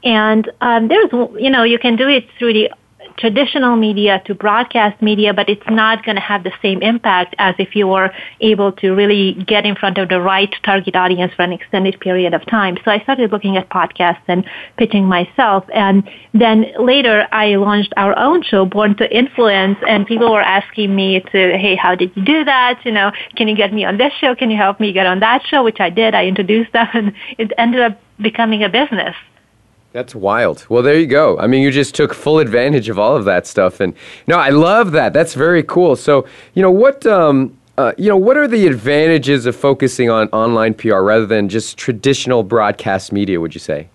And 0.02 0.50
um, 0.62 0.88
there's, 0.88 1.10
you 1.38 1.50
know, 1.50 1.64
you 1.64 1.78
can 1.78 1.96
do 1.96 2.08
it 2.08 2.26
through 2.38 2.54
the 2.54 2.70
traditional 3.16 3.76
media 3.76 4.22
to 4.26 4.34
broadcast 4.34 5.00
media, 5.02 5.32
but 5.32 5.48
it's 5.48 5.68
not 5.68 6.04
going 6.04 6.16
to 6.16 6.20
have 6.22 6.44
the 6.44 6.52
same 6.62 6.82
impact 6.82 7.34
as 7.38 7.54
if 7.58 7.74
you 7.76 7.86
were 7.86 8.10
able 8.40 8.72
to 8.72 8.90
really 8.92 9.34
get 9.46 9.64
in 9.64 9.74
front 9.74 9.98
of 9.98 10.08
the 10.08 10.20
right 10.20 10.54
target 10.64 10.96
audience 10.96 11.32
for 11.34 11.42
an 11.42 11.52
extended 11.52 11.98
period 12.00 12.34
of 12.34 12.44
time. 12.46 12.76
So 12.84 12.90
I 12.90 13.00
started 13.00 13.32
looking 13.32 13.56
at 13.56 13.68
podcasts 13.68 14.22
and 14.26 14.44
pitching 14.76 15.04
myself. 15.04 15.64
And 15.72 16.08
then 16.32 16.66
later 16.78 17.26
I 17.32 17.56
launched 17.56 17.92
our 17.96 18.18
own 18.18 18.42
show, 18.42 18.64
Born 18.64 18.96
to 18.96 19.16
Influence, 19.16 19.78
and 19.88 20.06
people 20.06 20.30
were 20.30 20.42
asking 20.42 20.94
me 20.94 21.20
to, 21.20 21.58
hey, 21.58 21.76
how 21.76 21.94
did 21.94 22.14
you 22.16 22.24
do 22.24 22.44
that? 22.44 22.80
You 22.84 22.92
know, 22.92 23.12
can 23.36 23.48
you 23.48 23.56
get 23.56 23.72
me 23.72 23.84
on 23.84 23.98
this 23.98 24.12
show? 24.20 24.34
Can 24.34 24.50
you 24.50 24.56
help 24.56 24.80
me 24.80 24.92
get 24.92 25.06
on 25.06 25.20
that 25.20 25.42
show? 25.46 25.62
Which 25.62 25.80
I 25.80 25.90
did. 25.90 26.14
I 26.14 26.26
introduced 26.26 26.72
them 26.72 26.88
and 26.92 27.12
it 27.38 27.52
ended 27.58 27.80
up 27.80 28.00
becoming 28.20 28.62
a 28.62 28.68
business. 28.68 29.14
That's 29.94 30.12
wild. 30.12 30.66
Well, 30.68 30.82
there 30.82 30.98
you 30.98 31.06
go. 31.06 31.38
I 31.38 31.46
mean, 31.46 31.62
you 31.62 31.70
just 31.70 31.94
took 31.94 32.14
full 32.14 32.40
advantage 32.40 32.88
of 32.88 32.98
all 32.98 33.14
of 33.14 33.24
that 33.26 33.46
stuff, 33.46 33.78
and 33.78 33.94
no, 34.26 34.36
I 34.36 34.48
love 34.48 34.90
that. 34.90 35.12
That's 35.12 35.34
very 35.34 35.62
cool. 35.62 35.94
So, 35.94 36.26
you 36.54 36.62
know, 36.62 36.70
what 36.72 37.06
um, 37.06 37.56
uh, 37.78 37.92
you 37.96 38.08
know, 38.08 38.16
what 38.16 38.36
are 38.36 38.48
the 38.48 38.66
advantages 38.66 39.46
of 39.46 39.54
focusing 39.54 40.10
on 40.10 40.28
online 40.30 40.74
PR 40.74 40.96
rather 40.96 41.26
than 41.26 41.48
just 41.48 41.78
traditional 41.78 42.42
broadcast 42.42 43.12
media? 43.12 43.40
Would 43.40 43.54
you 43.54 43.60
say? 43.60 43.88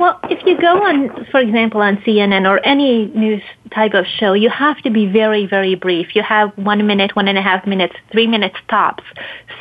Well, 0.00 0.18
if 0.30 0.46
you 0.46 0.58
go 0.58 0.82
on, 0.82 1.26
for 1.30 1.40
example, 1.40 1.82
on 1.82 1.98
CNN 1.98 2.48
or 2.48 2.58
any 2.64 3.08
news 3.08 3.42
type 3.70 3.92
of 3.92 4.06
show, 4.06 4.32
you 4.32 4.48
have 4.48 4.78
to 4.78 4.90
be 4.90 5.04
very, 5.04 5.44
very 5.44 5.74
brief. 5.74 6.16
You 6.16 6.22
have 6.22 6.56
one 6.56 6.86
minute, 6.86 7.14
one 7.14 7.28
and 7.28 7.36
a 7.36 7.42
half 7.42 7.66
minutes, 7.66 7.94
three 8.10 8.26
minutes 8.26 8.56
tops. 8.70 9.04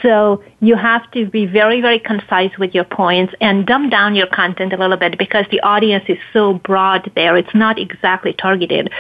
So 0.02 0.42
you 0.62 0.78
have 0.78 1.12
to 1.12 1.30
be 1.30 1.46
very, 1.46 1.82
very 1.82 2.00
concise 2.00 2.58
with 2.58 2.74
your 2.74 2.86
points 2.86 3.34
and 3.42 3.66
dumb 3.68 3.90
down 3.90 4.16
your 4.16 4.28
content 4.28 4.72
a 4.72 4.78
little 4.78 4.96
bit 4.96 5.18
because 5.18 5.44
the 5.52 5.60
audience 5.60 6.06
is 6.08 6.18
so 6.32 6.54
broad 6.54 7.12
there. 7.16 7.36
It's 7.36 7.54
not 7.54 7.78
exactly 7.78 8.32
targeted. 8.32 8.94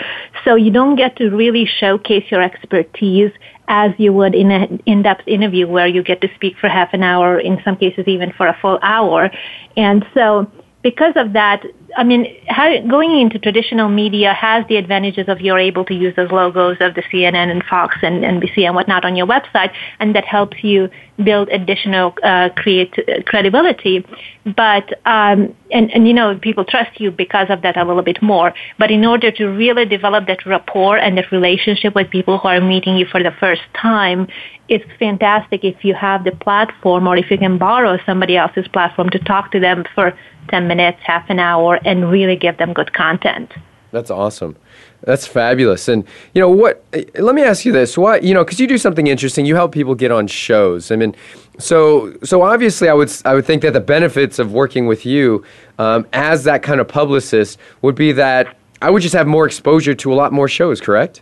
So 0.43 0.55
you 0.55 0.71
don't 0.71 0.97
get 0.97 1.15
to 1.19 1.29
really 1.29 1.65
showcase 1.65 2.25
your 2.29 2.41
expertise 2.41 3.31
as 3.69 3.91
you 3.97 4.11
would 4.11 4.35
in 4.35 4.51
an 4.51 4.81
in-depth 4.85 5.25
interview 5.25 5.67
where 5.67 5.87
you 5.87 6.03
get 6.03 6.19
to 6.19 6.27
speak 6.35 6.57
for 6.57 6.67
half 6.67 6.93
an 6.93 7.03
hour, 7.03 7.39
in 7.39 7.61
some 7.63 7.77
cases 7.77 8.07
even 8.07 8.33
for 8.33 8.47
a 8.47 8.57
full 8.61 8.79
hour. 8.81 9.31
And 9.77 10.05
so 10.13 10.51
because 10.81 11.13
of 11.15 11.33
that, 11.33 11.65
I 11.97 12.03
mean, 12.03 12.25
how, 12.47 12.79
going 12.81 13.19
into 13.19 13.39
traditional 13.39 13.89
media 13.89 14.33
has 14.33 14.65
the 14.67 14.77
advantages 14.77 15.27
of 15.27 15.41
you're 15.41 15.59
able 15.59 15.85
to 15.85 15.93
use 15.93 16.15
those 16.15 16.31
logos 16.31 16.77
of 16.79 16.95
the 16.95 17.01
CNN 17.03 17.51
and 17.51 17.63
Fox 17.63 17.95
and 18.01 18.23
NBC 18.23 18.65
and 18.65 18.75
whatnot 18.75 19.05
on 19.05 19.15
your 19.15 19.27
website, 19.27 19.71
and 19.99 20.15
that 20.15 20.25
helps 20.25 20.63
you 20.63 20.89
build 21.23 21.49
additional 21.49 22.13
uh, 22.23 22.49
create, 22.55 22.93
uh, 22.99 23.21
credibility. 23.25 24.05
But 24.45 24.93
um, 25.05 25.55
and 25.71 25.91
and 25.91 26.07
you 26.07 26.13
know 26.13 26.37
people 26.37 26.65
trust 26.65 26.99
you 26.99 27.11
because 27.11 27.47
of 27.49 27.61
that 27.61 27.77
a 27.77 27.83
little 27.83 28.03
bit 28.03 28.21
more. 28.21 28.53
But 28.77 28.91
in 28.91 29.05
order 29.05 29.31
to 29.31 29.45
really 29.45 29.85
develop 29.85 30.27
that 30.27 30.45
rapport 30.45 30.97
and 30.97 31.17
that 31.17 31.31
relationship 31.31 31.95
with 31.95 32.09
people 32.09 32.37
who 32.37 32.47
are 32.47 32.61
meeting 32.61 32.97
you 32.97 33.05
for 33.05 33.21
the 33.21 33.31
first 33.39 33.61
time, 33.79 34.27
it's 34.67 34.85
fantastic 34.99 35.63
if 35.63 35.83
you 35.83 35.95
have 35.95 36.23
the 36.23 36.31
platform 36.31 37.07
or 37.07 37.17
if 37.17 37.29
you 37.31 37.37
can 37.37 37.57
borrow 37.57 37.97
somebody 38.05 38.37
else's 38.37 38.67
platform 38.67 39.09
to 39.09 39.19
talk 39.19 39.51
to 39.51 39.59
them 39.59 39.83
for 39.95 40.13
10 40.49 40.67
minutes, 40.67 40.99
half 41.03 41.29
an 41.29 41.39
hour, 41.39 41.78
and 41.85 42.09
really 42.09 42.35
give 42.35 42.57
them 42.57 42.73
good 42.73 42.93
content. 42.93 43.53
That's 43.91 44.11
awesome. 44.11 44.55
That's 45.01 45.25
fabulous. 45.25 45.87
And 45.87 46.03
you 46.33 46.41
know 46.41 46.49
what? 46.49 46.83
Let 47.15 47.33
me 47.33 47.41
ask 47.41 47.65
you 47.65 47.71
this: 47.71 47.97
What 47.97 48.23
you 48.23 48.33
know? 48.33 48.43
Because 48.43 48.59
you 48.59 48.67
do 48.67 48.77
something 48.77 49.07
interesting. 49.07 49.45
You 49.45 49.55
help 49.55 49.71
people 49.71 49.95
get 49.95 50.11
on 50.11 50.27
shows. 50.27 50.91
I 50.91 50.95
mean, 50.95 51.15
so 51.57 52.15
so 52.23 52.41
obviously, 52.41 52.89
I 52.89 52.93
would 52.93 53.11
I 53.25 53.33
would 53.33 53.45
think 53.45 53.61
that 53.61 53.73
the 53.73 53.79
benefits 53.79 54.39
of 54.39 54.51
working 54.51 54.85
with 54.87 55.05
you 55.05 55.43
um, 55.79 56.05
as 56.13 56.43
that 56.43 56.63
kind 56.63 56.79
of 56.79 56.87
publicist 56.87 57.57
would 57.81 57.95
be 57.95 58.11
that 58.11 58.57
I 58.81 58.89
would 58.89 59.01
just 59.01 59.15
have 59.15 59.27
more 59.27 59.45
exposure 59.45 59.95
to 59.95 60.13
a 60.13 60.15
lot 60.15 60.33
more 60.33 60.47
shows. 60.47 60.81
Correct? 60.81 61.21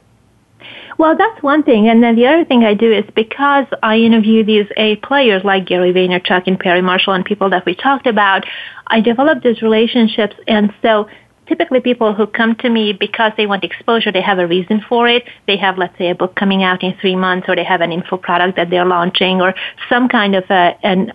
Well, 0.97 1.15
that's 1.15 1.43
one 1.43 1.61
thing. 1.63 1.87
And 1.89 2.01
then 2.01 2.15
the 2.15 2.25
other 2.25 2.43
thing 2.43 2.63
I 2.63 2.73
do 2.73 2.91
is 2.91 3.05
because 3.15 3.65
I 3.83 3.97
interview 3.97 4.43
these 4.43 4.65
A 4.77 4.95
players 4.97 5.43
like 5.43 5.67
Gary 5.67 5.93
Vaynerchuk 5.93 6.47
and 6.47 6.59
Perry 6.59 6.81
Marshall 6.81 7.13
and 7.13 7.23
people 7.23 7.49
that 7.51 7.65
we 7.65 7.75
talked 7.75 8.07
about, 8.07 8.45
I 8.87 9.01
develop 9.01 9.43
these 9.43 9.61
relationships. 9.61 10.35
And 10.47 10.73
so 10.81 11.07
typically 11.47 11.79
people 11.79 12.13
who 12.13 12.27
come 12.27 12.55
to 12.55 12.69
me 12.69 12.93
because 12.93 13.31
they 13.37 13.47
want 13.47 13.63
exposure, 13.63 14.11
they 14.11 14.21
have 14.21 14.39
a 14.39 14.47
reason 14.47 14.83
for 14.87 15.07
it. 15.07 15.23
They 15.47 15.57
have, 15.57 15.77
let's 15.77 15.97
say, 15.97 16.09
a 16.09 16.15
book 16.15 16.35
coming 16.35 16.63
out 16.63 16.83
in 16.83 16.95
three 16.99 17.15
months, 17.15 17.47
or 17.49 17.55
they 17.55 17.63
have 17.63 17.81
an 17.81 17.91
info 17.91 18.17
product 18.17 18.57
that 18.57 18.69
they're 18.69 18.85
launching, 18.85 19.41
or 19.41 19.53
some 19.89 20.07
kind 20.09 20.35
of 20.35 20.43
a, 20.49 20.77
an, 20.83 21.13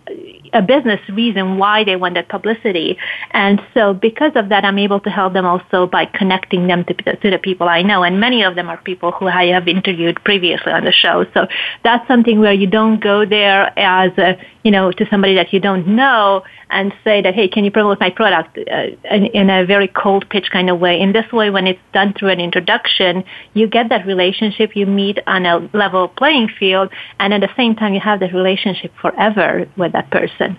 a 0.52 0.62
business 0.62 1.00
reason 1.08 1.58
why 1.58 1.84
they 1.84 1.96
want 1.96 2.14
that 2.14 2.28
publicity. 2.28 2.98
And 3.30 3.60
so 3.74 3.94
because 3.94 4.32
of 4.34 4.48
that, 4.50 4.64
I'm 4.64 4.78
able 4.78 5.00
to 5.00 5.10
help 5.10 5.32
them 5.32 5.46
also 5.46 5.86
by 5.86 6.06
connecting 6.06 6.66
them 6.66 6.84
to, 6.84 6.94
to 6.94 7.30
the 7.30 7.38
people 7.38 7.68
I 7.68 7.82
know. 7.82 8.02
And 8.02 8.20
many 8.20 8.42
of 8.42 8.54
them 8.54 8.68
are 8.68 8.76
people 8.76 9.12
who 9.12 9.28
I 9.28 9.46
have 9.46 9.68
interviewed 9.68 10.22
previously 10.24 10.72
on 10.72 10.84
the 10.84 10.92
show. 10.92 11.26
So 11.34 11.46
that's 11.84 12.06
something 12.08 12.40
where 12.40 12.52
you 12.52 12.66
don't 12.66 13.00
go 13.00 13.24
there 13.24 13.76
as 13.78 14.12
a, 14.18 14.38
you 14.62 14.70
know, 14.70 14.92
to 14.92 15.06
somebody 15.10 15.34
that 15.36 15.52
you 15.52 15.60
don't 15.60 15.86
know 15.86 16.42
and 16.70 16.92
say 17.04 17.20
that, 17.22 17.34
hey, 17.34 17.48
can 17.48 17.64
you 17.64 17.70
promote 17.70 18.00
my 18.00 18.10
product 18.10 18.58
uh, 18.58 19.14
in, 19.14 19.26
in, 19.26 19.50
a 19.50 19.64
very 19.66 19.88
cold 19.88 20.21
pitch 20.28 20.50
kind 20.50 20.70
of 20.70 20.78
way. 20.78 21.00
In 21.00 21.12
this 21.12 21.30
way, 21.32 21.50
when 21.50 21.66
it's 21.66 21.80
done 21.92 22.14
through 22.14 22.30
an 22.30 22.40
introduction, 22.40 23.24
you 23.54 23.66
get 23.66 23.88
that 23.88 24.06
relationship, 24.06 24.76
you 24.76 24.86
meet 24.86 25.18
on 25.26 25.46
a 25.46 25.68
level 25.72 26.08
playing 26.08 26.48
field, 26.58 26.90
and 27.18 27.32
at 27.34 27.40
the 27.40 27.50
same 27.56 27.74
time, 27.74 27.94
you 27.94 28.00
have 28.00 28.20
that 28.20 28.32
relationship 28.32 28.92
forever 29.00 29.66
with 29.76 29.92
that 29.92 30.10
person. 30.10 30.58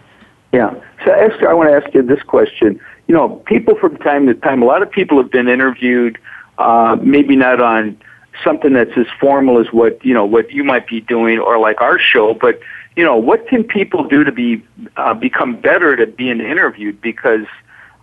Yeah. 0.51 0.73
So, 1.05 1.11
Esther, 1.11 1.49
I 1.49 1.53
want 1.53 1.69
to 1.69 1.75
ask 1.75 1.93
you 1.93 2.03
this 2.03 2.21
question. 2.23 2.79
You 3.07 3.15
know, 3.15 3.41
people 3.47 3.75
from 3.75 3.97
time 3.97 4.27
to 4.27 4.35
time, 4.35 4.61
a 4.61 4.65
lot 4.65 4.81
of 4.81 4.91
people 4.91 5.17
have 5.17 5.31
been 5.31 5.47
interviewed, 5.47 6.17
uh, 6.57 6.97
maybe 7.01 7.35
not 7.35 7.59
on 7.59 7.97
something 8.43 8.73
that's 8.73 8.97
as 8.97 9.05
formal 9.19 9.59
as 9.59 9.67
what 9.71 10.03
you 10.03 10.13
know 10.13 10.25
what 10.25 10.51
you 10.51 10.63
might 10.63 10.87
be 10.87 11.01
doing 11.01 11.37
or 11.39 11.59
like 11.59 11.79
our 11.81 11.99
show 11.99 12.33
but 12.33 12.59
you 12.95 13.03
know 13.03 13.15
what 13.15 13.47
can 13.47 13.63
people 13.63 14.07
do 14.07 14.23
to 14.23 14.31
be 14.31 14.63
uh, 14.97 15.13
become 15.13 15.55
better 15.55 15.99
at 16.01 16.17
being 16.17 16.39
interviewed 16.39 16.99
because 17.01 17.45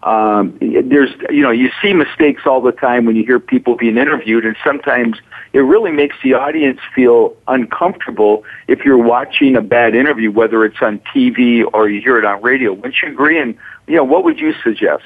um, 0.03 0.57
there's 0.61 1.11
you 1.29 1.43
know 1.43 1.51
you 1.51 1.71
see 1.83 1.93
mistakes 1.93 2.43
all 2.47 2.61
the 2.61 2.73
time 2.73 3.05
when 3.05 3.17
you 3.17 3.25
hear 3.25 3.39
people 3.39 3.77
being 3.77 3.99
interviewed 3.99 4.47
and 4.47 4.57
sometimes 4.65 5.19
it 5.53 5.61
really 5.61 5.91
makes 5.91 6.17
the 6.23 6.35
audience 6.35 6.81
feel 6.95 7.37
uncomfortable 7.49 8.45
if 8.69 8.85
you're 8.85 9.03
watching 9.03 9.57
a 9.57 9.61
bad 9.61 9.95
interview 9.95 10.31
whether 10.31 10.65
it's 10.65 10.81
on 10.81 11.01
TV 11.15 11.65
or 11.75 11.89
you 11.89 12.01
hear 12.01 12.19
it 12.19 12.25
on 12.25 12.41
radio. 12.43 12.73
Wouldn't 12.73 13.03
you 13.03 13.09
agree? 13.09 13.39
And 13.39 13.57
you 13.87 13.97
know 13.97 14.05
what 14.05 14.25
would 14.25 14.39
you 14.39 14.55
suggest 14.63 15.05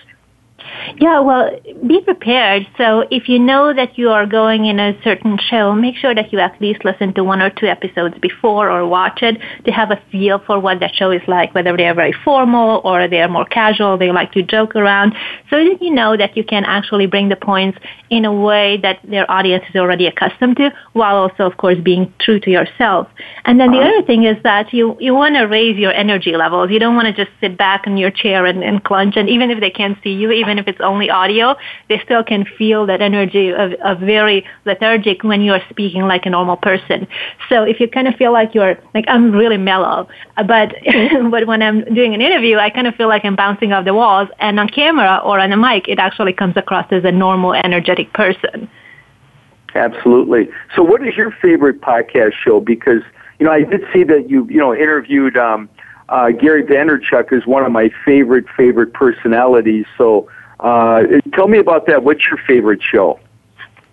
yeah, 0.98 1.20
well, 1.20 1.50
be 1.86 2.00
prepared. 2.00 2.66
So 2.78 3.04
if 3.10 3.28
you 3.28 3.38
know 3.38 3.72
that 3.74 3.98
you 3.98 4.10
are 4.10 4.26
going 4.26 4.66
in 4.66 4.78
a 4.78 4.98
certain 5.02 5.38
show, 5.38 5.74
make 5.74 5.96
sure 5.96 6.14
that 6.14 6.32
you 6.32 6.38
at 6.38 6.60
least 6.60 6.84
listen 6.84 7.14
to 7.14 7.24
one 7.24 7.40
or 7.40 7.50
two 7.50 7.66
episodes 7.66 8.16
before 8.20 8.70
or 8.70 8.86
watch 8.86 9.22
it 9.22 9.40
to 9.64 9.70
have 9.72 9.90
a 9.90 10.02
feel 10.10 10.38
for 10.46 10.58
what 10.58 10.80
that 10.80 10.94
show 10.94 11.10
is 11.10 11.22
like, 11.26 11.54
whether 11.54 11.76
they 11.76 11.86
are 11.86 11.94
very 11.94 12.14
formal 12.24 12.80
or 12.84 13.08
they 13.08 13.20
are 13.20 13.28
more 13.28 13.44
casual, 13.44 13.98
they 13.98 14.10
like 14.10 14.32
to 14.32 14.42
joke 14.42 14.76
around, 14.76 15.14
so 15.50 15.56
that 15.56 15.78
you 15.80 15.92
know 15.92 16.16
that 16.16 16.36
you 16.36 16.44
can 16.44 16.64
actually 16.64 17.06
bring 17.06 17.28
the 17.28 17.36
points 17.36 17.78
in 18.10 18.24
a 18.24 18.32
way 18.32 18.78
that 18.78 19.00
their 19.04 19.30
audience 19.30 19.64
is 19.68 19.76
already 19.76 20.06
accustomed 20.06 20.56
to, 20.56 20.72
while 20.92 21.16
also, 21.16 21.44
of 21.44 21.56
course, 21.56 21.78
being 21.82 22.12
true 22.20 22.38
to 22.40 22.50
yourself. 22.50 23.08
And 23.44 23.58
then 23.58 23.72
the 23.72 23.78
uh-huh. 23.78 23.98
other 23.98 24.06
thing 24.06 24.24
is 24.24 24.36
that 24.44 24.72
you, 24.72 24.96
you 25.00 25.14
want 25.14 25.34
to 25.36 25.42
raise 25.42 25.76
your 25.76 25.92
energy 25.92 26.36
levels. 26.36 26.70
You 26.70 26.78
don't 26.78 26.94
want 26.94 27.14
to 27.14 27.24
just 27.24 27.34
sit 27.40 27.56
back 27.56 27.86
in 27.86 27.96
your 27.96 28.10
chair 28.10 28.46
and, 28.46 28.62
and 28.62 28.82
clench, 28.82 29.16
and 29.16 29.28
even 29.28 29.50
if 29.50 29.60
they 29.60 29.70
can't 29.70 29.98
see 30.02 30.12
you, 30.12 30.30
even 30.30 30.53
if 30.58 30.68
it's 30.68 30.80
only 30.80 31.10
audio, 31.10 31.56
they 31.88 31.98
still 32.04 32.22
can 32.22 32.44
feel 32.44 32.86
that 32.86 33.00
energy 33.00 33.50
of, 33.50 33.72
of 33.74 33.98
very 34.00 34.44
lethargic 34.64 35.24
when 35.24 35.42
you're 35.42 35.62
speaking 35.70 36.02
like 36.02 36.26
a 36.26 36.30
normal 36.30 36.56
person. 36.56 37.06
So 37.48 37.62
if 37.64 37.80
you 37.80 37.88
kind 37.88 38.08
of 38.08 38.14
feel 38.16 38.32
like 38.32 38.54
you're, 38.54 38.78
like 38.94 39.04
I'm 39.08 39.32
really 39.32 39.58
mellow, 39.58 40.08
but, 40.36 40.74
but 41.30 41.46
when 41.46 41.62
I'm 41.62 41.84
doing 41.94 42.14
an 42.14 42.20
interview, 42.20 42.58
I 42.58 42.70
kind 42.70 42.86
of 42.86 42.94
feel 42.94 43.08
like 43.08 43.24
I'm 43.24 43.36
bouncing 43.36 43.72
off 43.72 43.84
the 43.84 43.94
walls, 43.94 44.28
and 44.38 44.58
on 44.58 44.68
camera 44.68 45.20
or 45.24 45.38
on 45.38 45.52
a 45.52 45.56
mic, 45.56 45.88
it 45.88 45.98
actually 45.98 46.32
comes 46.32 46.56
across 46.56 46.86
as 46.90 47.04
a 47.04 47.12
normal, 47.12 47.54
energetic 47.54 48.12
person. 48.12 48.68
Absolutely. 49.74 50.48
So 50.76 50.82
what 50.82 51.06
is 51.06 51.16
your 51.16 51.32
favorite 51.42 51.80
podcast 51.80 52.32
show? 52.34 52.60
Because, 52.60 53.02
you 53.38 53.46
know, 53.46 53.52
I 53.52 53.64
did 53.64 53.82
see 53.92 54.04
that 54.04 54.30
you, 54.30 54.46
you 54.48 54.58
know, 54.58 54.74
interviewed, 54.74 55.36
um, 55.36 55.68
uh, 56.08 56.30
Gary 56.30 56.62
Vaynerchuk 56.62 57.32
is 57.32 57.46
one 57.46 57.64
of 57.64 57.72
my 57.72 57.90
favorite, 58.04 58.44
favorite 58.56 58.92
personalities. 58.92 59.86
So, 59.96 60.28
uh, 60.64 61.02
tell 61.34 61.46
me 61.46 61.58
about 61.58 61.86
that. 61.86 62.02
What's 62.02 62.24
your 62.26 62.38
favorite 62.46 62.80
show? 62.82 63.20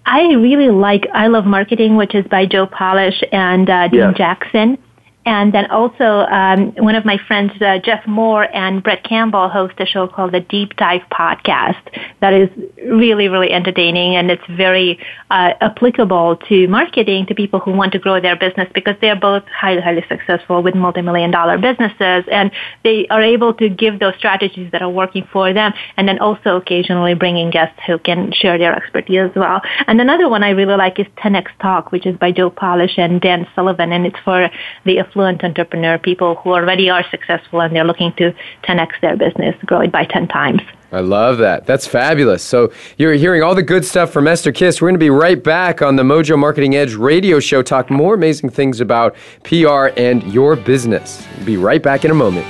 I 0.05 0.21
really 0.33 0.69
like 0.69 1.05
I 1.13 1.27
Love 1.27 1.45
Marketing, 1.45 1.95
which 1.95 2.15
is 2.15 2.25
by 2.25 2.45
Joe 2.45 2.65
Polish 2.65 3.21
and 3.31 3.69
uh, 3.69 3.87
Dean 3.89 3.99
yes. 3.99 4.17
Jackson. 4.17 4.77
And 5.25 5.53
then 5.53 5.69
also, 5.69 6.03
um, 6.03 6.73
one 6.77 6.95
of 6.95 7.05
my 7.05 7.19
friends, 7.27 7.51
uh, 7.61 7.77
Jeff 7.77 8.07
Moore 8.07 8.47
and 8.55 8.81
Brett 8.81 9.03
Campbell, 9.03 9.49
host 9.49 9.75
a 9.77 9.85
show 9.85 10.07
called 10.07 10.31
the 10.31 10.39
Deep 10.39 10.75
Dive 10.77 11.01
Podcast. 11.11 11.79
That 12.21 12.33
is 12.33 12.49
really, 12.87 13.27
really 13.27 13.51
entertaining, 13.51 14.15
and 14.15 14.31
it's 14.31 14.43
very 14.49 14.97
uh, 15.29 15.53
applicable 15.61 16.37
to 16.49 16.67
marketing 16.67 17.27
to 17.27 17.35
people 17.35 17.59
who 17.59 17.71
want 17.71 17.91
to 17.91 17.99
grow 17.99 18.19
their 18.19 18.35
business 18.35 18.67
because 18.73 18.95
they're 18.99 19.15
both 19.15 19.43
highly, 19.45 19.81
highly 19.81 20.03
successful 20.09 20.63
with 20.63 20.73
multi-million 20.73 21.29
dollar 21.29 21.59
businesses, 21.59 22.23
and 22.31 22.49
they 22.83 23.05
are 23.11 23.21
able 23.21 23.53
to 23.53 23.69
give 23.69 23.99
those 23.99 24.15
strategies 24.17 24.71
that 24.71 24.81
are 24.81 24.89
working 24.89 25.27
for 25.31 25.53
them, 25.53 25.71
and 25.97 26.07
then 26.07 26.17
also 26.17 26.55
occasionally 26.55 27.13
bringing 27.13 27.51
guests 27.51 27.79
who 27.85 27.99
can 27.99 28.31
share 28.31 28.57
their 28.57 28.75
expertise 28.75 29.29
as 29.29 29.35
well. 29.35 29.61
And 29.85 30.01
another 30.01 30.27
one 30.27 30.43
I 30.43 30.49
really 30.49 30.75
like 30.75 30.99
is 30.99 31.05
10x 31.17 31.45
Talk, 31.61 31.91
which 31.91 32.07
is 32.07 32.17
by 32.17 32.31
Joe 32.31 32.49
Polish 32.49 32.97
and 32.97 33.21
Dan 33.21 33.45
Sullivan, 33.53 33.91
and 33.91 34.07
it's 34.07 34.19
for 34.25 34.49
the 34.83 34.97
affluent 35.11 35.43
entrepreneur, 35.43 35.97
people 35.97 36.35
who 36.35 36.51
already 36.51 36.89
are 36.89 37.03
successful 37.09 37.61
and 37.61 37.75
they're 37.75 37.83
looking 37.83 38.13
to 38.13 38.33
10x 38.63 38.89
their 39.01 39.17
business, 39.17 39.55
grow 39.65 39.81
it 39.81 39.91
by 39.91 40.05
10 40.05 40.27
times. 40.27 40.61
I 40.93 40.99
love 40.99 41.37
that. 41.37 41.65
That's 41.65 41.87
fabulous. 41.87 42.43
So 42.43 42.71
you're 42.97 43.13
hearing 43.13 43.43
all 43.43 43.55
the 43.55 43.63
good 43.63 43.85
stuff 43.85 44.11
from 44.11 44.27
Esther 44.27 44.51
Kiss. 44.51 44.81
We're 44.81 44.89
going 44.89 44.99
to 44.99 44.99
be 44.99 45.09
right 45.09 45.41
back 45.41 45.81
on 45.81 45.95
the 45.95 46.03
Mojo 46.03 46.37
Marketing 46.37 46.75
Edge 46.75 46.95
radio 46.95 47.39
show, 47.39 47.61
talk 47.61 47.89
more 47.89 48.15
amazing 48.15 48.49
things 48.49 48.81
about 48.81 49.15
PR 49.43 49.87
and 49.97 50.23
your 50.33 50.55
business. 50.55 51.25
We'll 51.37 51.45
be 51.45 51.57
right 51.57 51.81
back 51.81 52.03
in 52.03 52.11
a 52.11 52.15
moment. 52.15 52.47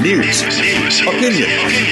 news, 0.00 0.42
opinion. 1.02 1.91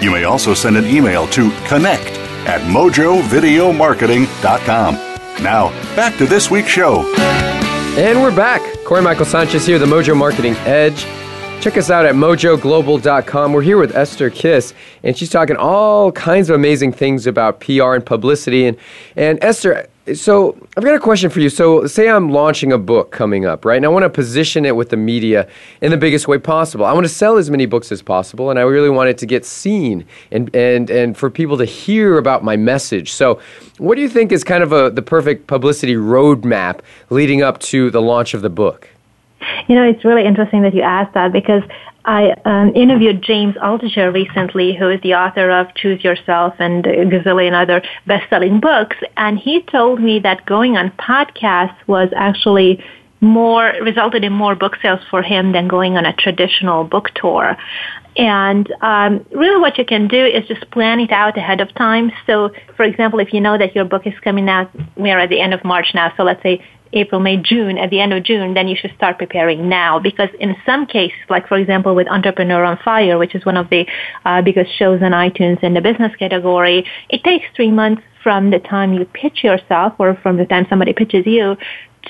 You 0.00 0.10
may 0.10 0.24
also 0.24 0.52
send 0.52 0.76
an 0.76 0.84
email 0.86 1.26
to 1.28 1.50
connect 1.66 2.18
at 2.46 2.60
mojovideomarketing.com. 2.62 4.94
Now, 5.42 5.70
back 5.96 6.16
to 6.18 6.26
this 6.26 6.50
week's 6.50 6.68
show. 6.68 7.02
And 7.96 8.20
we're 8.20 8.34
back. 8.34 8.60
Corey 8.84 9.00
Michael 9.00 9.24
Sanchez 9.24 9.66
here, 9.66 9.78
the 9.78 9.86
Mojo 9.86 10.14
Marketing 10.16 10.54
Edge. 10.66 11.06
Check 11.62 11.78
us 11.78 11.88
out 11.90 12.04
at 12.04 12.14
mojoglobal.com. 12.14 13.52
We're 13.52 13.62
here 13.62 13.78
with 13.78 13.96
Esther 13.96 14.28
Kiss, 14.28 14.74
and 15.02 15.16
she's 15.16 15.30
talking 15.30 15.56
all 15.56 16.12
kinds 16.12 16.50
of 16.50 16.56
amazing 16.56 16.92
things 16.92 17.26
about 17.26 17.60
PR 17.60 17.94
and 17.94 18.04
publicity. 18.04 18.66
And, 18.66 18.76
and 19.16 19.42
Esther, 19.42 19.88
so 20.14 20.56
I've 20.76 20.84
got 20.84 20.94
a 20.94 21.00
question 21.00 21.30
for 21.30 21.40
you. 21.40 21.48
So 21.48 21.86
say 21.86 22.08
I'm 22.08 22.30
launching 22.30 22.72
a 22.72 22.78
book 22.78 23.10
coming 23.10 23.44
up, 23.44 23.64
right? 23.64 23.76
And 23.76 23.84
I 23.84 23.88
want 23.88 24.04
to 24.04 24.10
position 24.10 24.64
it 24.64 24.76
with 24.76 24.90
the 24.90 24.96
media 24.96 25.48
in 25.80 25.90
the 25.90 25.96
biggest 25.96 26.28
way 26.28 26.38
possible. 26.38 26.84
I 26.84 26.92
want 26.92 27.04
to 27.04 27.12
sell 27.12 27.36
as 27.36 27.50
many 27.50 27.66
books 27.66 27.90
as 27.90 28.02
possible, 28.02 28.50
and 28.50 28.58
I 28.58 28.62
really 28.62 28.90
want 28.90 29.08
it 29.08 29.18
to 29.18 29.26
get 29.26 29.44
seen 29.44 30.04
and, 30.30 30.54
and, 30.54 30.90
and 30.90 31.16
for 31.16 31.28
people 31.28 31.58
to 31.58 31.64
hear 31.64 32.18
about 32.18 32.44
my 32.44 32.56
message. 32.56 33.12
So 33.12 33.40
what 33.78 33.96
do 33.96 34.00
you 34.00 34.08
think 34.08 34.30
is 34.30 34.44
kind 34.44 34.62
of 34.62 34.72
a, 34.72 34.90
the 34.90 35.02
perfect 35.02 35.48
publicity 35.48 35.94
roadmap 35.94 36.80
leading 37.10 37.42
up 37.42 37.58
to 37.60 37.90
the 37.90 38.02
launch 38.02 38.34
of 38.34 38.42
the 38.42 38.50
book? 38.50 38.88
You 39.68 39.74
know, 39.74 39.82
it's 39.82 40.04
really 40.04 40.24
interesting 40.24 40.62
that 40.62 40.74
you 40.74 40.82
asked 40.82 41.14
that 41.14 41.32
because 41.32 41.62
I 42.06 42.34
um, 42.44 42.72
interviewed 42.76 43.20
James 43.20 43.56
Altucher 43.56 44.14
recently, 44.14 44.76
who 44.76 44.88
is 44.88 45.00
the 45.02 45.14
author 45.14 45.50
of 45.50 45.74
Choose 45.74 46.04
Yourself 46.04 46.54
and 46.60 46.86
a 46.86 47.04
gazillion 47.04 47.52
other 47.52 47.82
best-selling 48.06 48.60
books, 48.60 48.96
and 49.16 49.38
he 49.38 49.62
told 49.62 50.00
me 50.00 50.20
that 50.20 50.46
going 50.46 50.76
on 50.76 50.90
podcasts 50.92 51.76
was 51.88 52.08
actually 52.14 52.82
more 53.20 53.72
resulted 53.82 54.22
in 54.22 54.32
more 54.32 54.54
book 54.54 54.76
sales 54.80 55.00
for 55.10 55.22
him 55.22 55.52
than 55.52 55.66
going 55.66 55.96
on 55.96 56.06
a 56.06 56.12
traditional 56.12 56.84
book 56.84 57.10
tour. 57.14 57.56
And 58.16 58.72
um, 58.80 59.26
really, 59.32 59.60
what 59.60 59.76
you 59.76 59.84
can 59.84 60.08
do 60.08 60.24
is 60.24 60.46
just 60.46 60.70
plan 60.70 61.00
it 61.00 61.12
out 61.12 61.36
ahead 61.36 61.60
of 61.60 61.74
time. 61.74 62.12
So, 62.26 62.50
for 62.76 62.84
example, 62.84 63.18
if 63.18 63.32
you 63.34 63.40
know 63.40 63.58
that 63.58 63.74
your 63.74 63.84
book 63.84 64.06
is 64.06 64.14
coming 64.20 64.48
out, 64.48 64.70
we're 64.96 65.18
at 65.18 65.28
the 65.28 65.40
end 65.40 65.52
of 65.52 65.64
March 65.64 65.88
now. 65.92 66.12
So, 66.16 66.22
let's 66.22 66.42
say 66.42 66.64
April, 66.92 67.20
May, 67.20 67.36
June, 67.36 67.78
at 67.78 67.90
the 67.90 68.00
end 68.00 68.12
of 68.12 68.22
June, 68.22 68.54
then 68.54 68.68
you 68.68 68.76
should 68.76 68.94
start 68.94 69.18
preparing 69.18 69.68
now. 69.68 69.98
Because 69.98 70.28
in 70.40 70.56
some 70.64 70.86
cases, 70.86 71.18
like 71.28 71.48
for 71.48 71.56
example 71.56 71.94
with 71.94 72.08
Entrepreneur 72.08 72.64
on 72.64 72.78
Fire, 72.84 73.18
which 73.18 73.34
is 73.34 73.44
one 73.44 73.56
of 73.56 73.68
the 73.70 73.86
uh, 74.24 74.42
biggest 74.42 74.76
shows 74.76 75.02
on 75.02 75.12
iTunes 75.12 75.62
in 75.62 75.74
the 75.74 75.80
business 75.80 76.14
category, 76.16 76.86
it 77.08 77.22
takes 77.24 77.44
three 77.54 77.70
months 77.70 78.02
from 78.22 78.50
the 78.50 78.58
time 78.58 78.92
you 78.92 79.04
pitch 79.04 79.44
yourself 79.44 79.92
or 79.98 80.18
from 80.20 80.36
the 80.36 80.44
time 80.46 80.66
somebody 80.68 80.92
pitches 80.92 81.24
you 81.26 81.56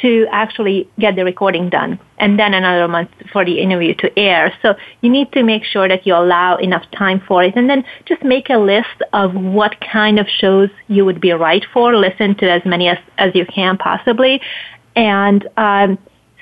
to 0.03 0.27
actually 0.31 0.89
get 0.99 1.17
the 1.17 1.25
recording 1.25 1.69
done 1.69 1.99
and 2.19 2.39
then 2.39 2.55
another 2.55 2.89
month 2.89 3.11
for 3.33 3.45
the 3.45 3.61
interview 3.61 3.95
to 3.95 4.19
air. 4.19 4.53
So 4.63 4.75
you 5.01 5.11
need 5.11 5.33
to 5.33 5.43
make 5.43 5.65
sure 5.65 5.89
that 5.89 6.07
you 6.07 6.15
allow 6.15 6.57
enough 6.57 6.85
time 6.93 7.23
for 7.27 7.43
it 7.45 7.55
and 7.57 7.69
then 7.69 7.85
just 8.05 8.23
make 8.23 8.51
a 8.51 8.59
list 8.59 9.03
of 9.13 9.35
what 9.35 9.81
kind 9.81 10.19
of 10.19 10.27
shows 10.29 10.71
you 10.89 11.05
would 11.05 11.21
be 11.21 11.33
right 11.33 11.65
for. 11.73 11.97
Listen 11.97 12.35
to 12.37 12.51
as 12.51 12.63
many 12.65 12.89
as, 12.89 12.99
as 13.19 13.35
you 13.35 13.47
can 13.47 13.77
possibly 13.77 14.41
and 14.97 15.47
um, 15.59 15.99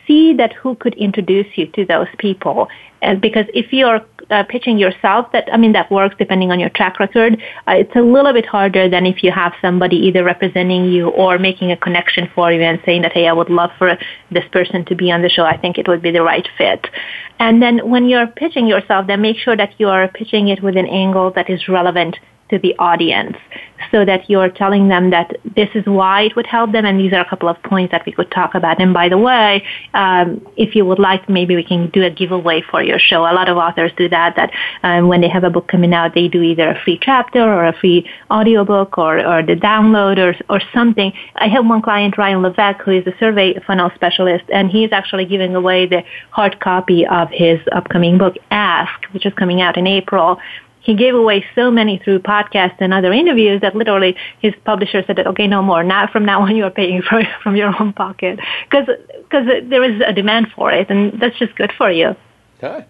see 0.07 0.35
that 0.35 0.53
who 0.53 0.75
could 0.77 0.95
introduce 0.95 1.47
you 1.57 1.67
to 1.69 1.85
those 1.85 2.09
people. 2.19 2.69
And 3.03 3.21
because 3.21 3.45
if 3.53 3.73
you're 3.73 4.01
uh, 4.31 4.45
pitching 4.49 4.79
yourself, 4.79 5.31
that 5.33 5.49
I 5.53 5.57
mean 5.57 5.73
that 5.73 5.91
works 5.91 6.15
depending 6.19 6.51
on 6.51 6.59
your 6.59 6.71
track 6.71 6.99
record. 6.99 7.35
Uh, 7.69 7.73
it's 7.73 7.95
a 7.95 8.01
little 8.01 8.33
bit 8.33 8.47
harder 8.47 8.89
than 8.89 9.05
if 9.07 9.23
you 9.23 9.31
have 9.31 9.53
somebody 9.61 9.97
either 9.97 10.25
representing 10.25 10.87
you 10.87 11.11
or 11.11 11.39
making 11.39 11.71
a 11.71 11.77
connection 11.77 12.31
for 12.35 12.51
you 12.51 12.63
and 12.63 12.81
saying 12.87 13.03
that 13.03 13.13
hey, 13.13 13.29
I 13.29 13.33
would 13.33 13.51
love 13.51 13.71
for 13.79 13.99
this 14.31 14.45
person 14.53 14.85
to 14.87 14.95
be 14.95 15.11
on 15.11 15.23
the 15.23 15.29
show. 15.29 15.45
I 15.45 15.57
think 15.57 15.77
it 15.77 15.87
would 15.89 16.03
be 16.03 16.11
the 16.11 16.23
right 16.23 16.49
fit. 16.57 16.87
And 17.39 17.61
then 17.61 17.91
when 17.91 18.09
you're 18.09 18.27
pitching 18.27 18.67
yourself, 18.67 19.07
then 19.07 19.21
make 19.21 19.37
sure 19.37 19.57
that 19.57 19.75
you 19.79 19.89
are 19.89 20.09
pitching 20.09 20.49
it 20.49 20.63
with 20.63 20.77
an 20.77 20.87
angle 20.87 21.31
that 21.33 21.51
is 21.51 21.69
relevant 21.69 22.17
to 22.51 22.59
the 22.59 22.75
audience 22.79 23.37
so 23.91 24.05
that 24.05 24.29
you're 24.29 24.49
telling 24.49 24.89
them 24.89 25.11
that 25.11 25.37
this 25.57 25.69
is 25.75 25.85
why 25.87 26.23
it 26.23 26.37
would 26.37 26.47
help 26.47 26.73
them 26.73 26.85
and 26.85 26.99
these 26.99 27.13
are 27.13 27.21
a 27.21 27.29
couple 27.29 27.49
of 27.49 27.61
points 27.63 27.93
that 27.93 28.05
we 28.07 28.13
could 28.13 28.31
talk 28.31 28.55
about. 28.55 28.81
And 28.81 28.93
by 28.93 29.09
the 29.09 29.19
way, 29.19 29.65
um, 29.95 30.47
if 30.57 30.75
you 30.75 30.85
would 30.85 30.99
like, 30.99 31.29
maybe 31.29 31.57
we 31.57 31.65
can 31.65 31.91
do 31.91 32.03
a 32.03 32.11
giveaway 32.11 32.63
for 32.71 32.83
your 32.83 32.99
show. 32.99 33.21
A 33.23 33.35
lot 33.35 33.49
of 33.49 33.57
authors 33.57 33.93
do 33.97 34.09
that, 34.09 34.37
that 34.37 34.51
um, 34.83 35.09
when 35.09 35.21
they 35.21 35.29
have 35.29 35.45
a 35.45 35.51
book 35.51 35.69
coming 35.69 35.93
out, 35.93 36.15
they 36.15 36.29
do 36.29 36.43
either 36.43 36.71
a 36.71 36.81
free 36.83 36.99
chapter 37.01 37.41
or 37.41 37.67
a 37.67 37.73
free 37.73 38.09
audiobook 38.31 38.99
or, 38.99 39.19
or 39.19 39.43
the 39.43 39.55
download 39.55 40.19
or, 40.19 40.35
or 40.49 40.61
something. 40.73 41.13
I 41.37 41.49
have 41.49 41.67
one 41.67 41.83
client, 41.83 42.17
Ryan 42.19 42.43
Levesque, 42.43 42.83
who 42.83 42.93
is 42.93 43.07
a 43.07 43.15
survey 43.19 43.59
funnel 43.67 43.91
specialist, 43.95 44.45
and 44.53 44.71
he's 44.71 44.93
actually 44.93 45.27
giving 45.27 45.55
away 45.55 45.87
the 45.87 46.03
hard 46.31 46.61
copy 46.61 47.07
of 47.07 47.29
his 47.31 47.61
upcoming 47.73 48.19
book, 48.19 48.35
Ask, 48.51 49.05
which 49.13 49.27
is 49.27 49.33
coming 49.35 49.61
out 49.61 49.77
in 49.77 49.87
April 49.87 50.39
he 50.85 50.95
gave 50.95 51.15
away 51.15 51.45
so 51.55 51.71
many 51.71 51.99
through 51.99 52.21
podcasts 52.21 52.77
and 52.81 52.93
other 52.93 53.13
interviews 53.13 53.61
that 53.63 53.75
literally 53.75 54.17
his 54.41 54.55
publisher 54.65 55.03
said, 55.07 55.19
okay, 55.19 55.47
no 55.47 55.63
more. 55.63 55.83
Now 55.83 56.07
from 56.07 56.25
now 56.25 56.43
on, 56.47 56.55
you 56.55 56.65
are 56.65 56.71
paying 56.71 57.03
for, 57.03 57.23
from 57.43 57.57
your 57.57 57.75
own 57.81 57.93
pocket 57.93 58.39
because 58.71 58.87
there 59.31 59.83
is 59.83 60.01
a 60.07 60.13
demand 60.13 60.49
for 60.55 60.71
it, 60.71 60.91
and 60.91 61.21
that's 61.21 61.39
just 61.39 61.57
good 61.57 61.73
for 61.77 61.91
you. 61.91 62.15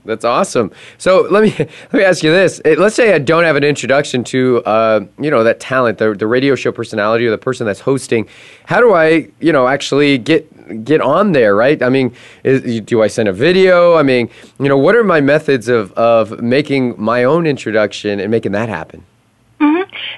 That's 0.04 0.24
awesome. 0.24 0.70
So 0.98 1.26
let 1.30 1.42
me 1.42 1.54
let 1.58 1.92
me 1.92 2.04
ask 2.04 2.22
you 2.22 2.30
this: 2.30 2.60
Let's 2.64 2.94
say 2.94 3.14
I 3.14 3.18
don't 3.18 3.44
have 3.44 3.56
an 3.56 3.64
introduction 3.64 4.24
to 4.24 4.62
uh, 4.64 5.06
you 5.18 5.30
know 5.30 5.44
that 5.44 5.60
talent, 5.60 5.98
the 5.98 6.14
the 6.14 6.26
radio 6.26 6.54
show 6.54 6.72
personality, 6.72 7.26
or 7.26 7.30
the 7.30 7.38
person 7.38 7.66
that's 7.66 7.80
hosting. 7.80 8.28
How 8.66 8.80
do 8.80 8.94
I 8.94 9.28
you 9.40 9.52
know 9.52 9.66
actually 9.68 10.18
get 10.18 10.84
get 10.84 11.00
on 11.00 11.32
there? 11.32 11.56
Right? 11.56 11.82
I 11.82 11.88
mean, 11.88 12.14
is, 12.44 12.80
do 12.82 13.02
I 13.02 13.06
send 13.08 13.28
a 13.28 13.32
video? 13.32 13.96
I 13.96 14.02
mean, 14.02 14.28
you 14.58 14.68
know, 14.68 14.78
what 14.78 14.94
are 14.94 15.04
my 15.04 15.20
methods 15.20 15.68
of 15.68 15.92
of 15.92 16.40
making 16.40 16.94
my 16.96 17.24
own 17.24 17.46
introduction 17.46 18.20
and 18.20 18.30
making 18.30 18.52
that 18.52 18.68
happen? 18.68 19.04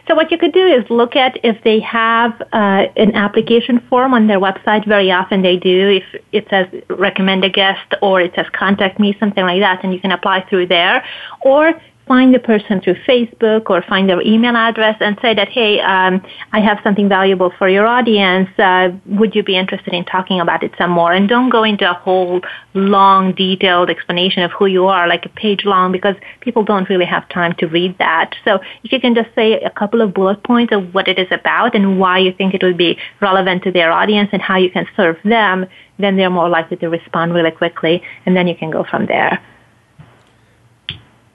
So 0.09 0.15
what 0.15 0.31
you 0.31 0.39
could 0.39 0.53
do 0.53 0.67
is 0.67 0.89
look 0.89 1.17
at 1.17 1.39
if 1.43 1.63
they 1.65 1.81
have 1.81 2.41
uh, 2.53 2.87
an 2.97 3.15
application 3.15 3.81
form 3.91 4.15
on 4.15 4.27
their 4.27 4.41
website. 4.41 4.87
Very 4.87 5.11
often 5.11 5.43
they 5.43 5.57
do. 5.57 5.89
If 5.89 6.23
it 6.33 6.47
says 6.49 6.67
recommend 6.89 7.45
a 7.45 7.51
guest 7.51 7.95
or 8.03 8.21
it 8.21 8.33
says 8.35 8.47
contact 8.53 9.01
me, 9.01 9.17
something 9.19 9.45
like 9.45 9.61
that, 9.61 9.83
and 9.83 9.93
you 9.93 10.01
can 10.01 10.13
apply 10.13 10.47
through 10.49 10.69
there. 10.69 11.05
Or 11.43 11.81
find 12.07 12.33
the 12.33 12.39
person 12.39 12.81
through 12.81 12.95
Facebook 13.07 13.69
or 13.69 13.83
find 13.83 14.09
their 14.09 14.23
email 14.23 14.57
address 14.57 14.97
and 15.01 15.19
say 15.21 15.35
that, 15.35 15.49
hey, 15.49 15.81
um, 15.81 16.25
I 16.53 16.61
have 16.61 16.79
something 16.85 17.09
valuable 17.09 17.53
for 17.59 17.69
your 17.69 17.87
audience. 17.87 18.49
Uh, 18.59 18.91
would 19.07 19.35
you 19.35 19.43
be 19.43 19.57
interested 19.57 19.93
in 19.93 20.05
talking 20.05 20.41
about 20.41 20.63
it 20.63 20.73
some 20.79 20.91
more? 20.91 21.13
And 21.13 21.29
don't 21.29 21.51
go 21.51 21.65
into 21.65 21.91
a 21.91 21.95
whole 21.95 22.41
long, 22.75 23.33
detailed 23.33 23.91
explanation 23.91 24.45
of 24.45 24.53
who 24.53 24.67
you 24.67 24.87
are, 24.87 25.09
like 25.09 25.27
a 25.27 25.31
page 25.31 25.65
long, 25.65 25.91
because 25.91 26.15
people 26.41 26.63
don't 26.63 26.89
really 26.89 27.05
have 27.05 27.29
time 27.29 27.55
to 27.59 27.67
read 27.67 27.99
that. 27.99 28.35
So 28.45 28.61
if 28.85 28.93
you 28.93 29.01
can 29.01 29.15
just 29.15 29.35
say 29.35 29.55
a 29.55 29.71
couple 29.71 30.01
of 30.01 30.15
bullet 30.15 30.45
points 30.45 30.73
of 30.73 30.95
what 30.95 31.09
it 31.09 31.19
is 31.19 31.29
about 31.33 31.75
and 31.75 31.99
why 31.99 32.19
you 32.19 32.33
think 32.33 32.55
it 32.55 32.63
would 32.63 32.79
be 32.79 32.99
relevant 33.21 33.65
to 33.65 33.73
their 33.73 33.91
audience 33.91 34.31
and 34.33 34.41
how 34.41 34.59
you 34.59 34.71
can 34.71 34.87
serve 34.97 35.17
them, 35.25 35.67
then 35.99 36.17
they're 36.17 36.31
more 36.31 36.49
likely 36.49 36.77
to 36.77 36.89
respond 36.89 37.35
really 37.35 37.51
quickly, 37.51 38.03
and 38.27 38.37
then 38.37 38.47
you 38.47 38.55
can 38.55 38.71
go 38.71 38.85
from 38.85 39.07
there. 39.07 39.43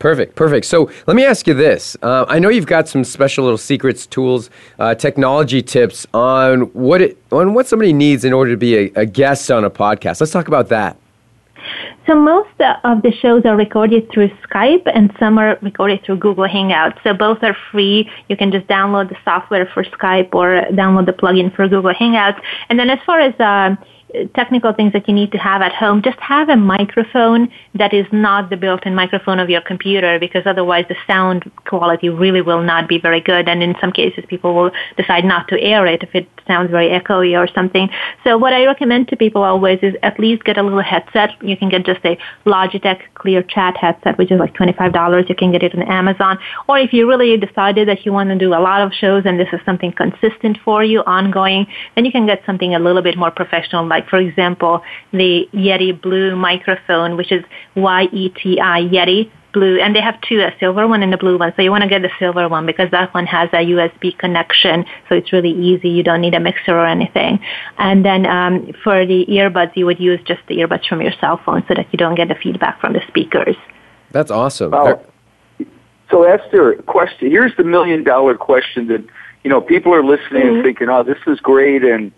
Perfect, 0.01 0.35
perfect. 0.35 0.65
So 0.65 0.89
let 1.05 1.15
me 1.15 1.23
ask 1.23 1.45
you 1.45 1.53
this. 1.53 1.95
Uh, 2.01 2.25
I 2.27 2.39
know 2.39 2.49
you've 2.49 2.65
got 2.65 2.87
some 2.87 3.03
special 3.03 3.43
little 3.43 3.59
secrets, 3.59 4.07
tools, 4.07 4.49
uh, 4.79 4.95
technology 4.95 5.61
tips 5.61 6.07
on 6.11 6.61
what 6.73 7.03
it, 7.03 7.19
on 7.31 7.53
what 7.53 7.67
somebody 7.67 7.93
needs 7.93 8.25
in 8.25 8.33
order 8.33 8.49
to 8.49 8.57
be 8.57 8.75
a, 8.75 8.91
a 8.95 9.05
guest 9.05 9.51
on 9.51 9.63
a 9.63 9.69
podcast. 9.69 10.19
Let's 10.19 10.31
talk 10.31 10.47
about 10.47 10.69
that. 10.69 10.97
So 12.07 12.15
most 12.15 12.49
of 12.83 13.03
the 13.03 13.11
shows 13.21 13.45
are 13.45 13.55
recorded 13.55 14.09
through 14.11 14.29
Skype 14.49 14.91
and 14.91 15.15
some 15.19 15.37
are 15.37 15.59
recorded 15.61 16.03
through 16.03 16.17
Google 16.17 16.47
Hangouts. 16.47 16.97
So 17.03 17.13
both 17.13 17.43
are 17.43 17.55
free. 17.71 18.09
You 18.27 18.35
can 18.35 18.51
just 18.51 18.65
download 18.65 19.09
the 19.09 19.17
software 19.23 19.69
for 19.71 19.83
Skype 19.83 20.33
or 20.33 20.65
download 20.71 21.05
the 21.05 21.13
plugin 21.13 21.55
for 21.55 21.67
Google 21.67 21.93
Hangouts. 21.93 22.41
And 22.69 22.79
then 22.79 22.89
as 22.89 22.97
far 23.05 23.19
as 23.19 23.39
uh, 23.39 23.75
technical 24.35 24.73
things 24.73 24.93
that 24.93 25.07
you 25.07 25.13
need 25.13 25.31
to 25.31 25.37
have 25.37 25.61
at 25.61 25.73
home, 25.73 26.01
just 26.01 26.19
have 26.19 26.49
a 26.49 26.55
microphone 26.55 27.49
that 27.75 27.93
is 27.93 28.05
not 28.11 28.49
the 28.49 28.57
built-in 28.57 28.93
microphone 28.93 29.39
of 29.39 29.49
your 29.49 29.61
computer 29.61 30.19
because 30.19 30.43
otherwise 30.45 30.85
the 30.89 30.95
sound 31.07 31.49
quality 31.65 32.09
really 32.09 32.41
will 32.41 32.61
not 32.61 32.87
be 32.87 32.99
very 32.99 33.21
good. 33.21 33.47
And 33.47 33.63
in 33.63 33.75
some 33.79 33.91
cases, 33.91 34.23
people 34.27 34.53
will 34.53 34.71
decide 34.97 35.25
not 35.25 35.47
to 35.49 35.61
air 35.61 35.85
it 35.85 36.03
if 36.03 36.13
it 36.13 36.27
sounds 36.47 36.71
very 36.71 36.89
echoey 36.89 37.37
or 37.37 37.47
something. 37.53 37.89
So 38.23 38.37
what 38.37 38.53
I 38.53 38.65
recommend 38.65 39.07
to 39.09 39.15
people 39.15 39.43
always 39.43 39.79
is 39.81 39.95
at 40.03 40.19
least 40.19 40.43
get 40.43 40.57
a 40.57 40.63
little 40.63 40.81
headset. 40.81 41.31
You 41.41 41.55
can 41.55 41.69
get 41.69 41.85
just 41.85 42.03
a 42.05 42.17
Logitech 42.45 43.01
Clear 43.13 43.43
Chat 43.43 43.77
headset, 43.77 44.17
which 44.17 44.31
is 44.31 44.39
like 44.39 44.53
$25. 44.53 45.29
You 45.29 45.35
can 45.35 45.51
get 45.51 45.63
it 45.63 45.75
on 45.75 45.83
Amazon. 45.83 46.37
Or 46.67 46.77
if 46.77 46.93
you 46.93 47.07
really 47.07 47.37
decided 47.37 47.87
that 47.87 48.05
you 48.05 48.11
want 48.11 48.29
to 48.29 48.37
do 48.37 48.49
a 48.49 48.59
lot 48.59 48.81
of 48.81 48.93
shows 48.93 49.23
and 49.25 49.39
this 49.39 49.47
is 49.53 49.59
something 49.65 49.91
consistent 49.91 50.57
for 50.65 50.83
you, 50.83 51.01
ongoing, 51.01 51.67
then 51.95 52.05
you 52.05 52.11
can 52.11 52.25
get 52.25 52.41
something 52.45 52.75
a 52.75 52.79
little 52.79 53.01
bit 53.01 53.17
more 53.17 53.31
professional 53.31 53.85
like 53.85 54.00
like 54.01 54.09
for 54.09 54.17
example, 54.17 54.81
the 55.11 55.47
Yeti 55.53 55.99
Blue 55.99 56.35
microphone, 56.35 57.17
which 57.17 57.31
is 57.31 57.43
Y-E-T-I, 57.75 58.81
Yeti 58.81 59.31
Blue, 59.53 59.79
and 59.79 59.95
they 59.95 60.01
have 60.01 60.19
two, 60.21 60.39
a 60.39 60.53
silver 60.59 60.87
one 60.87 61.03
and 61.03 61.13
a 61.13 61.17
blue 61.17 61.37
one. 61.37 61.53
So 61.55 61.61
you 61.61 61.71
want 61.71 61.83
to 61.83 61.89
get 61.89 62.01
the 62.01 62.09
silver 62.19 62.47
one 62.47 62.65
because 62.65 62.89
that 62.91 63.13
one 63.13 63.25
has 63.25 63.49
a 63.51 63.57
USB 63.57 64.17
connection, 64.17 64.85
so 65.09 65.15
it's 65.15 65.33
really 65.33 65.51
easy. 65.51 65.89
You 65.89 66.03
don't 66.03 66.21
need 66.21 66.33
a 66.33 66.39
mixer 66.39 66.71
or 66.71 66.85
anything. 66.85 67.39
And 67.77 68.05
then 68.05 68.25
um, 68.25 68.71
for 68.83 69.05
the 69.05 69.25
earbuds, 69.27 69.75
you 69.75 69.85
would 69.85 69.99
use 69.99 70.21
just 70.25 70.41
the 70.47 70.57
earbuds 70.57 70.87
from 70.87 71.01
your 71.01 71.11
cell 71.19 71.39
phone 71.45 71.63
so 71.67 71.73
that 71.73 71.87
you 71.91 71.97
don't 71.97 72.15
get 72.15 72.29
the 72.29 72.35
feedback 72.35 72.79
from 72.79 72.93
the 72.93 73.01
speakers. 73.07 73.57
That's 74.11 74.31
awesome. 74.31 74.73
Oh. 74.73 75.05
So 76.09 76.23
Esther, 76.23 76.75
question. 76.87 77.29
Here's 77.29 77.55
the 77.55 77.63
million 77.63 78.03
dollar 78.03 78.35
question 78.35 78.87
that 78.87 79.05
you 79.43 79.49
know 79.49 79.61
people 79.61 79.93
are 79.93 80.03
listening 80.03 80.43
mm-hmm. 80.43 80.55
and 80.55 80.63
thinking, 80.63 80.89
"Oh, 80.89 81.03
this 81.03 81.19
is 81.25 81.39
great," 81.39 81.83
and 81.83 82.11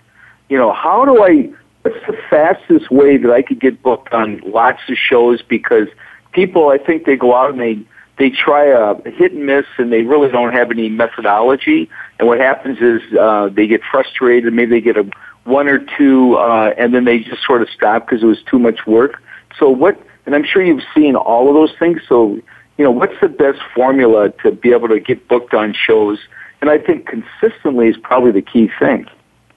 you 0.50 0.58
know, 0.58 0.72
how 0.72 1.06
do 1.06 1.24
I 1.24 1.50
what's 1.84 2.06
the 2.08 2.18
fastest 2.30 2.90
way 2.90 3.18
that 3.18 3.32
I 3.32 3.42
could 3.42 3.60
get 3.60 3.82
booked 3.84 4.14
on 4.14 4.42
lots 4.46 4.82
of 4.90 4.98
shows? 4.98 5.42
Because 5.42 5.88
people, 6.32 6.70
I 6.70 6.78
think 6.78 7.06
they 7.06 7.16
go 7.16 7.36
out 7.36 7.52
and 7.52 7.60
they 7.60 7.80
they 8.18 8.30
try 8.30 8.66
a 8.66 8.96
hit 9.10 9.34
and 9.34 9.46
miss, 9.46 9.66
and 9.78 9.92
they 9.92 10.04
really 10.04 10.30
don't 10.30 10.54
have 10.54 10.70
any 10.70 10.88
methodology. 10.88 11.90
And 12.20 12.28
what 12.28 12.40
happens 12.40 12.80
is 12.80 13.02
uh, 13.18 13.50
they 13.50 13.66
get 13.66 13.82
frustrated. 13.90 14.54
Maybe 14.54 14.70
they 14.70 14.82
get 14.82 14.98
a 14.98 15.10
one 15.46 15.68
or 15.68 15.80
two, 15.98 16.36
uh, 16.36 16.74
and 16.78 16.94
then 16.94 17.06
they 17.06 17.20
just 17.20 17.44
sort 17.44 17.62
of 17.62 17.70
stop 17.70 18.06
because 18.06 18.24
it 18.24 18.28
was 18.28 18.42
too 18.44 18.60
much 18.60 18.86
work. 18.86 19.22
So 19.58 19.70
what? 19.70 20.00
And 20.26 20.36
I'm 20.36 20.46
sure 20.46 20.64
you've 20.64 20.84
seen 20.96 21.16
all 21.16 21.50
of 21.50 21.56
those 21.56 21.78
things. 21.78 22.02
So 22.08 22.40
you 22.78 22.84
know, 22.84 22.92
what's 22.92 23.20
the 23.22 23.30
best 23.30 23.60
formula 23.76 24.30
to 24.44 24.52
be 24.52 24.72
able 24.72 24.88
to 24.90 25.00
get 25.00 25.28
booked 25.28 25.54
on 25.54 25.74
shows? 25.74 26.20
And 26.62 26.70
I 26.70 26.78
think 26.78 27.08
consistently 27.08 27.90
is 27.90 27.98
probably 27.98 28.32
the 28.32 28.42
key 28.42 28.70
thing. 28.80 29.08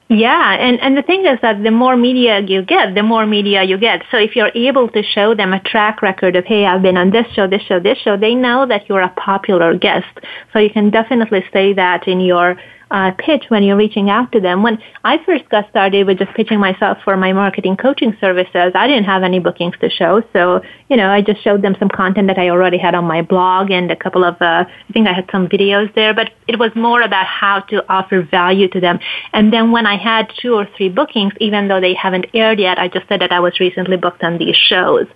Yeah, 0.09 0.55
and, 0.55 0.81
and 0.81 0.97
the 0.97 1.03
thing 1.03 1.27
is 1.27 1.41
that 1.43 1.65
the 1.65 1.73
more 1.73 1.97
media 1.97 2.41
you 2.41 2.63
get, 2.63 2.95
the 2.95 3.03
more 3.03 3.27
media 3.27 3.65
you 3.65 3.77
get. 3.77 4.05
So 4.13 4.17
if 4.19 4.37
you're 4.37 4.53
able 4.55 4.89
to 4.91 5.03
show 5.03 5.35
them 5.35 5.53
a 5.53 5.61
track 5.61 6.01
record 6.01 6.37
of, 6.37 6.45
hey, 6.45 6.65
I've 6.65 6.83
been 6.83 6.97
on 6.97 7.11
this 7.11 7.27
show, 7.35 7.49
this 7.49 7.63
show, 7.63 7.81
this 7.81 7.99
show, 7.99 8.17
they 8.17 8.33
know 8.33 8.67
that 8.67 8.89
you're 8.89 9.01
a 9.01 9.09
popular 9.09 9.77
guest. 9.77 10.07
So 10.53 10.61
you 10.61 10.71
can 10.71 10.91
definitely 10.91 11.45
say 11.53 11.73
that 11.73 12.07
in 12.07 12.21
your 12.21 12.57
uh, 12.91 13.11
pitch 13.19 13.45
when 13.49 13.63
you're 13.63 13.77
reaching 13.77 14.11
out 14.11 14.31
to 14.33 14.41
them. 14.41 14.63
When 14.63 14.79
I 15.05 15.19
first 15.25 15.49
got 15.49 15.69
started 15.71 16.07
with 16.07 16.19
just 16.19 16.33
pitching 16.35 16.61
myself 16.61 16.99
for 17.05 17.17
my 17.17 17.33
marketing 17.33 17.77
coaching 17.77 18.17
services, 18.21 18.73
I 18.75 18.87
didn't 18.87 19.05
have 19.05 19.23
any 19.23 19.39
bookings 19.39 19.75
to 19.81 19.91
show. 19.91 20.23
So, 20.33 20.63
you 20.89 20.97
know, 20.97 21.11
I 21.11 21.21
just 21.21 21.43
showed 21.43 21.63
them 21.63 21.77
some 21.79 21.89
content 21.89 22.29
that 22.29 22.39
I 22.39 22.51
already 22.51 22.79
had 22.79 22.95
on 22.95 23.05
my 23.05 23.23
blog 23.23 23.71
and 23.71 23.91
a 23.91 23.97
couple 23.97 24.25
of, 24.25 24.41
uh, 24.41 24.65
I 24.67 24.93
think 24.93 25.09
I 25.09 25.13
had 25.13 25.29
some 25.33 25.49
videos 25.49 25.93
there, 25.95 26.15
but 26.15 26.31
it 26.47 26.59
was 26.59 26.71
more 26.75 27.03
about 27.03 27.27
how 27.27 27.61
to 27.61 27.85
offer 27.89 28.23
value 28.23 28.69
to 28.69 28.81
them. 28.81 29.01
And 29.33 29.53
then 29.53 29.73
when 29.73 29.87
I 29.87 29.97
had 29.97 30.31
two 30.41 30.55
or 30.55 30.69
three 30.77 30.89
bookings, 30.89 31.33
even 31.41 31.69
though 31.69 31.81
they 31.81 31.95
haven't 31.95 32.27
aired 32.35 32.61
yet, 32.61 32.79
I 32.79 32.89
just 32.89 33.09
said 33.09 33.21
that 33.21 33.33
I 33.33 33.41
was 33.41 33.59
recently 33.59 33.97
booked 33.97 34.23
on 34.23 34.39
these 34.39 34.57
shows. 34.57 35.07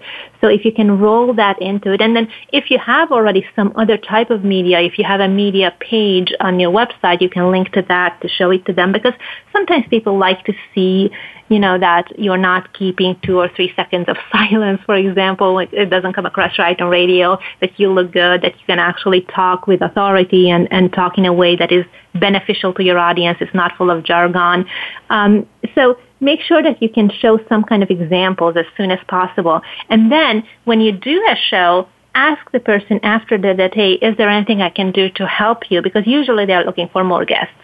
So 0.40 0.48
if 0.48 0.64
you 0.64 0.72
can 0.72 0.98
roll 0.98 1.34
that 1.34 1.60
into 1.60 1.92
it, 1.92 2.00
and 2.00 2.16
then 2.16 2.28
if 2.52 2.70
you 2.70 2.78
have 2.78 3.12
already 3.12 3.44
some 3.54 3.72
other 3.76 3.96
type 3.96 4.30
of 4.30 4.44
media, 4.44 4.80
if 4.80 4.98
you 4.98 5.04
have 5.04 5.20
a 5.20 5.28
media 5.28 5.74
page 5.80 6.32
on 6.40 6.58
your 6.58 6.72
website, 6.72 7.20
you 7.20 7.28
can 7.28 7.50
link 7.50 7.72
to 7.72 7.82
that 7.88 8.20
to 8.22 8.28
show 8.28 8.50
it 8.50 8.64
to 8.66 8.72
them 8.72 8.92
because 8.92 9.14
sometimes 9.52 9.84
people 9.88 10.18
like 10.18 10.44
to 10.44 10.52
see 10.74 11.10
you 11.50 11.58
know, 11.58 11.76
that 11.78 12.06
you're 12.16 12.38
not 12.38 12.72
keeping 12.72 13.18
two 13.24 13.38
or 13.38 13.50
three 13.54 13.72
seconds 13.74 14.06
of 14.08 14.16
silence, 14.32 14.80
for 14.86 14.94
example. 14.94 15.58
It 15.58 15.90
doesn't 15.90 16.14
come 16.14 16.24
across 16.24 16.58
right 16.58 16.80
on 16.80 16.88
radio, 16.88 17.38
that 17.60 17.78
you 17.78 17.92
look 17.92 18.12
good, 18.12 18.42
that 18.42 18.54
you 18.54 18.66
can 18.66 18.78
actually 18.78 19.22
talk 19.22 19.66
with 19.66 19.82
authority 19.82 20.48
and, 20.48 20.68
and 20.70 20.92
talk 20.92 21.18
in 21.18 21.26
a 21.26 21.32
way 21.32 21.56
that 21.56 21.72
is 21.72 21.84
beneficial 22.14 22.72
to 22.74 22.84
your 22.84 22.98
audience. 22.98 23.38
It's 23.40 23.52
not 23.52 23.76
full 23.76 23.90
of 23.90 24.04
jargon. 24.04 24.64
Um, 25.10 25.46
so 25.74 25.98
make 26.20 26.40
sure 26.40 26.62
that 26.62 26.82
you 26.82 26.88
can 26.88 27.10
show 27.10 27.38
some 27.48 27.64
kind 27.64 27.82
of 27.82 27.90
examples 27.90 28.56
as 28.56 28.66
soon 28.76 28.90
as 28.90 28.98
possible. 29.08 29.60
And 29.88 30.10
then 30.12 30.44
when 30.64 30.80
you 30.80 30.92
do 30.92 31.24
a 31.28 31.36
show, 31.36 31.88
ask 32.14 32.50
the 32.52 32.60
person 32.60 33.00
after 33.02 33.38
the 33.38 33.54
that, 33.56 33.74
hey, 33.74 33.92
is 33.92 34.16
there 34.16 34.28
anything 34.28 34.62
I 34.62 34.70
can 34.70 34.92
do 34.92 35.08
to 35.10 35.26
help 35.26 35.70
you? 35.70 35.82
Because 35.82 36.06
usually 36.06 36.46
they're 36.46 36.64
looking 36.64 36.88
for 36.88 37.04
more 37.04 37.24
guests. 37.24 37.54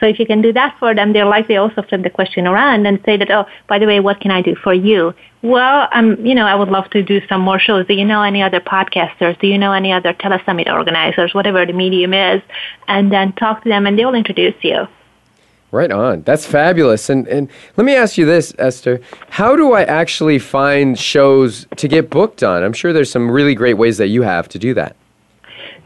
So 0.00 0.06
if 0.06 0.18
you 0.18 0.26
can 0.26 0.40
do 0.42 0.52
that 0.52 0.76
for 0.78 0.94
them, 0.94 1.12
they're 1.12 1.26
likely 1.26 1.56
also 1.56 1.82
flip 1.82 2.02
the 2.02 2.10
question 2.10 2.46
around 2.46 2.86
and 2.86 3.00
say 3.04 3.16
that, 3.16 3.30
oh, 3.30 3.46
by 3.68 3.78
the 3.78 3.86
way, 3.86 4.00
what 4.00 4.20
can 4.20 4.30
I 4.30 4.42
do 4.42 4.54
for 4.54 4.72
you? 4.72 5.14
Well, 5.42 5.88
um, 5.92 6.24
you 6.24 6.34
know, 6.34 6.46
I 6.46 6.54
would 6.54 6.68
love 6.68 6.88
to 6.90 7.02
do 7.02 7.20
some 7.28 7.40
more 7.40 7.58
shows. 7.58 7.86
Do 7.86 7.94
you 7.94 8.04
know 8.04 8.22
any 8.22 8.42
other 8.42 8.60
podcasters? 8.60 9.38
Do 9.40 9.46
you 9.46 9.58
know 9.58 9.72
any 9.72 9.92
other 9.92 10.14
telesummit 10.14 10.72
organizers? 10.72 11.34
Whatever 11.34 11.66
the 11.66 11.72
medium 11.72 12.14
is, 12.14 12.40
and 12.88 13.12
then 13.12 13.32
talk 13.32 13.62
to 13.64 13.68
them, 13.68 13.86
and 13.86 13.98
they 13.98 14.04
will 14.04 14.14
introduce 14.14 14.54
you. 14.62 14.86
Right 15.74 15.90
on. 15.90 16.22
That's 16.22 16.46
fabulous. 16.46 17.10
And 17.10 17.26
and 17.26 17.50
let 17.76 17.84
me 17.84 17.96
ask 17.96 18.16
you 18.16 18.24
this, 18.24 18.54
Esther. 18.58 19.00
How 19.28 19.56
do 19.56 19.72
I 19.72 19.82
actually 19.82 20.38
find 20.38 20.96
shows 20.96 21.66
to 21.76 21.88
get 21.88 22.10
booked 22.10 22.44
on? 22.44 22.62
I'm 22.62 22.72
sure 22.72 22.92
there's 22.92 23.10
some 23.10 23.28
really 23.28 23.56
great 23.56 23.74
ways 23.74 23.98
that 23.98 24.06
you 24.06 24.22
have 24.22 24.48
to 24.50 24.58
do 24.60 24.72
that. 24.74 24.94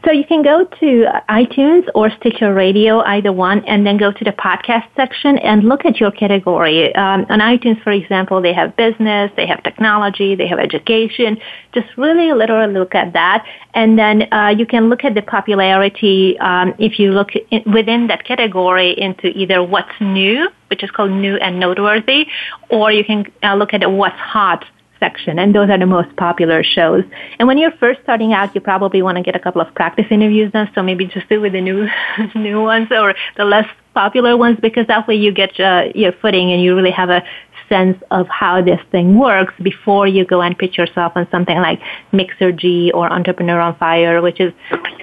So 0.05 0.13
you 0.13 0.23
can 0.23 0.43
go 0.43 0.63
to 0.63 1.05
iTunes 1.27 1.85
or 1.93 2.09
Stitcher 2.09 2.53
Radio, 2.53 3.01
either 3.01 3.33
one, 3.33 3.65
and 3.65 3.85
then 3.85 3.97
go 3.97 4.13
to 4.13 4.23
the 4.23 4.31
podcast 4.31 4.87
section 4.95 5.37
and 5.39 5.63
look 5.65 5.85
at 5.85 5.99
your 5.99 6.09
category. 6.09 6.95
Um, 6.95 7.25
on 7.27 7.39
iTunes, 7.39 7.83
for 7.83 7.91
example, 7.91 8.41
they 8.41 8.53
have 8.53 8.77
business, 8.77 9.29
they 9.35 9.45
have 9.45 9.61
technology, 9.61 10.35
they 10.35 10.47
have 10.47 10.57
education. 10.57 11.37
Just 11.73 11.87
really 11.97 12.31
literally 12.31 12.73
look 12.73 12.95
at 12.95 13.11
that. 13.11 13.45
And 13.73 13.99
then 13.99 14.31
uh, 14.31 14.55
you 14.57 14.65
can 14.65 14.87
look 14.87 15.03
at 15.03 15.15
the 15.15 15.21
popularity 15.21 16.39
um, 16.39 16.73
if 16.79 16.97
you 16.97 17.11
look 17.11 17.31
in, 17.51 17.69
within 17.69 18.07
that 18.07 18.23
category 18.23 18.97
into 18.97 19.27
either 19.27 19.61
what's 19.61 19.99
new, 19.99 20.47
which 20.69 20.81
is 20.81 20.89
called 20.91 21.11
new 21.11 21.35
and 21.35 21.59
noteworthy, 21.59 22.25
or 22.69 22.89
you 22.89 23.03
can 23.03 23.25
uh, 23.43 23.53
look 23.55 23.73
at 23.73 23.91
what's 23.91 24.15
hot 24.15 24.63
section, 24.99 25.39
and 25.39 25.53
those 25.53 25.69
are 25.69 25.77
the 25.77 25.85
most 25.85 26.15
popular 26.15 26.63
shows. 26.63 27.03
And 27.39 27.47
when 27.47 27.57
you're 27.57 27.71
first 27.79 28.01
starting 28.03 28.33
out, 28.33 28.53
you 28.55 28.61
probably 28.61 29.01
want 29.01 29.17
to 29.17 29.23
get 29.23 29.35
a 29.35 29.39
couple 29.39 29.61
of 29.61 29.73
practice 29.73 30.05
interviews 30.11 30.51
done, 30.51 30.69
so 30.75 30.83
maybe 30.83 31.05
just 31.05 31.29
do 31.29 31.41
with 31.41 31.53
the 31.53 31.61
new 31.61 31.87
new 32.35 32.61
ones 32.61 32.87
or 32.91 33.15
the 33.37 33.45
less 33.45 33.67
popular 33.93 34.37
ones, 34.37 34.57
because 34.61 34.87
that 34.87 35.07
way 35.07 35.15
you 35.15 35.31
get 35.31 35.59
uh, 35.59 35.85
your 35.95 36.11
footing 36.21 36.51
and 36.51 36.61
you 36.61 36.75
really 36.75 36.91
have 36.91 37.09
a 37.09 37.23
sense 37.69 38.01
of 38.11 38.27
how 38.27 38.61
this 38.61 38.79
thing 38.91 39.17
works 39.17 39.53
before 39.61 40.07
you 40.07 40.25
go 40.25 40.41
and 40.41 40.57
pitch 40.57 40.77
yourself 40.77 41.13
on 41.15 41.27
something 41.29 41.57
like 41.57 41.79
Mixergy 42.11 42.89
or 42.93 43.11
Entrepreneur 43.13 43.59
on 43.59 43.77
Fire, 43.77 44.21
which 44.21 44.41
is 44.41 44.51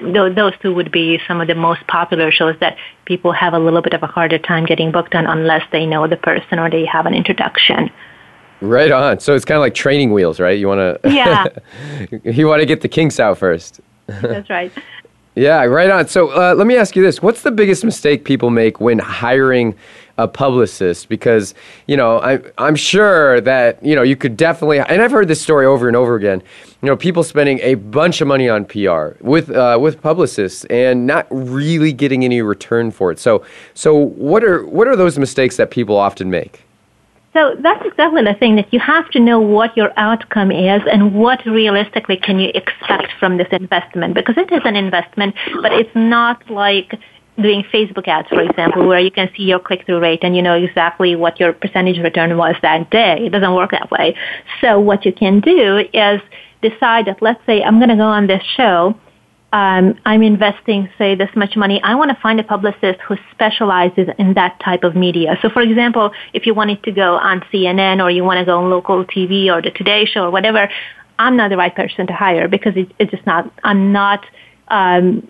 those 0.03 0.53
two 0.61 0.75
would 0.75 0.91
be 0.91 1.19
some 1.27 1.41
of 1.41 1.47
the 1.47 1.55
most 1.55 1.87
popular 1.87 2.31
shows 2.31 2.57
that 2.61 2.77
people 3.07 3.33
have 3.33 3.55
a 3.55 3.59
little 3.59 3.81
bit 3.81 3.95
of 3.95 4.03
a 4.03 4.07
harder 4.07 4.39
time 4.39 4.67
getting 4.67 4.91
booked 4.91 5.15
on 5.15 5.27
unless 5.27 5.63
they 5.73 5.87
know 5.87 6.07
the 6.09 6.17
person 6.17 6.59
or 6.59 6.69
they 6.69 6.85
have 6.85 7.07
an 7.07 7.15
introduction. 7.15 7.91
Right 8.61 8.91
on. 8.91 9.21
So 9.21 9.35
it's 9.35 9.45
kind 9.45 9.57
of 9.57 9.61
like 9.63 9.75
training 9.75 10.13
wheels, 10.13 10.41
right? 10.41 10.59
You 10.59 10.69
want 10.69 11.03
to 11.03 11.11
Yeah. 11.13 11.47
you 12.25 12.47
want 12.47 12.61
to 12.61 12.67
get 12.67 12.81
the 12.81 12.89
kinks 12.89 13.21
out 13.21 13.39
first. 13.39 13.81
That's 14.07 14.49
right. 14.49 14.73
yeah, 15.35 15.65
right 15.65 15.91
on. 15.91 16.09
So 16.09 16.31
uh, 16.31 16.55
let 16.55 16.67
me 16.67 16.77
ask 16.77 16.97
you 16.97 17.03
this: 17.03 17.21
What's 17.21 17.43
the 17.43 17.51
biggest 17.51 17.85
mistake 17.85 18.25
people 18.25 18.51
make 18.51 18.81
when 18.81 18.99
hiring 18.99 19.75
a 20.17 20.27
publicist? 20.27 21.09
Because 21.11 21.55
you 21.87 21.97
know, 21.97 22.19
I, 22.21 22.41
I'm 22.57 22.77
sure 22.77 23.41
that 23.43 23.85
you 23.85 23.95
know 23.95 24.03
you 24.03 24.17
could 24.17 24.37
definitely, 24.37 24.79
and 24.79 25.03
I've 25.03 25.11
heard 25.11 25.29
this 25.29 25.41
story 25.43 25.67
over 25.67 25.89
and 25.89 25.97
over 25.97 26.15
again. 26.15 26.43
You 26.83 26.89
know, 26.89 26.97
people 26.97 27.25
spending 27.25 27.59
a 27.61 27.75
bunch 27.75 28.21
of 28.21 28.29
money 28.29 28.49
on 28.49 28.65
PR 28.65 29.09
with 29.21 29.51
uh, 29.51 29.77
with 29.81 30.01
publicists 30.01 30.65
and 30.67 31.07
not 31.07 31.27
really 31.31 31.93
getting 31.93 32.25
any 32.25 32.41
return 32.43 32.91
for 32.91 33.11
it. 33.11 33.19
So, 33.19 33.45
so 33.75 33.95
what 33.95 34.45
are 34.45 34.65
what 34.67 34.87
are 34.89 34.97
those 34.97 35.19
mistakes 35.19 35.57
that 35.57 35.71
people 35.71 35.97
often 35.97 36.31
make? 36.31 36.63
So 37.37 37.55
that's 37.61 37.85
exactly 37.85 38.23
the 38.25 38.33
thing 38.33 38.57
that 38.57 38.73
you 38.73 38.81
have 38.81 39.11
to 39.11 39.21
know 39.21 39.39
what 39.39 39.77
your 39.77 39.93
outcome 39.99 40.51
is 40.51 40.81
and 40.91 41.15
what 41.15 41.45
realistically 41.45 42.17
can 42.17 42.39
you 42.39 42.51
expect 42.55 43.13
from 43.21 43.37
this 43.37 43.49
investment 43.53 44.15
because 44.15 44.39
it 44.39 44.51
is 44.51 44.63
an 44.65 44.75
investment, 44.75 45.35
but 45.61 45.71
it's 45.71 45.95
not 45.95 46.49
like 46.49 46.99
doing 47.39 47.63
Facebook 47.65 48.09
ads, 48.09 48.29
for 48.29 48.41
example, 48.41 48.89
where 48.89 49.01
you 49.01 49.11
can 49.11 49.29
see 49.37 49.43
your 49.43 49.59
click-through 49.59 50.01
rate 50.01 50.21
and 50.23 50.35
you 50.35 50.41
know 50.41 50.55
exactly 50.55 51.15
what 51.15 51.39
your 51.39 51.53
percentage 51.53 51.99
return 51.99 52.39
was 52.39 52.55
that 52.63 52.89
day. 52.89 53.27
It 53.27 53.33
doesn't 53.33 53.55
work 53.55 53.73
that 53.73 53.91
way. 53.91 54.17
So 54.63 54.81
what 54.81 55.05
you 55.05 55.13
can 55.13 55.41
do 55.41 55.85
is 55.93 56.23
decide 56.63 57.05
that 57.05 57.21
let's 57.21 57.45
say 57.45 57.63
I'm 57.63 57.79
going 57.79 57.91
to 57.91 57.97
go 57.97 58.05
on 58.07 58.29
this 58.29 58.43
show 58.57 58.99
um, 59.57 59.99
I'm 60.05 60.23
investing, 60.23 60.91
say, 60.99 61.15
this 61.15 61.31
much 61.35 61.57
money, 61.57 61.81
I 61.83 61.95
want 61.95 62.11
to 62.11 62.21
find 62.21 62.39
a 62.39 62.45
publicist 62.45 63.01
who 63.01 63.17
specializes 63.33 64.07
in 64.19 64.35
that 64.35 64.61
type 64.61 64.85
of 64.85 64.95
media. 64.95 65.39
So, 65.41 65.49
for 65.49 65.63
example, 65.63 66.13
if 66.35 66.45
you 66.45 66.53
wanted 66.53 66.83
to 66.83 66.93
go 66.93 67.15
on 67.17 67.41
CNN 67.51 68.05
or 68.05 68.11
you 68.11 68.23
want 68.23 68.39
to 68.39 68.45
go 68.45 68.59
on 68.59 68.69
local 68.69 69.07
TV 69.07 69.47
or 69.51 69.63
the 69.63 69.71
Today 69.71 70.05
Show 70.05 70.25
or 70.25 70.31
whatever, 70.31 70.69
I'm 71.19 71.39
not 71.39 71.49
the 71.49 71.57
right 71.57 71.75
person 71.75 72.07
to 72.07 72.13
hire 72.13 72.49
because 72.49 72.77
it, 72.77 72.93
it's 72.99 73.11
just 73.11 73.25
not, 73.25 73.51
I'm 73.65 73.93
not 73.93 74.27
um, 74.69 75.27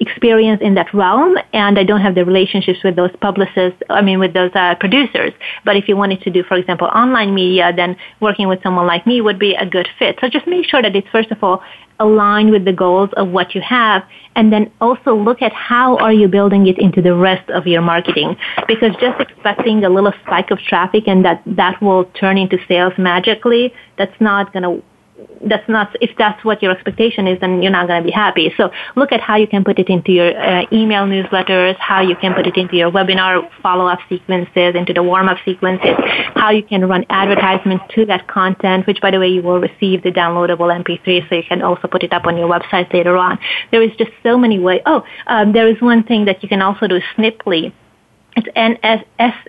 experienced 0.00 0.62
in 0.62 0.74
that 0.74 0.92
realm 0.94 1.36
and 1.52 1.78
I 1.78 1.84
don't 1.84 2.00
have 2.00 2.14
the 2.14 2.24
relationships 2.24 2.78
with 2.82 2.96
those 2.96 3.10
publicists, 3.20 3.80
I 3.90 4.00
mean, 4.00 4.18
with 4.18 4.32
those 4.32 4.50
uh, 4.54 4.74
producers. 4.80 5.32
But 5.64 5.76
if 5.76 5.88
you 5.88 5.96
wanted 5.96 6.22
to 6.22 6.30
do, 6.30 6.42
for 6.42 6.56
example, 6.56 6.86
online 6.88 7.34
media, 7.34 7.72
then 7.74 7.96
working 8.20 8.48
with 8.48 8.62
someone 8.62 8.86
like 8.86 9.06
me 9.06 9.20
would 9.20 9.38
be 9.38 9.54
a 9.54 9.66
good 9.66 9.88
fit. 9.98 10.16
So 10.20 10.28
just 10.28 10.46
make 10.46 10.64
sure 10.64 10.82
that 10.82 10.96
it's, 10.96 11.08
first 11.10 11.30
of 11.30 11.44
all, 11.44 11.62
aligned 12.00 12.50
with 12.50 12.64
the 12.64 12.72
goals 12.72 13.10
of 13.18 13.28
what 13.28 13.54
you 13.54 13.60
have 13.60 14.02
and 14.34 14.50
then 14.50 14.72
also 14.80 15.14
look 15.14 15.42
at 15.42 15.52
how 15.52 15.98
are 15.98 16.12
you 16.12 16.26
building 16.28 16.66
it 16.66 16.78
into 16.78 17.02
the 17.02 17.14
rest 17.14 17.48
of 17.50 17.66
your 17.66 17.82
marketing 17.82 18.34
because 18.66 18.92
just 19.00 19.20
expecting 19.20 19.84
a 19.84 19.88
little 19.88 20.12
spike 20.24 20.50
of 20.50 20.58
traffic 20.60 21.06
and 21.06 21.24
that 21.26 21.42
that 21.44 21.80
will 21.82 22.04
turn 22.18 22.38
into 22.38 22.56
sales 22.66 22.94
magically 22.96 23.70
that's 23.98 24.18
not 24.18 24.50
going 24.52 24.62
to 24.62 24.82
that's 25.46 25.68
not 25.68 25.94
if 26.00 26.10
that's 26.18 26.44
what 26.44 26.62
your 26.62 26.72
expectation 26.72 27.26
is 27.26 27.38
then 27.40 27.62
you're 27.62 27.72
not 27.72 27.86
going 27.86 28.02
to 28.02 28.06
be 28.06 28.12
happy. 28.12 28.52
So 28.56 28.70
look 28.96 29.12
at 29.12 29.20
how 29.20 29.36
you 29.36 29.46
can 29.46 29.64
put 29.64 29.78
it 29.78 29.88
into 29.88 30.12
your 30.12 30.36
uh, 30.38 30.64
email 30.72 31.06
newsletters 31.06 31.76
how 31.78 32.00
you 32.00 32.16
can 32.16 32.34
put 32.34 32.46
it 32.46 32.56
into 32.56 32.76
your 32.76 32.90
webinar 32.90 33.48
follow-up 33.62 34.00
sequences 34.08 34.74
into 34.74 34.92
the 34.92 35.02
warm-up 35.02 35.38
sequences 35.44 35.96
how 36.34 36.50
you 36.50 36.62
can 36.62 36.86
run 36.86 37.04
advertisements 37.10 37.84
to 37.94 38.04
that 38.06 38.26
content 38.28 38.86
which 38.86 39.00
by 39.00 39.10
the 39.10 39.18
way 39.18 39.28
you 39.28 39.42
will 39.42 39.60
receive 39.60 40.02
the 40.02 40.10
downloadable 40.10 40.68
mp3 40.84 41.28
so 41.28 41.34
you 41.34 41.42
can 41.42 41.62
also 41.62 41.88
put 41.88 42.02
it 42.02 42.12
up 42.12 42.26
on 42.26 42.36
your 42.36 42.48
website 42.48 42.92
later 42.92 43.16
on. 43.16 43.38
There 43.70 43.82
is 43.82 43.90
just 43.96 44.10
so 44.22 44.36
many 44.36 44.58
ways 44.58 44.82
oh 44.86 45.04
um, 45.26 45.52
there 45.52 45.68
is 45.68 45.80
one 45.80 46.02
thing 46.04 46.24
that 46.26 46.42
you 46.42 46.48
can 46.48 46.62
also 46.62 46.86
do 46.86 47.00
sniply 47.16 47.72
it's 48.36 48.48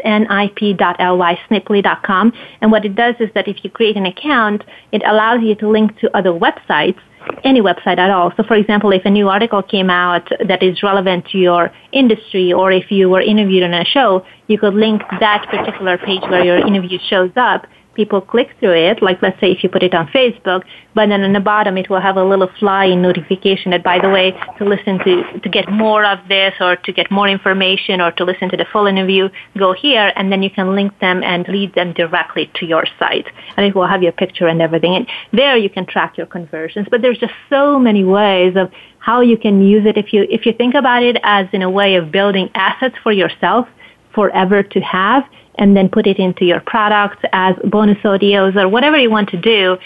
snip.ly, 0.01 1.39
sniply.com. 1.49 2.33
And 2.61 2.71
what 2.71 2.85
it 2.85 2.95
does 2.95 3.15
is 3.19 3.29
that 3.35 3.47
if 3.47 3.63
you 3.63 3.69
create 3.69 3.97
an 3.97 4.05
account, 4.05 4.63
it 4.91 5.01
allows 5.05 5.41
you 5.41 5.55
to 5.55 5.69
link 5.69 5.97
to 5.99 6.15
other 6.15 6.31
websites, 6.31 6.99
any 7.43 7.61
website 7.61 7.97
at 7.97 8.09
all. 8.09 8.31
So 8.35 8.43
for 8.43 8.55
example, 8.55 8.91
if 8.91 9.05
a 9.05 9.09
new 9.09 9.29
article 9.29 9.61
came 9.61 9.89
out 9.89 10.27
that 10.47 10.63
is 10.63 10.81
relevant 10.81 11.27
to 11.27 11.37
your 11.37 11.71
industry 11.91 12.51
or 12.51 12.71
if 12.71 12.91
you 12.91 13.09
were 13.09 13.21
interviewed 13.21 13.63
on 13.63 13.73
a 13.73 13.85
show, 13.85 14.25
you 14.47 14.57
could 14.57 14.73
link 14.73 15.01
that 15.19 15.47
particular 15.49 15.97
page 15.97 16.21
where 16.23 16.43
your 16.43 16.65
interview 16.65 16.97
shows 17.07 17.31
up 17.35 17.67
people 17.93 18.21
click 18.21 18.49
through 18.59 18.73
it, 18.73 19.01
like 19.01 19.21
let's 19.21 19.39
say 19.39 19.51
if 19.51 19.63
you 19.63 19.69
put 19.69 19.83
it 19.83 19.93
on 19.93 20.07
Facebook, 20.07 20.63
but 20.93 21.09
then 21.09 21.21
on 21.23 21.33
the 21.33 21.39
bottom 21.39 21.77
it 21.77 21.89
will 21.89 21.99
have 21.99 22.17
a 22.17 22.23
little 22.23 22.49
fly 22.59 22.85
in 22.85 23.01
notification 23.01 23.71
that 23.71 23.83
by 23.83 23.99
the 23.99 24.09
way, 24.09 24.31
to 24.57 24.65
listen 24.65 24.99
to, 24.99 25.39
to 25.39 25.49
get 25.49 25.69
more 25.69 26.05
of 26.05 26.19
this 26.27 26.53
or 26.59 26.75
to 26.75 26.91
get 26.91 27.11
more 27.11 27.27
information 27.27 27.99
or 28.01 28.11
to 28.11 28.23
listen 28.23 28.49
to 28.49 28.57
the 28.57 28.65
full 28.71 28.87
interview, 28.87 29.29
go 29.57 29.73
here 29.73 30.11
and 30.15 30.31
then 30.31 30.41
you 30.41 30.49
can 30.49 30.75
link 30.75 30.97
them 30.99 31.21
and 31.23 31.47
lead 31.47 31.73
them 31.75 31.93
directly 31.93 32.49
to 32.55 32.65
your 32.65 32.85
site. 32.97 33.27
And 33.57 33.65
it 33.65 33.75
will 33.75 33.87
have 33.87 34.03
your 34.03 34.13
picture 34.13 34.47
and 34.47 34.61
everything. 34.61 34.95
And 34.95 35.07
there 35.33 35.57
you 35.57 35.69
can 35.69 35.85
track 35.85 36.17
your 36.17 36.27
conversions. 36.27 36.87
But 36.89 37.01
there's 37.01 37.17
just 37.17 37.33
so 37.49 37.79
many 37.79 38.03
ways 38.03 38.55
of 38.55 38.71
how 38.99 39.21
you 39.21 39.37
can 39.37 39.61
use 39.61 39.85
it 39.85 39.97
if 39.97 40.13
you, 40.13 40.25
if 40.29 40.45
you 40.45 40.53
think 40.53 40.75
about 40.75 41.03
it 41.03 41.17
as 41.23 41.47
in 41.53 41.61
a 41.61 41.69
way 41.69 41.95
of 41.95 42.11
building 42.11 42.49
assets 42.53 42.95
for 43.03 43.11
yourself 43.11 43.67
forever 44.13 44.63
to 44.63 44.79
have 44.81 45.23
and 45.55 45.75
then 45.75 45.89
put 45.89 46.07
it 46.07 46.17
into 46.17 46.45
your 46.45 46.61
products 46.61 47.17
as 47.33 47.55
bonus 47.65 47.97
audios 47.99 48.55
or 48.55 48.69
whatever 48.69 48.97
you 48.97 49.09
want 49.09 49.29
to 49.29 49.37
do 49.37 49.77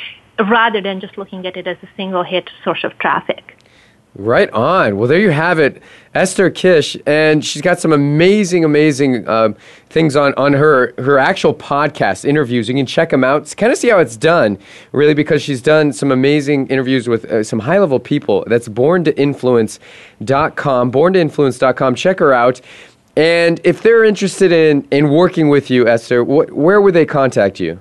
rather 0.49 0.82
than 0.82 0.99
just 0.99 1.17
looking 1.17 1.45
at 1.45 1.57
it 1.57 1.67
as 1.67 1.78
a 1.82 1.88
single 1.95 2.23
hit 2.23 2.49
source 2.63 2.84
of 2.84 2.97
traffic. 2.99 3.55
Right 4.17 4.49
on. 4.51 4.97
Well, 4.97 5.09
there 5.09 5.19
you 5.19 5.32
have 5.32 5.59
it, 5.59 5.84
Esther 6.13 6.49
Kish, 6.49 6.95
and 7.05 7.43
she's 7.43 7.61
got 7.61 7.82
some 7.82 7.91
amazing, 7.91 8.63
amazing 8.63 9.28
um, 9.28 9.57
things 9.89 10.15
on 10.15 10.34
on 10.36 10.53
her 10.53 10.93
her 10.97 11.19
actual 11.19 11.53
podcast 11.53 12.23
interviews. 12.23 12.69
You 12.69 12.76
can 12.76 12.86
check 12.86 13.09
them 13.09 13.26
out, 13.26 13.53
kind 13.57 13.73
of 13.73 13.78
see 13.78 13.89
how 13.89 13.99
it's 13.99 14.15
done, 14.15 14.57
really, 14.93 15.13
because 15.13 15.41
she's 15.41 15.61
done 15.61 15.91
some 15.91 16.13
amazing 16.13 16.67
interviews 16.67 17.09
with 17.09 17.26
uh, 17.26 17.43
some 17.43 17.59
high 17.59 17.78
level 17.78 17.99
people. 17.99 18.45
That's 18.47 18.69
borntoinfluence.com, 18.69 20.91
borntoinfluence.com. 20.93 21.95
Check 21.95 22.19
her 22.19 22.32
out. 22.32 22.61
And 23.16 23.61
if 23.63 23.82
they're 23.82 24.03
interested 24.03 24.51
in, 24.51 24.88
in 24.91 25.09
working 25.09 25.49
with 25.49 25.70
you, 25.70 25.88
Esther, 25.88 26.24
wh- 26.24 26.55
where 26.55 26.82
would 26.82 26.93
they 26.93 27.05
contact 27.05 27.59
you? 27.59 27.80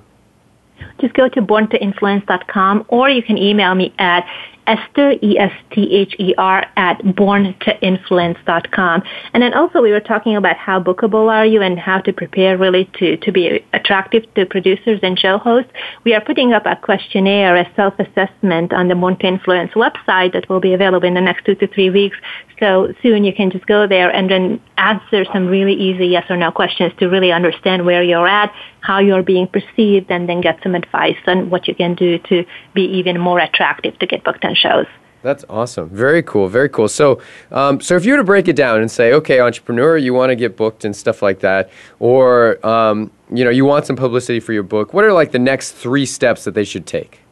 Just 0.99 1.13
go 1.13 1.27
to 1.29 1.41
borntoinfluence.com 1.41 2.85
or 2.87 3.09
you 3.09 3.21
can 3.21 3.37
email 3.37 3.75
me 3.75 3.93
at 3.99 4.25
Esther, 4.67 5.15
E-S-T-H-E-R, 5.21 6.65
at 6.75 6.97
borntoinfluence.com. 6.99 9.03
And 9.33 9.43
then 9.43 9.53
also 9.53 9.81
we 9.81 9.91
were 9.91 9.99
talking 9.99 10.35
about 10.35 10.57
how 10.57 10.81
bookable 10.81 11.29
are 11.29 11.45
you 11.45 11.61
and 11.61 11.77
how 11.77 11.99
to 11.99 12.11
prepare 12.11 12.57
really 12.57 12.89
to, 12.97 13.17
to 13.17 13.31
be 13.31 13.63
attractive 13.73 14.25
to 14.35 14.45
producers 14.45 14.99
and 15.03 15.19
show 15.19 15.37
hosts. 15.37 15.71
We 16.03 16.13
are 16.13 16.21
putting 16.21 16.53
up 16.53 16.65
a 16.65 16.75
questionnaire, 16.75 17.55
a 17.55 17.71
self-assessment 17.75 18.73
on 18.73 18.87
the 18.87 18.95
Born 18.95 19.17
to 19.17 19.27
Influence 19.27 19.73
website 19.73 20.33
that 20.33 20.49
will 20.49 20.59
be 20.59 20.73
available 20.73 21.07
in 21.07 21.13
the 21.13 21.21
next 21.21 21.45
two 21.45 21.53
to 21.55 21.67
three 21.67 21.91
weeks. 21.91 22.17
So 22.59 22.93
soon 23.01 23.23
you 23.23 23.33
can 23.33 23.51
just 23.51 23.65
go 23.65 23.87
there 23.87 24.09
and 24.09 24.29
then 24.29 24.61
answer 24.77 25.25
some 25.33 25.47
really 25.47 25.73
easy 25.73 26.07
yes 26.07 26.25
or 26.29 26.37
no 26.37 26.51
questions 26.51 26.93
to 26.99 27.07
really 27.07 27.31
understand 27.31 27.85
where 27.85 28.03
you're 28.03 28.27
at, 28.27 28.53
how 28.81 28.99
you're 28.99 29.23
being 29.23 29.47
perceived, 29.47 30.09
and 30.09 30.29
then 30.29 30.41
get 30.41 30.61
some 30.63 30.75
advice 30.75 31.17
on 31.27 31.49
what 31.49 31.67
you 31.67 31.75
can 31.75 31.95
do 31.95 32.17
to 32.19 32.45
be 32.73 32.83
even 32.83 33.19
more 33.19 33.39
attractive 33.39 33.97
to 33.99 34.07
get 34.07 34.23
booked 34.23 34.45
on 34.45 34.55
shows. 34.55 34.87
That's 35.21 35.43
awesome. 35.49 35.89
Very 35.89 36.21
cool. 36.21 36.47
Very 36.47 36.69
cool. 36.69 36.87
So, 36.87 37.19
um, 37.51 37.81
so 37.81 37.95
if 37.95 38.05
you 38.05 38.11
were 38.11 38.19
to 38.19 38.23
break 38.23 38.47
it 38.47 38.55
down 38.55 38.79
and 38.79 38.91
say, 38.91 39.11
okay, 39.11 39.39
entrepreneur, 39.39 39.97
you 39.97 40.13
want 40.13 40.29
to 40.29 40.35
get 40.35 40.55
booked 40.55 40.85
and 40.85 40.95
stuff 40.95 41.23
like 41.23 41.39
that, 41.39 41.71
or 41.99 42.63
um, 42.65 43.09
you 43.33 43.43
know, 43.43 43.49
you 43.49 43.65
want 43.65 43.87
some 43.87 43.95
publicity 43.95 44.39
for 44.39 44.53
your 44.53 44.61
book. 44.61 44.93
What 44.93 45.03
are 45.03 45.13
like 45.13 45.31
the 45.31 45.39
next 45.39 45.71
three 45.71 46.05
steps 46.05 46.43
that 46.43 46.53
they 46.53 46.63
should 46.63 46.85
take? 46.85 47.24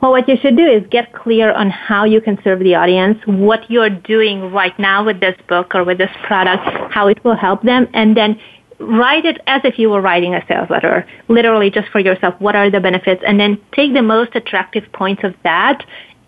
Well, 0.00 0.12
what 0.12 0.28
you 0.28 0.36
should 0.40 0.56
do 0.56 0.66
is 0.66 0.82
get 0.90 1.12
clear 1.12 1.52
on 1.52 1.70
how 1.70 2.04
you 2.04 2.20
can 2.20 2.38
serve 2.42 2.60
the 2.60 2.74
audience, 2.74 3.18
what 3.26 3.70
you're 3.70 3.90
doing 3.90 4.52
right 4.52 4.78
now 4.78 5.04
with 5.04 5.20
this 5.20 5.36
book 5.48 5.74
or 5.74 5.84
with 5.84 5.98
this 5.98 6.10
product, 6.26 6.62
how 6.92 7.08
it 7.08 7.22
will 7.24 7.36
help 7.36 7.62
them, 7.62 7.88
and 7.94 8.16
then 8.16 8.38
write 8.78 9.24
it 9.24 9.40
as 9.46 9.62
if 9.64 9.78
you 9.78 9.90
were 9.90 10.00
writing 10.00 10.34
a 10.34 10.44
sales 10.46 10.68
letter, 10.70 11.06
literally 11.28 11.70
just 11.70 11.88
for 11.88 12.00
yourself. 12.00 12.34
What 12.38 12.56
are 12.56 12.70
the 12.70 12.80
benefits? 12.80 13.22
And 13.26 13.38
then 13.38 13.60
take 13.72 13.94
the 13.94 14.02
most 14.02 14.34
attractive 14.34 14.84
points 14.92 15.22
of 15.24 15.34
that 15.44 15.84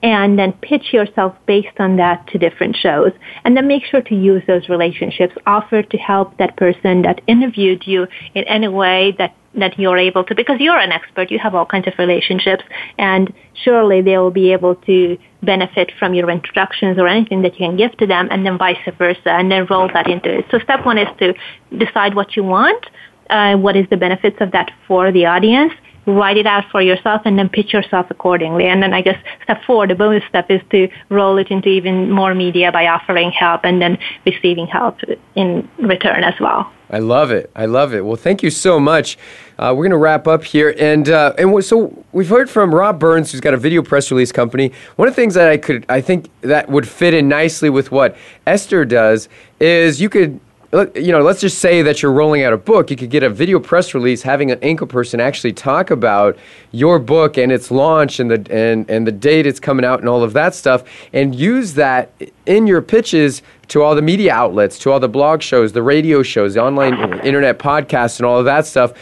and 0.07 0.39
then 0.39 0.53
pitch 0.63 0.93
yourself 0.93 1.35
based 1.47 1.81
on 1.81 1.97
that 1.97 2.29
to 2.29 2.39
different 2.39 2.77
shows. 2.77 3.11
And 3.45 3.57
then 3.57 3.67
make 3.67 3.85
sure 3.85 4.03
to 4.03 4.15
use 4.15 4.41
those 4.47 4.69
relationships. 4.69 5.35
Offer 5.47 5.83
to 5.83 5.97
help 5.97 6.39
that 6.39 6.57
person 6.57 7.03
that 7.03 7.21
interviewed 7.27 7.83
you 7.87 8.07
in 8.33 8.45
any 8.45 8.69
way 8.69 9.17
that 9.19 9.35
that 9.57 9.79
you're 9.79 9.97
able 9.97 10.23
to 10.23 10.35
because 10.35 10.61
you're 10.61 10.79
an 10.79 10.93
expert 10.93 11.31
you 11.31 11.39
have 11.39 11.55
all 11.55 11.65
kinds 11.65 11.87
of 11.87 11.95
relationships 11.99 12.63
and 12.99 13.33
surely 13.65 14.03
they 14.03 14.19
will 14.19 14.31
be 14.31 14.53
able 14.53 14.75
to 14.75 15.17
benefit 15.43 15.91
from 15.99 16.13
your 16.13 16.29
introductions 16.31 16.99
or 16.99 17.09
anything 17.09 17.41
that 17.41 17.59
you 17.59 17.67
can 17.67 17.75
give 17.75 17.97
to 17.97 18.07
them 18.07 18.29
and 18.31 18.45
then 18.45 18.59
vice 18.59 18.77
versa 18.99 19.31
and 19.31 19.51
then 19.51 19.65
roll 19.71 19.89
that 19.95 20.11
into 20.11 20.29
it 20.29 20.45
so 20.51 20.59
step 20.59 20.85
one 20.85 20.99
is 20.99 21.09
to 21.19 21.33
decide 21.79 22.15
what 22.15 22.37
you 22.37 22.45
want 22.45 22.85
uh, 23.31 23.57
what 23.57 23.77
is 23.77 23.87
the 23.89 23.97
benefits 23.97 24.37
of 24.41 24.51
that 24.51 24.71
for 24.87 25.11
the 25.11 25.25
audience 25.25 25.73
write 26.07 26.37
it 26.37 26.47
out 26.47 26.65
for 26.71 26.81
yourself 26.81 27.23
and 27.25 27.39
then 27.39 27.49
pitch 27.49 27.73
yourself 27.73 28.07
accordingly. 28.11 28.67
And 28.67 28.83
then 28.83 28.95
I 28.95 29.03
guess 29.03 29.19
step 29.43 29.63
four, 29.67 29.87
the 29.87 29.95
bonus 29.95 30.25
step 30.29 30.51
is 30.51 30.61
to 30.71 30.89
roll 31.09 31.39
it 31.39 31.51
into 31.51 31.69
even 31.69 32.11
more 32.11 32.35
media 32.35 32.73
by 32.73 32.87
offering 32.87 33.31
help 33.33 33.65
and 33.65 33.83
then 33.83 33.99
receiving 34.25 34.67
help 34.67 34.99
in 35.35 35.69
return 35.79 36.25
as 36.25 36.35
well. 36.41 36.71
I 36.89 36.99
love 36.99 37.33
it. 37.33 37.51
I 37.57 37.67
love 37.67 37.93
it. 37.95 38.05
Well, 38.05 38.17
thank 38.17 38.45
you 38.45 38.51
so 38.51 38.79
much. 38.79 39.19
Uh, 39.59 39.75
we're 39.77 39.83
going 39.83 39.91
to 39.91 39.97
wrap 39.97 40.29
up 40.29 40.45
here, 40.45 40.73
and 40.79 41.09
uh, 41.09 41.33
and 41.37 41.65
so 41.65 42.05
we've 42.13 42.29
heard 42.29 42.49
from 42.49 42.73
Rob 42.73 43.01
Burns, 43.01 43.33
who's 43.33 43.41
got 43.41 43.55
a 43.55 43.57
video 43.57 43.83
press 43.83 44.11
release 44.11 44.31
company. 44.31 44.71
One 44.95 45.09
of 45.09 45.15
the 45.15 45.21
things 45.21 45.35
that 45.35 45.49
I 45.49 45.57
could, 45.57 45.85
I 45.89 46.01
think 46.01 46.31
that 46.43 46.69
would 46.69 46.87
fit 46.87 47.13
in 47.13 47.29
nicely 47.29 47.71
with 47.71 47.91
what 47.91 48.17
Esther 48.47 48.85
does 48.85 49.29
is 49.59 50.01
you 50.01 50.09
could 50.09 50.39
you 50.73 51.13
know, 51.13 51.23
let's 51.23 51.41
just 51.41 51.59
say 51.59 51.83
that 51.83 52.03
you're 52.03 52.13
rolling 52.13 52.43
out 52.43 52.53
a 52.53 52.57
book. 52.57 52.91
You 52.91 52.97
could 52.97 53.11
get 53.11 53.23
a 53.23 53.31
video 53.31 53.61
press 53.61 53.95
release 53.95 54.23
having 54.23 54.51
an 54.51 54.59
anchor 54.63 54.87
person 54.87 55.21
actually 55.21 55.53
talk 55.53 55.91
about 55.91 56.37
your 56.73 56.99
book 56.99 57.39
and 57.39 57.53
its 57.53 57.71
launch 57.71 58.19
and 58.19 58.31
the 58.31 58.47
and, 58.51 58.89
and 58.91 59.07
the 59.07 59.13
date 59.13 59.47
it's 59.47 59.61
coming 59.61 59.85
out 59.85 60.01
and 60.01 60.09
all 60.09 60.23
of 60.23 60.33
that 60.33 60.55
stuff, 60.55 60.85
and 61.13 61.35
use 61.35 61.75
that 61.75 62.11
in 62.47 62.67
your 62.67 62.83
pitches 62.83 63.43
to 63.69 63.83
all 63.83 63.95
the 63.95 64.03
media 64.03 64.33
outlets, 64.33 64.79
to 64.81 64.91
all 64.91 65.01
the 65.01 65.09
blog 65.09 65.41
shows, 65.41 65.73
the 65.73 65.83
radio 65.83 66.23
shows, 66.23 66.55
the 66.55 66.63
online 66.63 66.95
internet 67.25 67.59
podcasts, 67.59 68.19
and 68.19 68.27
all 68.27 68.39
of 68.39 68.45
that 68.45 68.67
stuff 68.67 68.93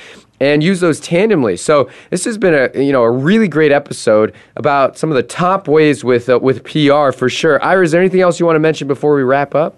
and 0.40 0.64
use 0.64 0.80
those 0.80 1.00
tandemly. 1.00 1.56
So 1.56 1.88
this 2.10 2.24
has 2.24 2.36
been 2.36 2.54
a 2.54 2.82
you 2.82 2.92
know 2.92 3.02
a 3.02 3.10
really 3.10 3.48
great 3.48 3.72
episode 3.72 4.34
about 4.56 4.98
some 4.98 5.10
of 5.10 5.16
the 5.16 5.22
top 5.22 5.68
ways 5.68 6.04
with 6.04 6.28
uh, 6.28 6.38
with 6.38 6.64
PR 6.64 7.12
for 7.12 7.28
sure. 7.28 7.62
Ira, 7.62 7.84
is 7.84 7.92
there 7.92 8.00
anything 8.00 8.20
else 8.20 8.40
you 8.40 8.46
want 8.46 8.56
to 8.56 8.60
mention 8.60 8.88
before 8.88 9.14
we 9.14 9.22
wrap 9.22 9.54
up? 9.54 9.76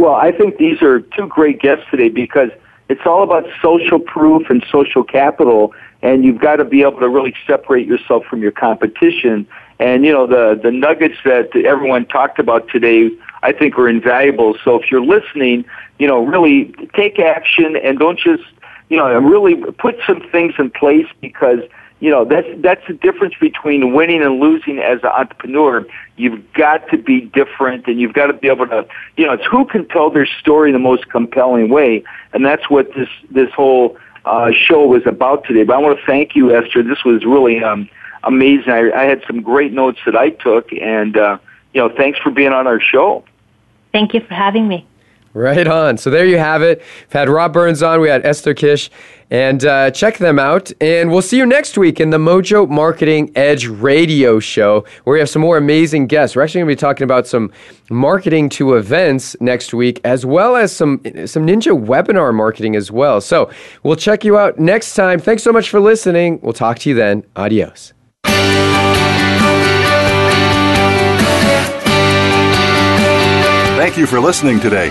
Well, 0.00 0.14
I 0.14 0.32
think 0.32 0.56
these 0.56 0.80
are 0.80 1.00
two 1.00 1.26
great 1.26 1.60
guests 1.60 1.84
today 1.90 2.08
because 2.08 2.48
it's 2.88 3.02
all 3.04 3.22
about 3.22 3.44
social 3.60 3.98
proof 4.00 4.48
and 4.48 4.64
social 4.72 5.04
capital, 5.04 5.74
and 6.00 6.24
you've 6.24 6.40
got 6.40 6.56
to 6.56 6.64
be 6.64 6.80
able 6.80 7.00
to 7.00 7.08
really 7.10 7.34
separate 7.46 7.86
yourself 7.86 8.24
from 8.24 8.40
your 8.40 8.50
competition. 8.50 9.46
And 9.78 10.02
you 10.06 10.10
know 10.10 10.26
the 10.26 10.58
the 10.60 10.70
nuggets 10.70 11.16
that 11.26 11.54
everyone 11.54 12.06
talked 12.06 12.38
about 12.38 12.66
today, 12.70 13.10
I 13.42 13.52
think 13.52 13.78
are 13.78 13.90
invaluable. 13.90 14.56
So 14.64 14.80
if 14.80 14.90
you're 14.90 15.04
listening, 15.04 15.66
you 15.98 16.06
know, 16.06 16.24
really 16.24 16.74
take 16.96 17.18
action 17.18 17.76
and 17.76 17.98
don't 17.98 18.18
just 18.18 18.44
you 18.88 18.96
know 18.96 19.06
really 19.18 19.56
put 19.56 19.98
some 20.06 20.22
things 20.32 20.54
in 20.58 20.70
place 20.70 21.08
because 21.20 21.60
you 22.00 22.10
know 22.10 22.24
that's 22.24 22.48
that's 22.58 22.80
the 22.88 22.94
difference 22.94 23.34
between 23.40 23.92
winning 23.94 24.22
and 24.22 24.40
losing 24.40 24.78
as 24.78 25.00
an 25.02 25.10
entrepreneur. 25.10 25.86
You've 26.16 26.52
got 26.54 26.88
to 26.88 26.98
be 26.98 27.20
different 27.20 27.86
and 27.86 28.00
you've 28.00 28.14
got 28.14 28.26
to 28.26 28.32
be 28.32 28.48
able 28.48 28.66
to 28.68 28.86
you 29.16 29.26
know 29.26 29.34
it's 29.34 29.44
who 29.44 29.66
can 29.66 29.86
tell 29.86 30.10
their 30.10 30.26
story 30.26 30.70
in 30.70 30.72
the 30.72 30.80
most 30.80 31.08
compelling 31.10 31.68
way. 31.68 32.02
And 32.32 32.44
that's 32.44 32.68
what 32.70 32.92
this 32.94 33.08
this 33.30 33.50
whole 33.52 33.98
uh, 34.24 34.50
show 34.52 34.86
was 34.86 35.02
about 35.06 35.44
today. 35.44 35.62
But 35.62 35.76
i 35.76 35.78
want 35.78 35.98
to 35.98 36.06
thank 36.06 36.34
you 36.34 36.54
esther. 36.54 36.82
This 36.82 37.04
was 37.04 37.24
really 37.24 37.62
um, 37.62 37.88
amazing. 38.24 38.72
I, 38.72 38.90
I 38.92 39.04
had 39.04 39.22
some 39.26 39.42
great 39.42 39.72
notes 39.72 39.98
that 40.06 40.16
i 40.16 40.30
took 40.30 40.72
and 40.72 41.16
uh, 41.16 41.38
you 41.74 41.80
know 41.82 41.94
thanks 41.94 42.18
for 42.18 42.30
being 42.30 42.52
on 42.52 42.66
our 42.66 42.80
show. 42.80 43.24
Thank 43.92 44.14
you 44.14 44.20
for 44.20 44.34
having 44.34 44.68
me 44.68 44.86
Right 45.32 45.68
on. 45.68 45.96
So 45.96 46.10
there 46.10 46.26
you 46.26 46.38
have 46.38 46.60
it. 46.60 46.78
We've 46.78 47.12
had 47.12 47.28
Rob 47.28 47.52
Burns 47.52 47.84
on. 47.84 48.00
We 48.00 48.08
had 48.08 48.26
Esther 48.26 48.52
Kish. 48.52 48.90
And 49.30 49.64
uh, 49.64 49.92
check 49.92 50.18
them 50.18 50.40
out. 50.40 50.72
And 50.80 51.08
we'll 51.08 51.22
see 51.22 51.36
you 51.36 51.46
next 51.46 51.78
week 51.78 52.00
in 52.00 52.10
the 52.10 52.18
Mojo 52.18 52.68
Marketing 52.68 53.30
Edge 53.36 53.68
radio 53.68 54.40
show, 54.40 54.84
where 55.04 55.14
we 55.14 55.20
have 55.20 55.28
some 55.28 55.42
more 55.42 55.56
amazing 55.56 56.08
guests. 56.08 56.34
We're 56.34 56.42
actually 56.42 56.62
going 56.62 56.70
to 56.70 56.74
be 56.74 56.80
talking 56.80 57.04
about 57.04 57.28
some 57.28 57.52
marketing 57.90 58.48
to 58.50 58.74
events 58.74 59.36
next 59.40 59.72
week, 59.72 60.00
as 60.02 60.26
well 60.26 60.56
as 60.56 60.74
some, 60.74 61.00
some 61.26 61.46
Ninja 61.46 61.80
webinar 61.80 62.34
marketing 62.34 62.74
as 62.74 62.90
well. 62.90 63.20
So 63.20 63.52
we'll 63.84 63.94
check 63.94 64.24
you 64.24 64.36
out 64.36 64.58
next 64.58 64.94
time. 64.94 65.20
Thanks 65.20 65.44
so 65.44 65.52
much 65.52 65.70
for 65.70 65.78
listening. 65.78 66.40
We'll 66.42 66.52
talk 66.52 66.80
to 66.80 66.88
you 66.88 66.96
then. 66.96 67.22
Adios. 67.36 67.92
Thank 73.78 73.96
you 73.96 74.06
for 74.06 74.18
listening 74.18 74.58
today. 74.58 74.90